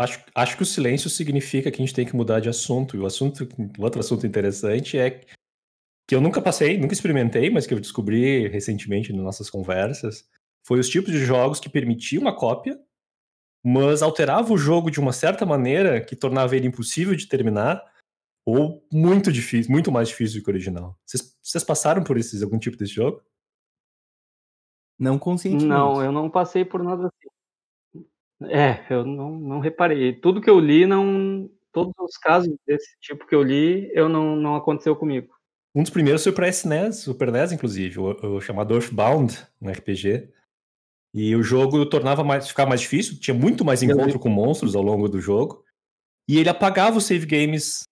Acho, 0.00 0.24
acho 0.34 0.56
que 0.56 0.62
o 0.62 0.66
silêncio 0.66 1.10
significa 1.10 1.70
que 1.70 1.76
a 1.76 1.84
gente 1.84 1.94
tem 1.94 2.06
que 2.06 2.16
mudar 2.16 2.40
de 2.40 2.48
assunto. 2.48 2.96
E 2.96 2.98
o 2.98 3.04
assunto, 3.04 3.46
outro 3.78 4.00
assunto 4.00 4.26
interessante 4.26 4.96
é 4.96 5.20
que 6.10 6.14
eu 6.16 6.20
nunca 6.20 6.42
passei, 6.42 6.76
nunca 6.76 6.92
experimentei, 6.92 7.50
mas 7.50 7.68
que 7.68 7.72
eu 7.72 7.78
descobri 7.78 8.48
recentemente 8.48 9.12
nas 9.12 9.22
nossas 9.22 9.48
conversas, 9.48 10.28
foi 10.66 10.80
os 10.80 10.88
tipos 10.88 11.12
de 11.12 11.24
jogos 11.24 11.60
que 11.60 11.68
permitiam 11.68 12.22
uma 12.22 12.34
cópia, 12.34 12.76
mas 13.64 14.02
alterava 14.02 14.52
o 14.52 14.58
jogo 14.58 14.90
de 14.90 14.98
uma 14.98 15.12
certa 15.12 15.46
maneira 15.46 16.04
que 16.04 16.16
tornava 16.16 16.56
ele 16.56 16.66
impossível 16.66 17.14
de 17.14 17.28
terminar 17.28 17.80
ou 18.44 18.84
muito 18.92 19.30
difícil, 19.30 19.70
muito 19.70 19.92
mais 19.92 20.08
difícil 20.08 20.40
do 20.40 20.44
que 20.44 20.50
o 20.50 20.52
original. 20.52 20.98
Vocês, 21.06 21.62
passaram 21.62 22.02
por 22.02 22.18
esses, 22.18 22.42
algum 22.42 22.58
tipo 22.58 22.76
desse 22.76 22.94
jogo? 22.94 23.22
Não 24.98 25.16
conscientemente. 25.16 25.68
Não, 25.68 26.02
eu 26.02 26.10
não 26.10 26.28
passei 26.28 26.64
por 26.64 26.82
nada 26.82 27.06
assim. 27.06 28.04
É, 28.48 28.84
eu 28.92 29.04
não, 29.04 29.38
não 29.38 29.60
reparei. 29.60 30.12
Tudo 30.12 30.40
que 30.40 30.50
eu 30.50 30.58
li, 30.58 30.86
não. 30.86 31.48
Todos 31.70 31.94
os 32.00 32.16
casos 32.16 32.52
desse 32.66 32.98
tipo 32.98 33.28
que 33.28 33.34
eu 33.36 33.44
li, 33.44 33.88
eu 33.94 34.08
não, 34.08 34.34
não 34.34 34.56
aconteceu 34.56 34.96
comigo. 34.96 35.38
Um 35.74 35.82
dos 35.82 35.90
primeiros 35.90 36.22
foi 36.22 36.32
para 36.32 36.48
SNES, 36.48 36.96
Super 37.00 37.30
NES, 37.30 37.52
inclusive, 37.52 37.98
o, 37.98 38.36
o 38.36 38.40
chamado 38.40 38.74
Earthbound, 38.74 39.38
um 39.60 39.70
RPG. 39.70 40.28
E 41.14 41.34
o 41.34 41.42
jogo 41.42 41.84
tornava 41.86 42.22
mais, 42.22 42.48
ficava 42.48 42.68
mais 42.68 42.80
difícil, 42.80 43.18
tinha 43.18 43.34
muito 43.34 43.64
mais 43.64 43.82
encontro 43.82 44.18
com 44.18 44.28
monstros 44.28 44.74
ao 44.74 44.82
longo 44.82 45.08
do 45.08 45.20
jogo. 45.20 45.64
E 46.28 46.38
ele 46.38 46.48
apagava 46.48 46.98
os 46.98 47.04
save 47.04 47.26
games 47.26 47.82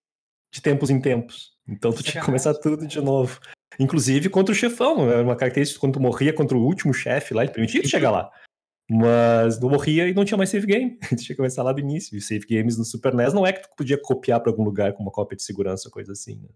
de 0.53 0.63
tempos 0.63 0.91
em 0.91 1.01
tempos. 1.01 1.57
Então 1.69 1.93
tu 1.93 2.03
tinha 2.03 2.21
que 2.21 2.27
começar 2.27 2.55
tudo 2.55 2.87
de 2.87 3.01
novo. 3.01 3.41
Inclusive 3.79 4.29
contra 4.29 4.53
o 4.53 4.57
chefão. 4.57 5.11
Era 5.11 5.23
uma 5.23 5.37
característica 5.37 5.81
quando 5.81 5.95
tu 5.95 6.01
morria 6.01 6.33
contra 6.33 6.57
o 6.57 6.65
último 6.65 6.95
chefe 6.95 7.35
lá, 7.35 7.43
ele 7.43 7.53
permitia 7.53 7.83
tu 7.83 7.89
chegar 7.89 8.11
lá. 8.11 8.31
Mas 8.91 9.61
não 9.61 9.69
morria 9.69 10.09
e 10.09 10.15
não 10.15 10.25
tinha 10.25 10.39
mais 10.39 10.51
save 10.51 10.67
game. 10.67 10.99
Tu 11.09 11.17
tinha 11.17 11.29
que 11.29 11.35
começar 11.37 11.63
lá 11.63 11.73
do 11.73 11.81
início. 11.81 12.17
E 12.17 12.21
save 12.21 12.47
games 12.47 12.79
no 12.79 12.85
Super 12.85 13.13
NES 13.13 13.35
não 13.35 13.47
é 13.47 13.53
que 13.53 13.63
tu 13.63 13.69
podia 13.77 14.01
copiar 14.01 14.41
para 14.41 14.51
algum 14.51 14.65
lugar 14.65 14.95
com 14.95 15.03
uma 15.03 15.13
cópia 15.13 15.37
de 15.37 15.43
segurança, 15.43 15.91
coisa 15.91 16.13
assim. 16.13 16.37
Né? 16.41 16.49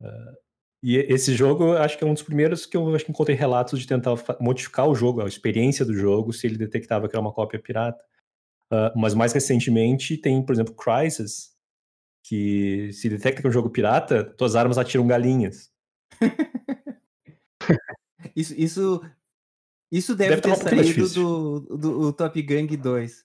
Uh, 0.00 0.36
e 0.82 0.96
esse 0.96 1.34
jogo, 1.34 1.72
acho 1.72 1.98
que 1.98 2.04
é 2.04 2.06
um 2.06 2.14
dos 2.14 2.22
primeiros 2.22 2.66
que 2.66 2.76
eu 2.76 2.94
acho 2.94 3.04
que 3.04 3.10
encontrei 3.10 3.36
relatos 3.36 3.80
de 3.80 3.86
tentar 3.86 4.14
modificar 4.40 4.88
o 4.88 4.94
jogo, 4.94 5.22
a 5.22 5.26
experiência 5.26 5.84
do 5.84 5.94
jogo, 5.94 6.32
se 6.32 6.46
ele 6.46 6.58
detectava 6.58 7.08
que 7.08 7.16
era 7.16 7.20
uma 7.20 7.32
cópia 7.32 7.58
pirata. 7.58 8.02
Uh, 8.72 8.90
mas 8.96 9.14
mais 9.14 9.32
recentemente 9.32 10.16
tem, 10.16 10.44
por 10.44 10.52
exemplo, 10.52 10.74
Crysis, 10.74 11.54
que 12.22 12.90
se 12.92 13.08
detecta 13.08 13.40
que 13.40 13.46
é 13.46 13.50
um 13.50 13.52
jogo 13.52 13.70
pirata, 13.70 14.24
tuas 14.24 14.56
armas 14.56 14.78
atiram 14.78 15.06
galinhas. 15.06 15.72
isso, 18.34 18.54
isso 18.56 19.00
isso 19.90 20.16
deve, 20.16 20.36
deve 20.36 20.42
ter 20.42 20.56
saído 20.56 21.08
do, 21.08 21.60
do, 21.60 21.76
do, 21.76 22.12
Top 22.12 22.40
Gang 22.42 22.76
2. 22.76 23.24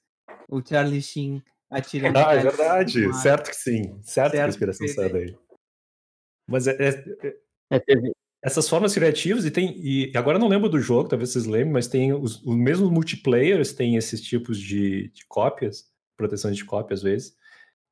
O 0.50 0.62
Charlie 0.64 1.02
Sheen 1.02 1.44
atirando. 1.70 2.18
Ah, 2.18 2.36
é 2.36 2.44
verdade. 2.44 3.14
Certo 3.22 3.50
que 3.50 3.56
sim. 3.56 4.00
Certo, 4.02 4.04
certo 4.04 4.32
que 4.32 4.40
a 4.40 4.48
inspiração 4.48 4.88
saiu 4.88 5.12
daí. 5.12 5.36
Mas 6.52 6.68
é, 6.68 6.76
é, 6.80 7.76
é, 7.76 7.82
essas 8.43 8.68
formas 8.68 8.93
criativas, 8.93 9.45
e 9.45 9.52
tem. 9.52 9.76
E 9.78 10.12
agora 10.16 10.39
não 10.39 10.47
lembro 10.47 10.70
do 10.70 10.80
jogo, 10.80 11.10
talvez 11.10 11.32
vocês 11.32 11.45
lembrem, 11.45 11.74
mas 11.74 11.88
tem 11.88 12.14
os, 12.14 12.43
os 12.43 12.56
mesmos 12.56 12.89
multiplayers 12.89 13.74
têm 13.74 13.95
esses 13.95 14.22
tipos 14.22 14.60
de, 14.60 15.10
de 15.10 15.26
cópias, 15.28 15.86
proteção 16.18 16.52
de 16.52 16.66
cópia 16.66 16.93
às 16.93 17.02
vezes, 17.02 17.36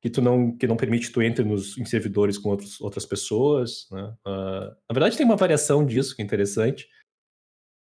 que 0.00 0.10
tu 0.10 0.20
não 0.20 0.56
que 0.56 0.66
não 0.66 0.76
permite 0.76 1.10
tu 1.10 1.22
entre 1.22 1.44
nos 1.44 1.78
em 1.78 1.84
servidores 1.84 2.36
com 2.36 2.50
outros, 2.50 2.80
outras 2.80 3.06
pessoas. 3.06 3.88
Né? 3.90 4.02
Uh, 4.26 4.74
na 4.88 4.92
verdade, 4.92 5.16
tem 5.16 5.26
uma 5.26 5.36
variação 5.36 5.84
disso 5.84 6.14
que 6.14 6.22
é 6.22 6.24
interessante 6.24 6.88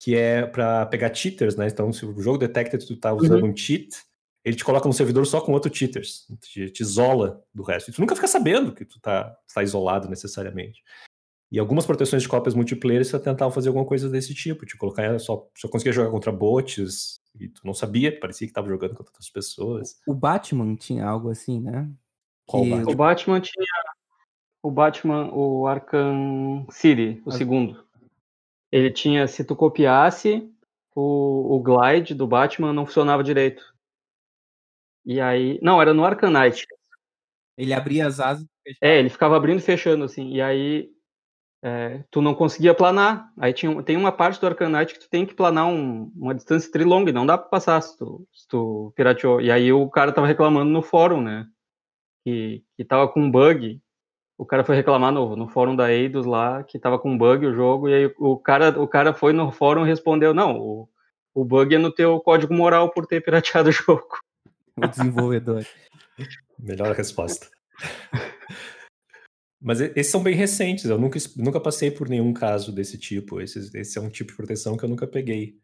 que 0.02 0.16
é 0.16 0.44
para 0.44 0.84
pegar 0.86 1.14
cheaters, 1.14 1.54
né? 1.54 1.68
Então, 1.68 1.92
se 1.92 2.04
o 2.04 2.20
jogo 2.20 2.36
detecta 2.36 2.76
que 2.76 2.84
tu 2.84 2.96
tá 2.96 3.12
usando 3.12 3.44
uhum. 3.44 3.50
um 3.50 3.56
cheat, 3.56 3.94
ele 4.44 4.56
te 4.56 4.64
coloca 4.64 4.88
no 4.88 4.94
servidor 4.94 5.26
só 5.26 5.40
com 5.40 5.52
outros 5.52 5.76
cheaters, 5.76 6.26
te, 6.40 6.70
te, 6.70 6.82
isola 6.82 7.42
do 7.54 7.62
resto. 7.62 7.90
E 7.90 7.94
tu 7.94 8.00
nunca 8.00 8.16
fica 8.16 8.26
sabendo 8.26 8.74
que 8.74 8.84
tu 8.84 9.00
tá, 9.00 9.36
tá 9.54 9.62
isolado 9.62 10.08
necessariamente. 10.08 10.82
E 11.50 11.58
algumas 11.58 11.84
proteções 11.84 12.22
de 12.22 12.28
cópias 12.28 12.54
multiplayer 12.54 13.04
você 13.04 13.18
tentavam 13.18 13.52
fazer 13.52 13.68
alguma 13.68 13.84
coisa 13.84 14.08
desse 14.08 14.34
tipo, 14.34 14.64
te 14.64 14.76
colocar 14.76 15.18
só, 15.20 15.46
só 15.56 15.68
conseguia 15.68 15.92
jogar 15.92 16.10
contra 16.10 16.32
bots 16.32 17.20
e 17.38 17.48
tu 17.48 17.60
não 17.64 17.74
sabia, 17.74 18.18
parecia 18.18 18.46
que 18.46 18.52
tava 18.52 18.68
jogando 18.68 18.94
contra 18.94 19.10
outras 19.10 19.28
pessoas. 19.28 20.00
O 20.06 20.14
Batman 20.14 20.74
tinha 20.76 21.06
algo 21.06 21.30
assim, 21.30 21.60
né? 21.60 21.88
Qual 22.46 22.62
que... 22.62 22.70
Batman? 22.70 22.90
O 22.90 22.96
Batman 22.96 23.40
tinha 23.40 23.66
o 24.62 24.70
Batman, 24.70 25.30
o 25.32 25.66
Arkham 25.66 26.66
City, 26.70 27.20
o 27.26 27.30
As... 27.30 27.36
segundo. 27.36 27.84
Ele 28.70 28.90
tinha, 28.90 29.26
se 29.26 29.44
tu 29.44 29.56
copiasse, 29.56 30.48
o, 30.94 31.56
o 31.56 31.60
glide 31.60 32.14
do 32.14 32.26
Batman 32.26 32.72
não 32.72 32.86
funcionava 32.86 33.24
direito. 33.24 33.71
E 35.04 35.20
aí. 35.20 35.58
Não, 35.62 35.80
era 35.80 35.92
no 35.94 36.04
Arcanite. 36.04 36.66
Ele 37.56 37.72
abria 37.72 38.06
as 38.06 38.20
asas. 38.20 38.46
É, 38.80 38.98
ele 38.98 39.10
ficava 39.10 39.36
abrindo 39.36 39.58
e 39.58 39.62
fechando, 39.62 40.04
assim. 40.04 40.32
E 40.32 40.40
aí. 40.40 40.90
É, 41.64 42.02
tu 42.10 42.20
não 42.20 42.34
conseguia 42.34 42.74
planar. 42.74 43.32
Aí 43.38 43.52
tinha, 43.52 43.82
tem 43.84 43.96
uma 43.96 44.10
parte 44.10 44.40
do 44.40 44.46
Arcanite 44.46 44.94
que 44.94 45.00
tu 45.00 45.08
tem 45.08 45.24
que 45.24 45.34
planar 45.34 45.66
um, 45.66 46.10
uma 46.16 46.34
distância 46.34 46.70
trilonga 46.72 47.10
e 47.10 47.12
não 47.12 47.24
dá 47.24 47.38
pra 47.38 47.48
passar 47.48 47.80
se 47.80 47.96
tu, 47.96 48.26
se 48.32 48.48
tu 48.48 48.92
pirateou. 48.96 49.40
E 49.40 49.50
aí 49.50 49.72
o 49.72 49.88
cara 49.88 50.12
tava 50.12 50.26
reclamando 50.26 50.70
no 50.72 50.82
fórum, 50.82 51.20
né? 51.20 51.46
Que, 52.24 52.64
que 52.76 52.84
tava 52.84 53.08
com 53.08 53.20
um 53.20 53.30
bug 53.30 53.80
o 54.42 54.44
cara 54.44 54.64
foi 54.64 54.74
reclamar 54.74 55.12
no, 55.12 55.36
no 55.36 55.46
fórum 55.46 55.76
da 55.76 55.92
Eidos 55.92 56.26
lá 56.26 56.64
que 56.64 56.76
tava 56.76 56.98
com 56.98 57.16
bug 57.16 57.46
o 57.46 57.54
jogo, 57.54 57.88
e 57.88 57.94
aí 57.94 58.14
o 58.18 58.36
cara, 58.36 58.80
o 58.80 58.88
cara 58.88 59.14
foi 59.14 59.32
no 59.32 59.52
fórum 59.52 59.84
e 59.84 59.88
respondeu: 59.88 60.34
não, 60.34 60.58
o, 60.58 60.88
o 61.32 61.44
bug 61.44 61.72
é 61.72 61.78
no 61.78 61.92
teu 61.92 62.18
código 62.20 62.52
moral 62.52 62.90
por 62.90 63.06
ter 63.06 63.22
pirateado 63.22 63.68
o 63.68 63.72
jogo. 63.72 64.08
O 64.76 64.86
desenvolvedor. 64.86 65.64
Melhor 66.58 66.94
resposta. 66.94 67.48
Mas 69.60 69.80
esses 69.80 70.10
são 70.10 70.22
bem 70.22 70.34
recentes, 70.34 70.86
eu 70.86 70.98
nunca, 70.98 71.18
nunca 71.36 71.60
passei 71.60 71.90
por 71.90 72.08
nenhum 72.08 72.32
caso 72.32 72.72
desse 72.72 72.98
tipo. 72.98 73.40
Esse, 73.40 73.70
esse 73.78 73.96
é 73.96 74.00
um 74.00 74.10
tipo 74.10 74.30
de 74.30 74.36
proteção 74.36 74.76
que 74.76 74.84
eu 74.84 74.88
nunca 74.88 75.06
peguei. 75.06 75.56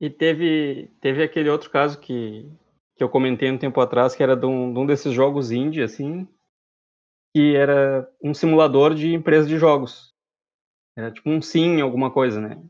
E 0.00 0.10
teve, 0.10 0.90
teve 1.00 1.22
aquele 1.22 1.48
outro 1.48 1.70
caso 1.70 2.00
que, 2.00 2.50
que 2.96 3.04
eu 3.04 3.08
comentei 3.08 3.50
um 3.50 3.58
tempo 3.58 3.80
atrás, 3.80 4.14
que 4.14 4.22
era 4.22 4.36
de 4.36 4.44
um, 4.44 4.72
de 4.72 4.78
um 4.80 4.86
desses 4.86 5.12
jogos 5.12 5.52
indie, 5.52 5.82
assim, 5.82 6.28
que 7.34 7.54
era 7.54 8.10
um 8.22 8.34
simulador 8.34 8.94
de 8.94 9.14
empresa 9.14 9.46
de 9.46 9.56
jogos. 9.56 10.12
Era 10.96 11.12
tipo 11.12 11.30
um 11.30 11.40
sim, 11.40 11.80
alguma 11.80 12.12
coisa, 12.12 12.40
né? 12.40 12.60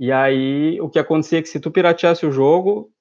E 0.00 0.10
aí 0.10 0.80
o 0.80 0.88
que 0.88 0.98
acontecia 0.98 1.38
é 1.38 1.42
que 1.42 1.48
se 1.48 1.60
tu 1.60 1.70
pirateasse 1.70 2.24
o 2.26 2.32
jogo, 2.32 2.92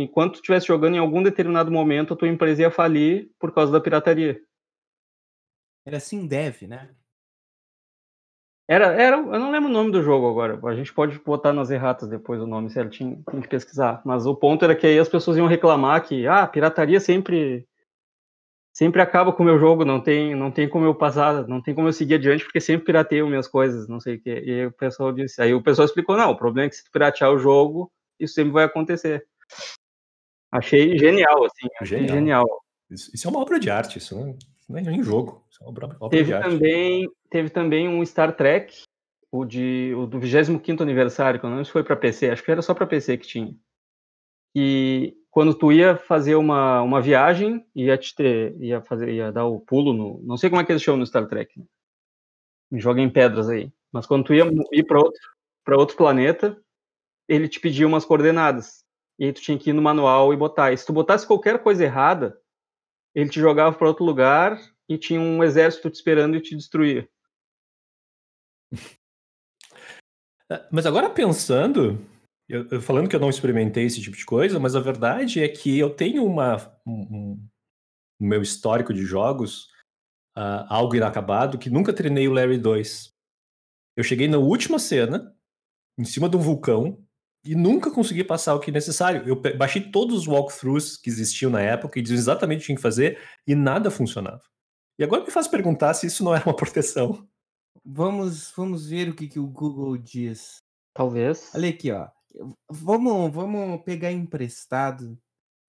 enquanto 0.00 0.34
tu 0.34 0.36
estivesse 0.36 0.66
jogando 0.66 0.96
em 0.96 0.98
algum 0.98 1.22
determinado 1.22 1.70
momento, 1.70 2.14
a 2.14 2.16
tua 2.16 2.28
empresa 2.28 2.62
ia 2.62 2.70
falir 2.70 3.30
por 3.38 3.52
causa 3.52 3.72
da 3.72 3.80
pirataria. 3.80 4.40
Era 5.84 5.96
assim 5.96 6.26
dev, 6.26 6.62
né? 6.62 6.94
Era, 8.68 8.86
era, 8.94 9.16
eu 9.16 9.40
não 9.40 9.50
lembro 9.50 9.68
o 9.68 9.72
nome 9.72 9.90
do 9.90 10.02
jogo 10.02 10.30
agora. 10.30 10.58
A 10.66 10.74
gente 10.74 10.94
pode 10.94 11.18
botar 11.18 11.52
nas 11.52 11.70
erratas 11.70 12.08
depois 12.08 12.40
o 12.40 12.46
nome 12.46 12.70
certinho, 12.70 13.22
tem 13.30 13.40
que 13.40 13.48
pesquisar. 13.48 14.00
Mas 14.04 14.24
o 14.24 14.34
ponto 14.34 14.64
era 14.64 14.74
que 14.74 14.86
aí 14.86 14.98
as 14.98 15.08
pessoas 15.08 15.36
iam 15.36 15.46
reclamar 15.46 16.02
que, 16.06 16.26
ah, 16.26 16.46
pirataria 16.46 17.00
sempre 17.00 17.66
sempre 18.72 19.02
acaba 19.02 19.32
com 19.32 19.42
o 19.42 19.46
meu 19.46 19.58
jogo, 19.58 19.84
não 19.84 20.00
tem, 20.00 20.34
não 20.34 20.50
tem 20.50 20.68
como 20.68 20.86
eu 20.86 20.94
passar, 20.94 21.46
não 21.46 21.60
tem 21.60 21.74
como 21.74 21.88
eu 21.88 21.92
seguir 21.92 22.14
adiante, 22.14 22.44
porque 22.44 22.60
sempre 22.60 22.86
pirateio 22.86 23.28
minhas 23.28 23.46
coisas, 23.46 23.86
não 23.86 24.00
sei 24.00 24.16
o 24.16 24.20
que. 24.22 24.30
E 24.30 24.50
aí 24.50 24.66
o 24.66 24.72
pessoal 24.72 25.12
disse, 25.12 25.42
aí 25.42 25.52
o 25.52 25.62
pessoal 25.62 25.84
explicou, 25.84 26.16
não, 26.16 26.30
o 26.30 26.36
problema 26.36 26.66
é 26.66 26.70
que 26.70 26.76
se 26.76 26.84
tu 26.84 26.90
piratear 26.90 27.30
o 27.32 27.38
jogo, 27.38 27.92
isso 28.18 28.34
sempre 28.34 28.52
vai 28.52 28.64
acontecer. 28.64 29.26
Achei 30.52 30.98
genial, 30.98 31.46
assim, 31.46 31.66
achei 31.80 32.00
genial. 32.00 32.16
genial. 32.16 32.64
Isso, 32.90 33.10
isso, 33.14 33.26
é 33.26 33.30
uma 33.30 33.40
obra 33.40 33.58
de 33.58 33.70
arte, 33.70 33.96
isso 33.96 34.14
não, 34.14 34.36
não 34.68 34.78
é 34.78 34.82
nem 34.82 35.02
jogo, 35.02 35.42
isso 35.50 35.62
é 35.62 35.64
uma 35.64 35.70
obra, 35.70 35.86
obra 35.98 36.10
teve 36.10 36.24
de 36.24 36.34
arte. 36.34 36.50
Também, 36.50 37.08
teve 37.30 37.48
também 37.48 37.88
um 37.88 38.04
Star 38.04 38.36
Trek, 38.36 38.82
o, 39.30 39.46
de, 39.46 39.94
o 39.96 40.06
do 40.06 40.20
25º 40.20 40.82
aniversário, 40.82 41.40
que 41.40 41.46
eu 41.46 41.50
não 41.50 41.56
sei 41.56 41.64
se 41.64 41.72
foi 41.72 41.82
para 41.82 41.96
PC, 41.96 42.28
acho 42.28 42.44
que 42.44 42.50
era 42.50 42.60
só 42.60 42.74
para 42.74 42.86
PC 42.86 43.16
que 43.16 43.26
tinha. 43.26 43.56
E 44.54 45.16
quando 45.30 45.54
tu 45.54 45.72
ia 45.72 45.96
fazer 45.96 46.34
uma, 46.34 46.82
uma 46.82 47.00
viagem, 47.00 47.66
ia 47.74 47.96
te 47.96 48.14
ter, 48.14 48.54
ia 48.60 48.82
fazer, 48.82 49.10
ia 49.10 49.32
dar 49.32 49.46
o 49.46 49.58
pulo 49.58 49.94
no, 49.94 50.20
não 50.22 50.36
sei 50.36 50.50
como 50.50 50.60
é 50.60 50.64
que 50.66 50.70
eles 50.70 50.82
chamam 50.82 50.98
no 50.98 51.06
Star 51.06 51.26
Trek. 51.26 51.58
Né? 51.58 51.64
Me 52.70 52.78
joga 52.78 53.00
em 53.00 53.08
pedras 53.08 53.48
aí. 53.48 53.72
Mas 53.90 54.04
quando 54.04 54.24
tu 54.24 54.34
ia 54.34 54.44
ir 54.72 54.84
para 54.84 54.98
outro, 54.98 55.20
para 55.64 55.78
outro 55.78 55.96
planeta, 55.96 56.62
ele 57.26 57.48
te 57.48 57.58
pedia 57.58 57.86
umas 57.86 58.04
coordenadas. 58.04 58.81
E 59.18 59.26
aí 59.26 59.32
tu 59.32 59.40
tinha 59.40 59.58
que 59.58 59.70
ir 59.70 59.72
no 59.72 59.82
manual 59.82 60.32
e 60.32 60.36
botar. 60.36 60.72
E 60.72 60.76
se 60.76 60.86
tu 60.86 60.92
botasse 60.92 61.26
qualquer 61.26 61.62
coisa 61.62 61.84
errada, 61.84 62.40
ele 63.14 63.30
te 63.30 63.40
jogava 63.40 63.76
para 63.76 63.88
outro 63.88 64.04
lugar 64.04 64.60
e 64.88 64.98
tinha 64.98 65.20
um 65.20 65.42
exército 65.42 65.90
te 65.90 65.94
esperando 65.94 66.36
e 66.36 66.40
te 66.40 66.56
destruía. 66.56 67.08
Mas 70.70 70.86
agora 70.86 71.08
pensando, 71.08 71.98
Eu, 72.48 72.68
eu, 72.70 72.82
falando 72.82 73.08
que 73.08 73.16
eu 73.16 73.20
não 73.20 73.30
experimentei 73.30 73.84
esse 73.86 74.00
tipo 74.02 74.16
de 74.16 74.26
coisa, 74.26 74.60
mas 74.60 74.76
a 74.76 74.80
verdade 74.80 75.42
é 75.42 75.48
que 75.48 75.78
eu 75.78 75.88
tenho 75.88 76.22
uma, 76.22 76.56
um, 76.86 77.38
um 78.20 78.28
meu 78.28 78.42
histórico 78.42 78.92
de 78.92 79.04
jogos 79.06 79.70
uh, 80.36 80.66
algo 80.68 80.94
inacabado 80.94 81.58
que 81.58 81.70
nunca 81.70 81.94
treinei 81.94 82.28
o 82.28 82.32
Larry 82.32 82.58
2. 82.58 83.10
Eu 83.96 84.04
cheguei 84.04 84.28
na 84.28 84.36
última 84.36 84.78
cena, 84.78 85.34
em 85.98 86.04
cima 86.04 86.28
de 86.28 86.36
um 86.36 86.40
vulcão, 86.40 87.02
e 87.44 87.54
nunca 87.54 87.90
consegui 87.90 88.22
passar 88.22 88.54
o 88.54 88.60
que 88.60 88.70
é 88.70 88.74
necessário. 88.74 89.26
Eu 89.26 89.40
baixei 89.56 89.90
todos 89.90 90.20
os 90.20 90.26
walkthroughs 90.28 90.96
que 90.96 91.10
existiam 91.10 91.50
na 91.50 91.60
época 91.60 91.98
e 91.98 92.02
diziam 92.02 92.18
exatamente 92.18 92.58
o 92.58 92.60
que 92.60 92.66
tinha 92.66 92.76
que 92.76 92.82
fazer, 92.82 93.18
e 93.46 93.54
nada 93.54 93.90
funcionava. 93.90 94.42
E 94.98 95.04
agora 95.04 95.24
me 95.24 95.30
faz 95.30 95.48
perguntar 95.48 95.94
se 95.94 96.06
isso 96.06 96.22
não 96.22 96.34
era 96.34 96.44
uma 96.44 96.54
proteção. 96.56 97.26
Vamos, 97.84 98.52
vamos 98.56 98.86
ver 98.86 99.08
o 99.08 99.14
que, 99.14 99.26
que 99.26 99.40
o 99.40 99.46
Google 99.46 99.96
diz. 99.98 100.62
Talvez. 100.94 101.50
Olha 101.54 101.70
aqui, 101.70 101.90
ó. 101.90 102.08
Vamos, 102.70 103.32
vamos 103.32 103.82
pegar 103.82 104.12
emprestado 104.12 105.18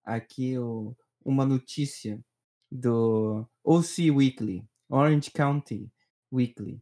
aqui 0.03 0.57
o, 0.57 0.95
uma 1.23 1.45
notícia 1.45 2.19
do 2.71 3.47
OC 3.63 4.11
Weekly, 4.11 4.65
Orange 4.89 5.31
County 5.31 5.91
Weekly. 6.31 6.81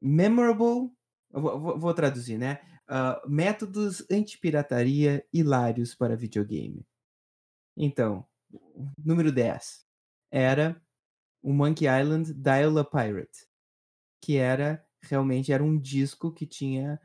Memorable, 0.00 0.90
vou, 1.30 1.78
vou 1.78 1.94
traduzir, 1.94 2.38
né? 2.38 2.60
Uh, 2.88 3.28
métodos 3.28 4.04
antipirataria 4.10 5.24
hilários 5.32 5.94
para 5.94 6.16
videogame. 6.16 6.86
Então, 7.76 8.26
número 9.04 9.30
10 9.30 9.86
era 10.30 10.80
o 11.42 11.52
Monkey 11.52 11.86
Island 11.86 12.32
Dial 12.34 12.78
a 12.78 12.84
Pirate, 12.84 13.46
que 14.22 14.36
era 14.36 14.84
realmente 15.02 15.52
era 15.52 15.62
um 15.62 15.78
disco 15.78 16.32
que 16.32 16.46
tinha 16.46 17.00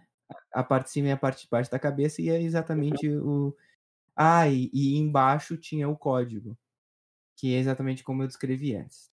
a 0.51 0.63
parte 0.63 0.86
de 0.86 0.91
cima 0.93 1.09
e 1.09 1.11
a 1.11 1.17
parte 1.17 1.43
de 1.43 1.49
baixo 1.49 1.69
da 1.69 1.77
cabeça 1.77 2.21
e 2.21 2.29
é 2.29 2.41
exatamente 2.41 3.07
o 3.09 3.55
ah, 4.15 4.47
e, 4.47 4.69
e 4.73 4.97
embaixo 4.97 5.57
tinha 5.57 5.88
o 5.89 5.97
código 5.97 6.57
que 7.36 7.53
é 7.53 7.59
exatamente 7.59 8.03
como 8.03 8.23
eu 8.23 8.27
descrevi 8.27 8.75
antes. 8.75 9.12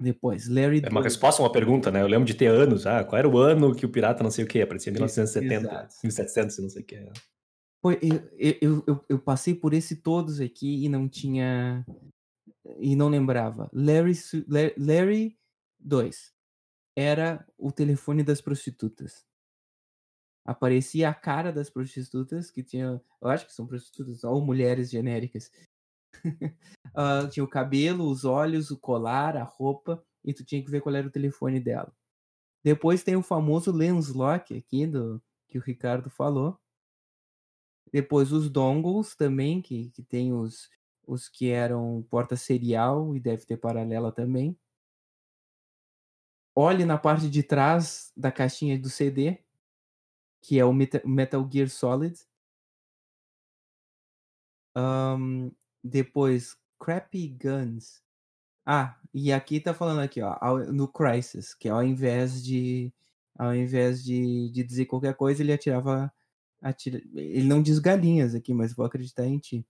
Depois, 0.00 0.48
Larry. 0.48 0.82
É 0.84 0.88
uma 0.88 1.02
resposta 1.02 1.42
a 1.42 1.44
uma 1.44 1.52
pergunta, 1.52 1.90
né? 1.90 2.00
Eu 2.00 2.06
lembro 2.06 2.24
de 2.24 2.34
ter 2.34 2.46
anos. 2.46 2.86
Ah, 2.86 3.02
qual 3.02 3.18
era 3.18 3.28
o 3.28 3.36
ano 3.36 3.74
que 3.74 3.84
o 3.84 3.88
pirata 3.88 4.22
não 4.22 4.30
sei 4.30 4.44
o 4.44 4.48
que? 4.48 4.62
Aparecia 4.62 4.90
em 4.90 4.94
1970, 4.94 5.66
Exato. 5.66 5.94
1700, 6.04 6.58
não 6.58 6.68
sei 6.68 6.82
o 6.82 6.84
que. 6.84 7.08
Pô, 7.82 7.92
eu, 7.92 8.30
eu, 8.38 8.84
eu, 8.86 9.04
eu, 9.08 9.18
passei 9.18 9.54
por 9.54 9.74
esse 9.74 9.96
todos 9.96 10.40
aqui 10.40 10.84
e 10.84 10.88
não 10.88 11.08
tinha. 11.08 11.84
E 12.78 12.94
não 12.94 13.08
lembrava. 13.08 13.68
Larry, 13.72 14.12
Larry 14.76 15.36
2 15.80 16.32
era 16.96 17.46
o 17.56 17.72
telefone 17.72 18.22
das 18.22 18.40
prostitutas. 18.40 19.24
Aparecia 20.44 21.08
a 21.08 21.14
cara 21.14 21.52
das 21.52 21.70
prostitutas 21.70 22.50
que 22.50 22.62
tinha. 22.62 23.00
Eu 23.20 23.28
acho 23.28 23.46
que 23.46 23.52
são 23.52 23.66
prostitutas 23.66 24.22
ou 24.22 24.44
mulheres 24.44 24.90
genéricas 24.90 25.50
uh, 26.24 27.28
tinha 27.30 27.44
o 27.44 27.48
cabelo, 27.48 28.10
os 28.10 28.24
olhos, 28.24 28.70
o 28.70 28.78
colar, 28.78 29.36
a 29.36 29.44
roupa, 29.44 30.04
e 30.24 30.32
tu 30.34 30.44
tinha 30.44 30.62
que 30.62 30.70
ver 30.70 30.80
qual 30.80 30.94
era 30.94 31.06
o 31.06 31.10
telefone 31.10 31.60
dela. 31.60 31.92
Depois 32.62 33.02
tem 33.02 33.16
o 33.16 33.22
famoso 33.22 33.72
lens 33.72 34.08
lock 34.08 34.56
aqui, 34.56 34.86
do, 34.86 35.22
que 35.48 35.58
o 35.58 35.62
Ricardo 35.62 36.10
falou. 36.10 36.58
Depois 37.92 38.32
os 38.32 38.50
dongles 38.50 39.16
também, 39.16 39.62
que, 39.62 39.90
que 39.90 40.02
tem 40.02 40.32
os, 40.32 40.68
os 41.06 41.28
que 41.28 41.48
eram 41.48 42.06
porta 42.10 42.36
serial 42.36 43.16
e 43.16 43.20
deve 43.20 43.46
ter 43.46 43.56
paralela 43.56 44.12
também. 44.12 44.58
Olhe 46.54 46.84
na 46.84 46.98
parte 46.98 47.30
de 47.30 47.42
trás 47.42 48.12
da 48.16 48.32
caixinha 48.32 48.78
do 48.78 48.90
CD, 48.90 49.38
que 50.42 50.58
é 50.58 50.64
o 50.64 50.72
Metal 50.72 51.48
Gear 51.50 51.68
Solid. 51.68 52.18
Um, 54.76 55.50
depois, 55.88 56.56
Crappy 56.80 57.28
Guns. 57.28 58.02
Ah, 58.66 58.96
e 59.14 59.32
aqui 59.32 59.60
tá 59.60 59.74
falando 59.74 60.00
aqui, 60.00 60.20
ó, 60.22 60.58
no 60.72 60.88
Crisis, 60.88 61.54
que 61.54 61.68
ao 61.68 61.82
invés 61.82 62.44
de 62.44 62.92
ao 63.38 63.54
invés 63.54 64.02
de, 64.04 64.50
de 64.50 64.64
dizer 64.64 64.86
qualquer 64.86 65.14
coisa, 65.14 65.42
ele 65.42 65.52
atirava 65.52 66.12
atira, 66.60 67.00
ele 67.14 67.44
não 67.44 67.62
diz 67.62 67.78
galinhas 67.78 68.34
aqui, 68.34 68.52
mas 68.52 68.74
vou 68.74 68.84
acreditar 68.84 69.24
em 69.26 69.38
ti. 69.38 69.64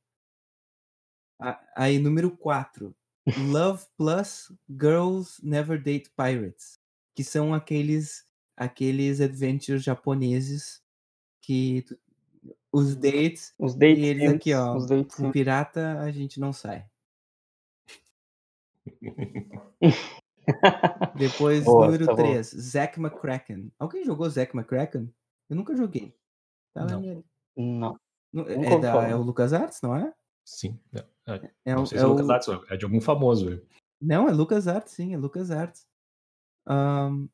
Aí, 1.77 1.99
número 1.99 2.37
4. 2.37 2.95
Love 3.37 3.85
Plus 3.97 4.51
Girls 4.69 5.39
Never 5.47 5.81
Date 5.81 6.11
Pirates, 6.17 6.81
que 7.15 7.23
são 7.23 7.53
aqueles 7.55 8.27
aqueles 8.57 9.21
adventures 9.21 9.85
japoneses 9.85 10.83
que 11.41 11.85
os 12.73 12.95
dates. 12.97 13.55
Os 13.59 13.75
dates. 13.75 13.99
E 13.99 14.07
eles 14.07 14.31
aqui, 14.31 14.55
ó. 14.55 14.77
Os 14.77 14.87
dates, 14.87 15.17
com 15.17 15.31
pirata 15.31 15.99
a 16.01 16.11
gente 16.11 16.39
não 16.41 16.53
sai. 16.53 16.87
Depois, 21.17 21.65
Boa, 21.65 21.87
número 21.87 22.07
tá 22.07 22.15
3, 22.15 22.47
Zack 22.47 22.99
McCracken. 22.99 23.71
Alguém 23.79 24.05
jogou 24.05 24.29
Zack 24.31 24.57
McCracken? 24.57 25.13
Eu 25.49 25.57
nunca 25.57 25.77
joguei. 25.77 26.15
Tá 26.75 26.87
não. 26.87 27.25
Não. 27.57 27.99
É, 28.47 28.79
da, 28.79 29.09
é 29.09 29.15
o 29.15 29.23
Lucas 29.23 29.53
Arts, 29.53 29.81
não 29.83 29.95
é? 29.95 30.13
Sim. 30.45 30.79
É, 30.95 31.05
é, 31.27 31.51
é, 31.67 31.75
não 31.75 31.87
sei 31.87 31.99
é, 31.99 32.01
se 32.01 32.07
é 32.07 32.09
Lucas 32.09 32.27
o... 32.27 32.33
Arts, 32.33 32.49
é 32.71 32.77
de 32.77 32.85
algum 32.85 33.01
famoso. 33.01 33.63
Não, 34.01 34.29
é 34.29 34.33
Lucas 34.33 34.69
Arts, 34.69 34.93
sim, 34.93 35.15
é 35.15 35.19
Lucas 35.19 35.51
Arts. 35.51 35.87
Um, 36.67 37.29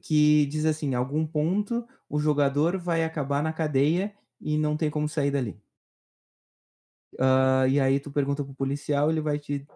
que 0.00 0.46
diz 0.46 0.64
assim: 0.64 0.94
algum 0.94 1.26
ponto 1.26 1.86
o 2.08 2.18
jogador 2.18 2.78
vai 2.78 3.04
acabar 3.04 3.42
na 3.42 3.52
cadeia 3.52 4.14
e 4.40 4.56
não 4.56 4.76
tem 4.76 4.90
como 4.90 5.08
sair 5.08 5.30
dali. 5.30 5.60
Uh, 7.14 7.68
e 7.68 7.78
aí 7.78 8.00
tu 8.00 8.10
pergunta 8.10 8.42
pro 8.44 8.54
policial, 8.54 9.10
ele 9.10 9.20
vai 9.20 9.38
te 9.38 9.66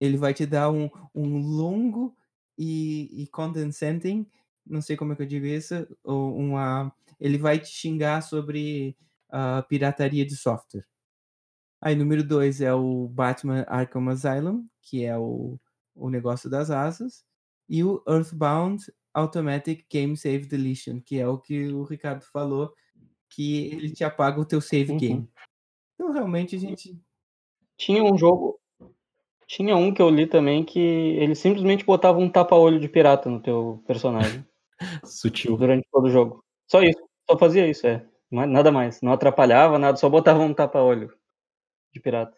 ele 0.00 0.16
vai 0.16 0.34
te 0.34 0.44
dar 0.44 0.70
um, 0.70 0.90
um 1.14 1.38
longo 1.38 2.16
e, 2.58 3.22
e 3.22 3.26
condescending, 3.28 4.28
não 4.66 4.82
sei 4.82 4.96
como 4.96 5.12
é 5.12 5.16
que 5.16 5.22
eu 5.22 5.26
digo 5.26 5.46
isso, 5.46 5.86
ou 6.02 6.36
uma, 6.36 6.92
ele 7.20 7.38
vai 7.38 7.58
te 7.58 7.68
xingar 7.68 8.20
sobre 8.22 8.96
uh, 9.30 9.66
pirataria 9.68 10.26
de 10.26 10.36
software. 10.36 10.86
Aí 11.80 11.94
número 11.94 12.24
dois 12.24 12.60
é 12.60 12.74
o 12.74 13.08
Batman 13.08 13.64
Arkham 13.68 14.08
Asylum, 14.08 14.66
que 14.82 15.04
é 15.04 15.16
o, 15.16 15.58
o 15.94 16.10
negócio 16.10 16.50
das 16.50 16.70
asas, 16.70 17.24
e 17.68 17.84
o 17.84 18.02
Earthbound 18.06 18.84
Automatic 19.14 19.86
Game 19.90 20.16
Save 20.16 20.46
Deletion, 20.46 21.00
que 21.00 21.18
é 21.18 21.26
o 21.26 21.38
que 21.38 21.68
o 21.68 21.84
Ricardo 21.84 22.24
falou, 22.24 22.74
que 23.30 23.66
ele 23.68 23.92
te 23.92 24.04
apaga 24.04 24.40
o 24.40 24.44
teu 24.44 24.60
save 24.60 24.92
uhum. 24.92 24.98
game. 24.98 25.28
Então, 25.94 26.12
realmente, 26.12 26.56
a 26.56 26.58
gente... 26.58 27.00
Tinha 27.76 28.02
um 28.02 28.18
jogo... 28.18 28.60
Tinha 29.46 29.76
um 29.76 29.92
que 29.92 30.02
eu 30.02 30.10
li 30.10 30.26
também 30.26 30.64
que 30.64 30.78
ele 30.80 31.34
simplesmente 31.34 31.84
botava 31.84 32.18
um 32.18 32.30
tapa-olho 32.30 32.80
de 32.80 32.88
pirata 32.88 33.30
no 33.30 33.40
teu 33.40 33.82
personagem. 33.86 34.44
Sutil. 35.04 35.56
Durante 35.56 35.86
todo 35.92 36.06
o 36.06 36.10
jogo. 36.10 36.44
Só 36.66 36.82
isso. 36.82 37.00
Só 37.30 37.38
fazia 37.38 37.68
isso, 37.68 37.86
é. 37.86 38.04
Nada 38.30 38.72
mais. 38.72 39.00
Não 39.00 39.12
atrapalhava 39.12 39.78
nada, 39.78 39.96
só 39.96 40.08
botava 40.08 40.40
um 40.40 40.52
tapa-olho 40.52 41.12
de 41.92 42.00
pirata. 42.00 42.36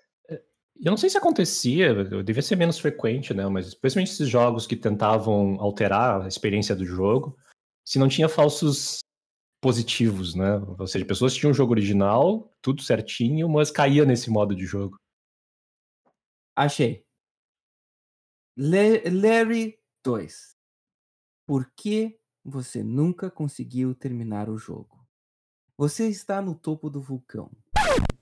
Eu 0.78 0.90
não 0.90 0.96
sei 0.96 1.08
se 1.08 1.16
acontecia, 1.16 2.04
devia 2.22 2.42
ser 2.42 2.56
menos 2.56 2.78
frequente, 2.78 3.32
né? 3.32 3.46
Mas 3.48 3.68
especialmente 3.68 4.12
esses 4.12 4.28
jogos 4.28 4.66
que 4.66 4.76
tentavam 4.76 5.60
alterar 5.60 6.22
a 6.22 6.28
experiência 6.28 6.76
do 6.76 6.84
jogo, 6.84 7.36
se 7.84 7.98
não 7.98 8.08
tinha 8.08 8.28
falsos 8.28 9.00
positivos, 9.60 10.34
né? 10.34 10.58
Ou 10.78 10.86
seja, 10.86 11.04
pessoas 11.04 11.34
tinham 11.34 11.50
um 11.50 11.54
jogo 11.54 11.72
original, 11.72 12.54
tudo 12.60 12.82
certinho, 12.82 13.48
mas 13.48 13.70
caía 13.70 14.04
nesse 14.04 14.30
modo 14.30 14.54
de 14.54 14.66
jogo. 14.66 14.96
Achei. 16.54 17.04
Le 18.56 19.02
Larry 19.10 19.78
2. 20.04 20.56
Por 21.46 21.70
que 21.74 22.18
você 22.44 22.82
nunca 22.82 23.30
conseguiu 23.30 23.94
terminar 23.94 24.48
o 24.48 24.56
jogo? 24.56 25.06
Você 25.76 26.08
está 26.08 26.40
no 26.40 26.54
topo 26.54 26.88
do 26.88 27.02
vulcão. 27.02 27.50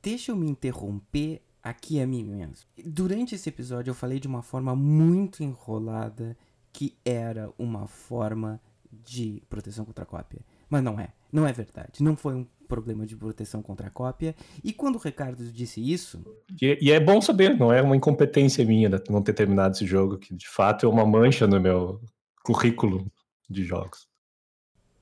Deixa 0.03 0.33
eu 0.33 0.37
me 0.37 0.49
interromper 0.49 1.44
aqui 1.65 1.99
a 2.01 2.07
mim 2.07 2.23
mesmo. 2.23 2.67
Durante 2.85 3.35
esse 3.35 3.49
episódio 3.49 3.91
eu 3.91 3.95
falei 3.95 4.21
de 4.21 4.29
uma 4.29 4.43
forma 4.43 4.77
muito 4.77 5.43
enrolada 5.43 6.37
que 6.71 6.95
era 7.05 7.51
uma 7.59 7.87
forma 7.87 8.61
de 8.93 9.43
proteção 9.49 9.85
contra 9.85 10.05
cópia. 10.05 10.41
Mas 10.69 10.83
não 10.83 11.01
é. 11.01 11.09
Não 11.33 11.47
é 11.47 11.53
verdade. 11.53 12.03
Não 12.03 12.17
foi 12.17 12.35
um 12.35 12.47
problema 12.69 13.07
de 13.07 13.17
proteção 13.17 13.63
contra 13.63 13.91
cópia. 13.91 14.35
E 14.63 14.73
quando 14.73 14.97
o 14.97 14.99
Ricardo 14.99 15.45
disse 15.51 15.81
isso. 15.81 16.25
E, 16.61 16.79
e, 16.81 16.93
é 16.93 17.01
bom 17.01 17.21
saber, 17.21 17.57
não 17.57 17.73
é 17.73 17.81
uma 17.81 17.97
incompetência 17.97 18.65
minha 18.65 18.91
não 19.09 19.23
ter 19.23 19.33
terminado 19.33 19.75
esse 19.75 19.87
jogo, 19.87 20.19
que 20.19 20.35
de 20.35 20.49
fato 20.49 20.87
é 20.87 20.89
uma 20.89 21.07
mancha 21.07 21.47
no 21.47 21.61
meu 21.61 22.01
currículo 22.45 23.11
de 23.49 23.65
jogos. 23.65 24.07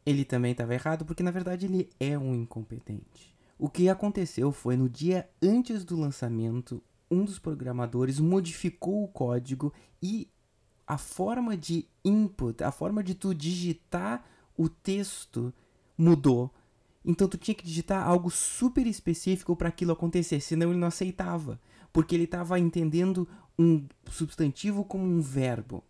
Ele 0.04 0.24
também 0.24 0.52
estava 0.52 0.74
errado, 0.74 1.04
porque 1.04 1.22
na 1.22 1.30
verdade 1.30 1.66
ele 1.66 1.88
é 1.98 2.18
um 2.18 2.34
incompetente. 2.34 3.31
O 3.58 3.68
que 3.68 3.88
aconteceu 3.88 4.50
foi 4.52 4.76
no 4.76 4.88
dia 4.88 5.28
antes 5.42 5.84
do 5.84 5.96
lançamento, 5.96 6.82
um 7.10 7.24
dos 7.24 7.38
programadores 7.38 8.18
modificou 8.18 9.04
o 9.04 9.08
código 9.08 9.72
e 10.02 10.28
a 10.86 10.98
forma 10.98 11.56
de 11.56 11.86
input, 12.04 12.64
a 12.64 12.72
forma 12.72 13.02
de 13.02 13.14
tu 13.14 13.34
digitar 13.34 14.24
o 14.56 14.68
texto 14.68 15.52
mudou. 15.96 16.50
Então 17.04 17.28
tu 17.28 17.36
tinha 17.36 17.54
que 17.54 17.64
digitar 17.64 18.06
algo 18.06 18.30
super 18.30 18.86
específico 18.86 19.54
para 19.56 19.68
aquilo 19.68 19.92
acontecer, 19.92 20.40
senão 20.40 20.70
ele 20.70 20.78
não 20.78 20.88
aceitava, 20.88 21.60
porque 21.92 22.14
ele 22.14 22.24
estava 22.24 22.58
entendendo 22.58 23.28
um 23.58 23.86
substantivo 24.10 24.84
como 24.84 25.04
um 25.04 25.20
verbo. 25.20 25.84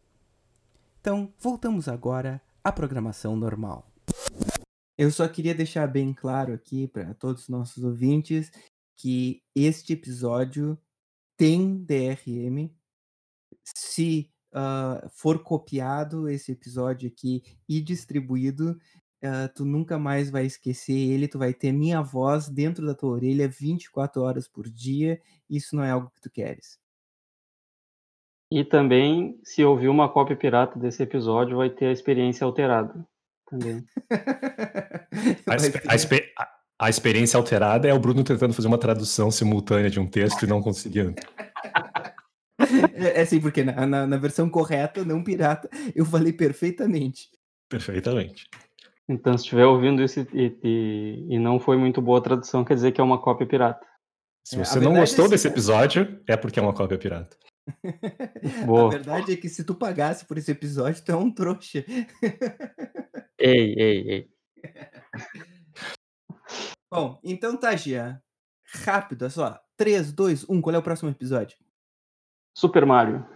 Então, 1.00 1.32
voltamos 1.38 1.88
agora 1.88 2.40
à 2.62 2.70
programação 2.70 3.34
normal. 3.34 3.91
Eu 4.96 5.10
só 5.10 5.26
queria 5.26 5.54
deixar 5.54 5.86
bem 5.86 6.12
claro 6.12 6.52
aqui 6.52 6.86
para 6.86 7.14
todos 7.14 7.42
os 7.42 7.48
nossos 7.48 7.82
ouvintes 7.82 8.50
que 8.96 9.42
este 9.54 9.94
episódio 9.94 10.78
tem 11.36 11.82
DRM. 11.84 12.70
Se 13.64 14.30
uh, 14.52 15.08
for 15.10 15.42
copiado 15.42 16.28
esse 16.28 16.52
episódio 16.52 17.08
aqui 17.08 17.42
e 17.68 17.80
distribuído, 17.80 18.78
uh, 19.24 19.52
tu 19.54 19.64
nunca 19.64 19.98
mais 19.98 20.30
vai 20.30 20.44
esquecer 20.44 20.92
ele, 20.92 21.26
tu 21.26 21.38
vai 21.38 21.54
ter 21.54 21.72
minha 21.72 22.02
voz 22.02 22.48
dentro 22.48 22.86
da 22.86 22.94
tua 22.94 23.10
orelha 23.10 23.48
24 23.48 24.22
horas 24.22 24.46
por 24.46 24.68
dia. 24.68 25.20
Isso 25.48 25.74
não 25.74 25.82
é 25.82 25.90
algo 25.90 26.10
que 26.10 26.20
tu 26.20 26.30
queres. 26.30 26.78
E 28.50 28.62
também, 28.62 29.40
se 29.42 29.64
ouvir 29.64 29.88
uma 29.88 30.12
cópia 30.12 30.36
pirata 30.36 30.78
desse 30.78 31.02
episódio, 31.02 31.56
vai 31.56 31.70
ter 31.70 31.86
a 31.86 31.92
experiência 31.92 32.44
alterada. 32.44 33.08
Também. 33.52 33.84
a, 35.46 35.94
a, 36.42 36.48
a, 36.78 36.88
experiência 36.88 37.36
alterada 37.36 37.86
é 37.86 37.92
o 37.92 37.98
Bruno 37.98 38.24
tentando 38.24 38.54
fazer 38.54 38.66
uma 38.66 38.78
tradução 38.78 39.30
simultânea 39.30 39.90
de 39.90 40.00
um 40.00 40.06
texto 40.06 40.44
e 40.44 40.46
não 40.46 40.62
conseguindo. 40.62 41.14
É, 42.94 43.20
é 43.20 43.24
sim, 43.26 43.40
porque 43.40 43.62
na, 43.62 43.86
na, 43.86 44.06
na, 44.06 44.16
versão 44.16 44.48
correta, 44.48 45.04
não 45.04 45.22
pirata, 45.22 45.68
eu 45.94 46.06
falei 46.06 46.32
perfeitamente. 46.32 47.28
Perfeitamente. 47.68 48.46
Então, 49.06 49.36
se 49.36 49.44
estiver 49.44 49.66
ouvindo 49.66 50.02
isso 50.02 50.20
e, 50.32 50.56
e, 50.62 51.26
e, 51.28 51.38
não 51.38 51.60
foi 51.60 51.76
muito 51.76 52.00
boa 52.00 52.20
a 52.20 52.22
tradução, 52.22 52.64
quer 52.64 52.74
dizer 52.74 52.92
que 52.92 53.00
é 53.02 53.04
uma 53.04 53.20
cópia 53.20 53.46
pirata. 53.46 53.86
Se 54.42 54.56
é, 54.56 54.64
você 54.64 54.78
é, 54.78 54.80
não 54.80 54.94
gostou 54.94 55.26
é 55.26 55.28
desse 55.28 55.46
episódio, 55.46 56.20
é 56.26 56.38
porque 56.38 56.58
é 56.58 56.62
uma 56.62 56.72
cópia 56.72 56.96
pirata. 56.96 57.36
Boa. 58.66 58.86
A 58.86 58.90
verdade 58.90 59.32
é 59.32 59.36
que 59.36 59.48
se 59.48 59.64
tu 59.64 59.74
pagasse 59.74 60.26
por 60.26 60.38
esse 60.38 60.50
episódio, 60.50 61.04
tu 61.04 61.12
é 61.12 61.16
um 61.16 61.32
trouxa. 61.32 61.84
ei, 63.38 63.74
ei, 63.74 64.10
ei. 64.10 64.30
Bom, 66.90 67.18
então 67.24 67.56
tá, 67.56 67.74
Gia. 67.74 68.22
Rápido, 68.84 69.26
é 69.26 69.30
só. 69.30 69.60
3, 69.76 70.12
2, 70.12 70.48
1. 70.48 70.60
Qual 70.60 70.74
é 70.74 70.78
o 70.78 70.82
próximo 70.82 71.10
episódio? 71.10 71.56
Super 72.56 72.84
Mario. 72.84 73.26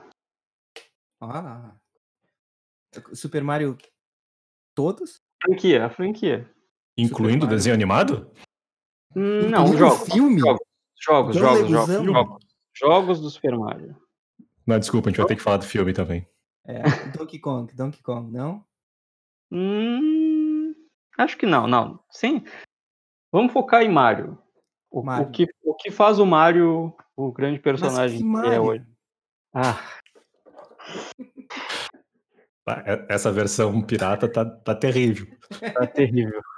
Ah. 1.21 1.75
Super 3.15 3.43
Mario 3.43 3.77
todos? 4.75 5.21
Franquia, 5.43 5.87
a 5.87 5.91
franquia. 5.91 6.51
Incluindo 6.97 7.47
o 7.47 7.49
desenho 7.49 7.75
animado? 7.75 8.31
Hum, 9.15 9.49
não, 9.49 9.77
jogos. 9.77 10.13
Filme? 10.13 10.41
Jogos, 10.41 10.67
jogos, 11.01 11.37
jogos, 11.37 11.69
jogos, 11.69 12.05
jogos, 12.05 12.47
jogos 12.75 13.21
do 13.21 13.31
Super 13.31 13.57
Mario. 13.59 13.97
Não, 14.67 14.79
desculpa, 14.79 15.09
a 15.09 15.11
gente 15.11 15.19
vai 15.19 15.27
ter 15.27 15.37
que 15.37 15.43
falar 15.43 15.59
do 15.59 15.65
filme 15.65 15.93
também. 15.93 16.27
É, 16.67 16.83
Donkey 17.17 17.39
Kong, 17.39 17.73
Donkey 17.75 18.03
Kong, 18.03 18.33
não? 18.33 18.65
Hum, 19.51 20.75
acho 21.17 21.37
que 21.37 21.47
não, 21.47 21.69
não. 21.69 22.01
Sim. 22.11 22.45
Vamos 23.31 23.53
focar 23.53 23.83
em 23.83 23.89
Mario. 23.89 24.39
O, 24.91 25.03
Mario. 25.03 25.29
o, 25.29 25.31
que, 25.31 25.47
o 25.63 25.75
que 25.75 25.91
faz 25.91 26.19
o 26.19 26.27
Mario 26.27 26.95
o 27.17 27.33
grande 27.33 27.61
personagem 27.61 28.19
que, 28.19 28.41
que 28.43 28.49
é 28.49 28.61
hoje? 28.61 28.85
Ah. 29.55 29.81
Essa 33.09 33.31
versão 33.31 33.81
pirata 33.81 34.29
tá, 34.29 34.45
tá 34.45 34.75
terrível. 34.75 35.27
Tá 35.73 35.87
terrível. 35.87 36.41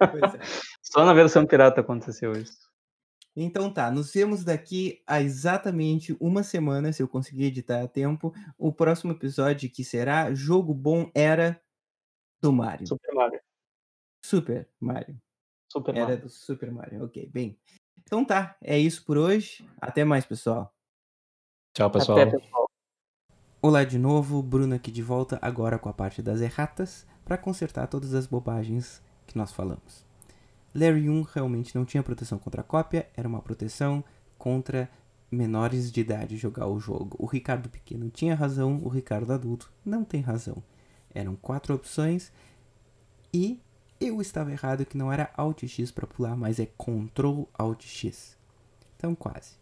É. 0.00 0.40
Só 0.82 1.04
na 1.04 1.14
versão 1.14 1.46
pirata 1.46 1.80
aconteceu 1.80 2.32
isso. 2.32 2.65
Então 3.36 3.70
tá, 3.70 3.90
nos 3.90 4.12
vemos 4.14 4.42
daqui 4.42 5.02
a 5.06 5.20
exatamente 5.20 6.16
uma 6.18 6.42
semana, 6.42 6.90
se 6.90 7.02
eu 7.02 7.08
conseguir 7.08 7.44
editar 7.44 7.82
a 7.82 7.88
tempo. 7.88 8.32
O 8.56 8.72
próximo 8.72 9.12
episódio 9.12 9.70
que 9.70 9.84
será 9.84 10.32
Jogo 10.32 10.72
Bom 10.72 11.10
Era 11.14 11.60
do 12.40 12.50
Mario. 12.50 12.86
Super 12.86 13.14
Mario. 13.14 13.40
Super 14.24 14.68
Mario. 14.80 15.20
Super 15.70 15.94
Era 15.94 16.06
Mario. 16.06 16.22
do 16.22 16.28
Super 16.30 16.72
Mario, 16.72 17.04
ok. 17.04 17.28
Bem, 17.28 17.58
então 17.98 18.24
tá, 18.24 18.56
é 18.62 18.78
isso 18.78 19.04
por 19.04 19.18
hoje. 19.18 19.68
Até 19.78 20.02
mais, 20.02 20.24
pessoal. 20.24 20.74
Tchau, 21.74 21.90
pessoal. 21.90 22.18
Até, 22.18 22.38
pessoal. 22.38 22.66
Olá 23.60 23.84
de 23.84 23.98
novo, 23.98 24.42
Bruno 24.42 24.74
aqui 24.74 24.90
de 24.90 25.02
volta 25.02 25.38
agora 25.42 25.78
com 25.78 25.90
a 25.90 25.92
parte 25.92 26.22
das 26.22 26.40
erratas 26.40 27.06
para 27.22 27.36
consertar 27.36 27.86
todas 27.88 28.14
as 28.14 28.26
bobagens 28.26 29.02
que 29.26 29.36
nós 29.36 29.52
falamos. 29.52 30.05
Larry 30.74 31.08
1 31.08 31.22
realmente 31.22 31.74
não 31.74 31.84
tinha 31.84 32.02
proteção 32.02 32.38
contra 32.38 32.62
cópia, 32.62 33.08
era 33.16 33.28
uma 33.28 33.40
proteção 33.40 34.04
contra 34.36 34.90
menores 35.30 35.90
de 35.90 36.00
idade 36.00 36.36
jogar 36.36 36.66
o 36.66 36.78
jogo. 36.78 37.16
O 37.18 37.26
Ricardo 37.26 37.68
pequeno 37.68 38.10
tinha 38.10 38.34
razão, 38.34 38.80
o 38.82 38.88
Ricardo 38.88 39.32
adulto 39.32 39.72
não 39.84 40.04
tem 40.04 40.20
razão. 40.20 40.62
Eram 41.14 41.34
quatro 41.34 41.74
opções 41.74 42.30
e 43.32 43.60
eu 44.00 44.20
estava 44.20 44.52
errado 44.52 44.84
que 44.84 44.98
não 44.98 45.10
era 45.10 45.30
Alt 45.36 45.64
X 45.66 45.90
para 45.90 46.06
pular, 46.06 46.36
mas 46.36 46.60
é 46.60 46.66
Ctrl 46.66 47.44
Alt 47.54 47.84
X. 47.84 48.36
Então 48.96 49.14
quase. 49.14 49.52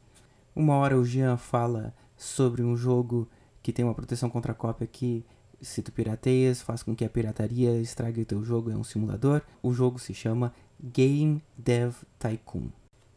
Uma 0.55 0.77
hora 0.77 0.99
o 0.99 1.05
Jean 1.05 1.37
fala 1.37 1.95
sobre 2.17 2.63
um 2.63 2.77
jogo 2.77 3.29
que 3.63 3.73
tem 3.73 3.85
uma 3.85 3.95
proteção 3.95 4.29
contra 4.29 4.55
cópia 4.55 4.87
que 4.87 5.25
se 5.61 5.83
tu 5.83 5.91
pirateias, 5.91 6.61
faz 6.61 6.83
com 6.83 6.95
que 6.95 7.05
a 7.05 7.09
pirataria 7.09 7.81
estrague 7.81 8.21
o 8.21 8.27
teu 8.27 8.43
jogo, 8.43 8.71
é 8.71 8.77
um 8.77 8.85
simulador. 8.85 9.41
O 9.63 9.73
jogo 9.73 9.99
se 9.99 10.13
chama 10.13 10.53
Game 10.83 11.43
Dev 11.57 11.95
Tycoon. 12.19 12.69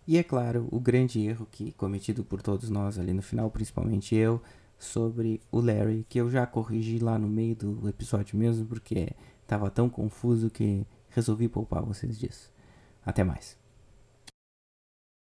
E 0.07 0.17
é 0.17 0.23
claro, 0.23 0.67
o 0.71 0.79
grande 0.79 1.19
erro 1.19 1.47
que 1.51 1.73
cometido 1.73 2.23
por 2.23 2.41
todos 2.41 2.69
nós 2.69 2.97
ali 2.97 3.13
no 3.13 3.21
final, 3.21 3.51
principalmente 3.51 4.15
eu, 4.15 4.41
sobre 4.79 5.41
o 5.51 5.59
Larry, 5.59 6.05
que 6.07 6.19
eu 6.19 6.29
já 6.29 6.45
corrigi 6.45 6.99
lá 6.99 7.17
no 7.17 7.27
meio 7.27 7.55
do 7.55 7.89
episódio 7.89 8.37
mesmo, 8.37 8.65
porque 8.65 9.09
estava 9.41 9.69
tão 9.69 9.89
confuso 9.89 10.49
que 10.49 10.85
resolvi 11.09 11.49
poupar 11.49 11.83
vocês 11.83 12.17
disso. 12.17 12.51
Até 13.05 13.23
mais. 13.23 13.57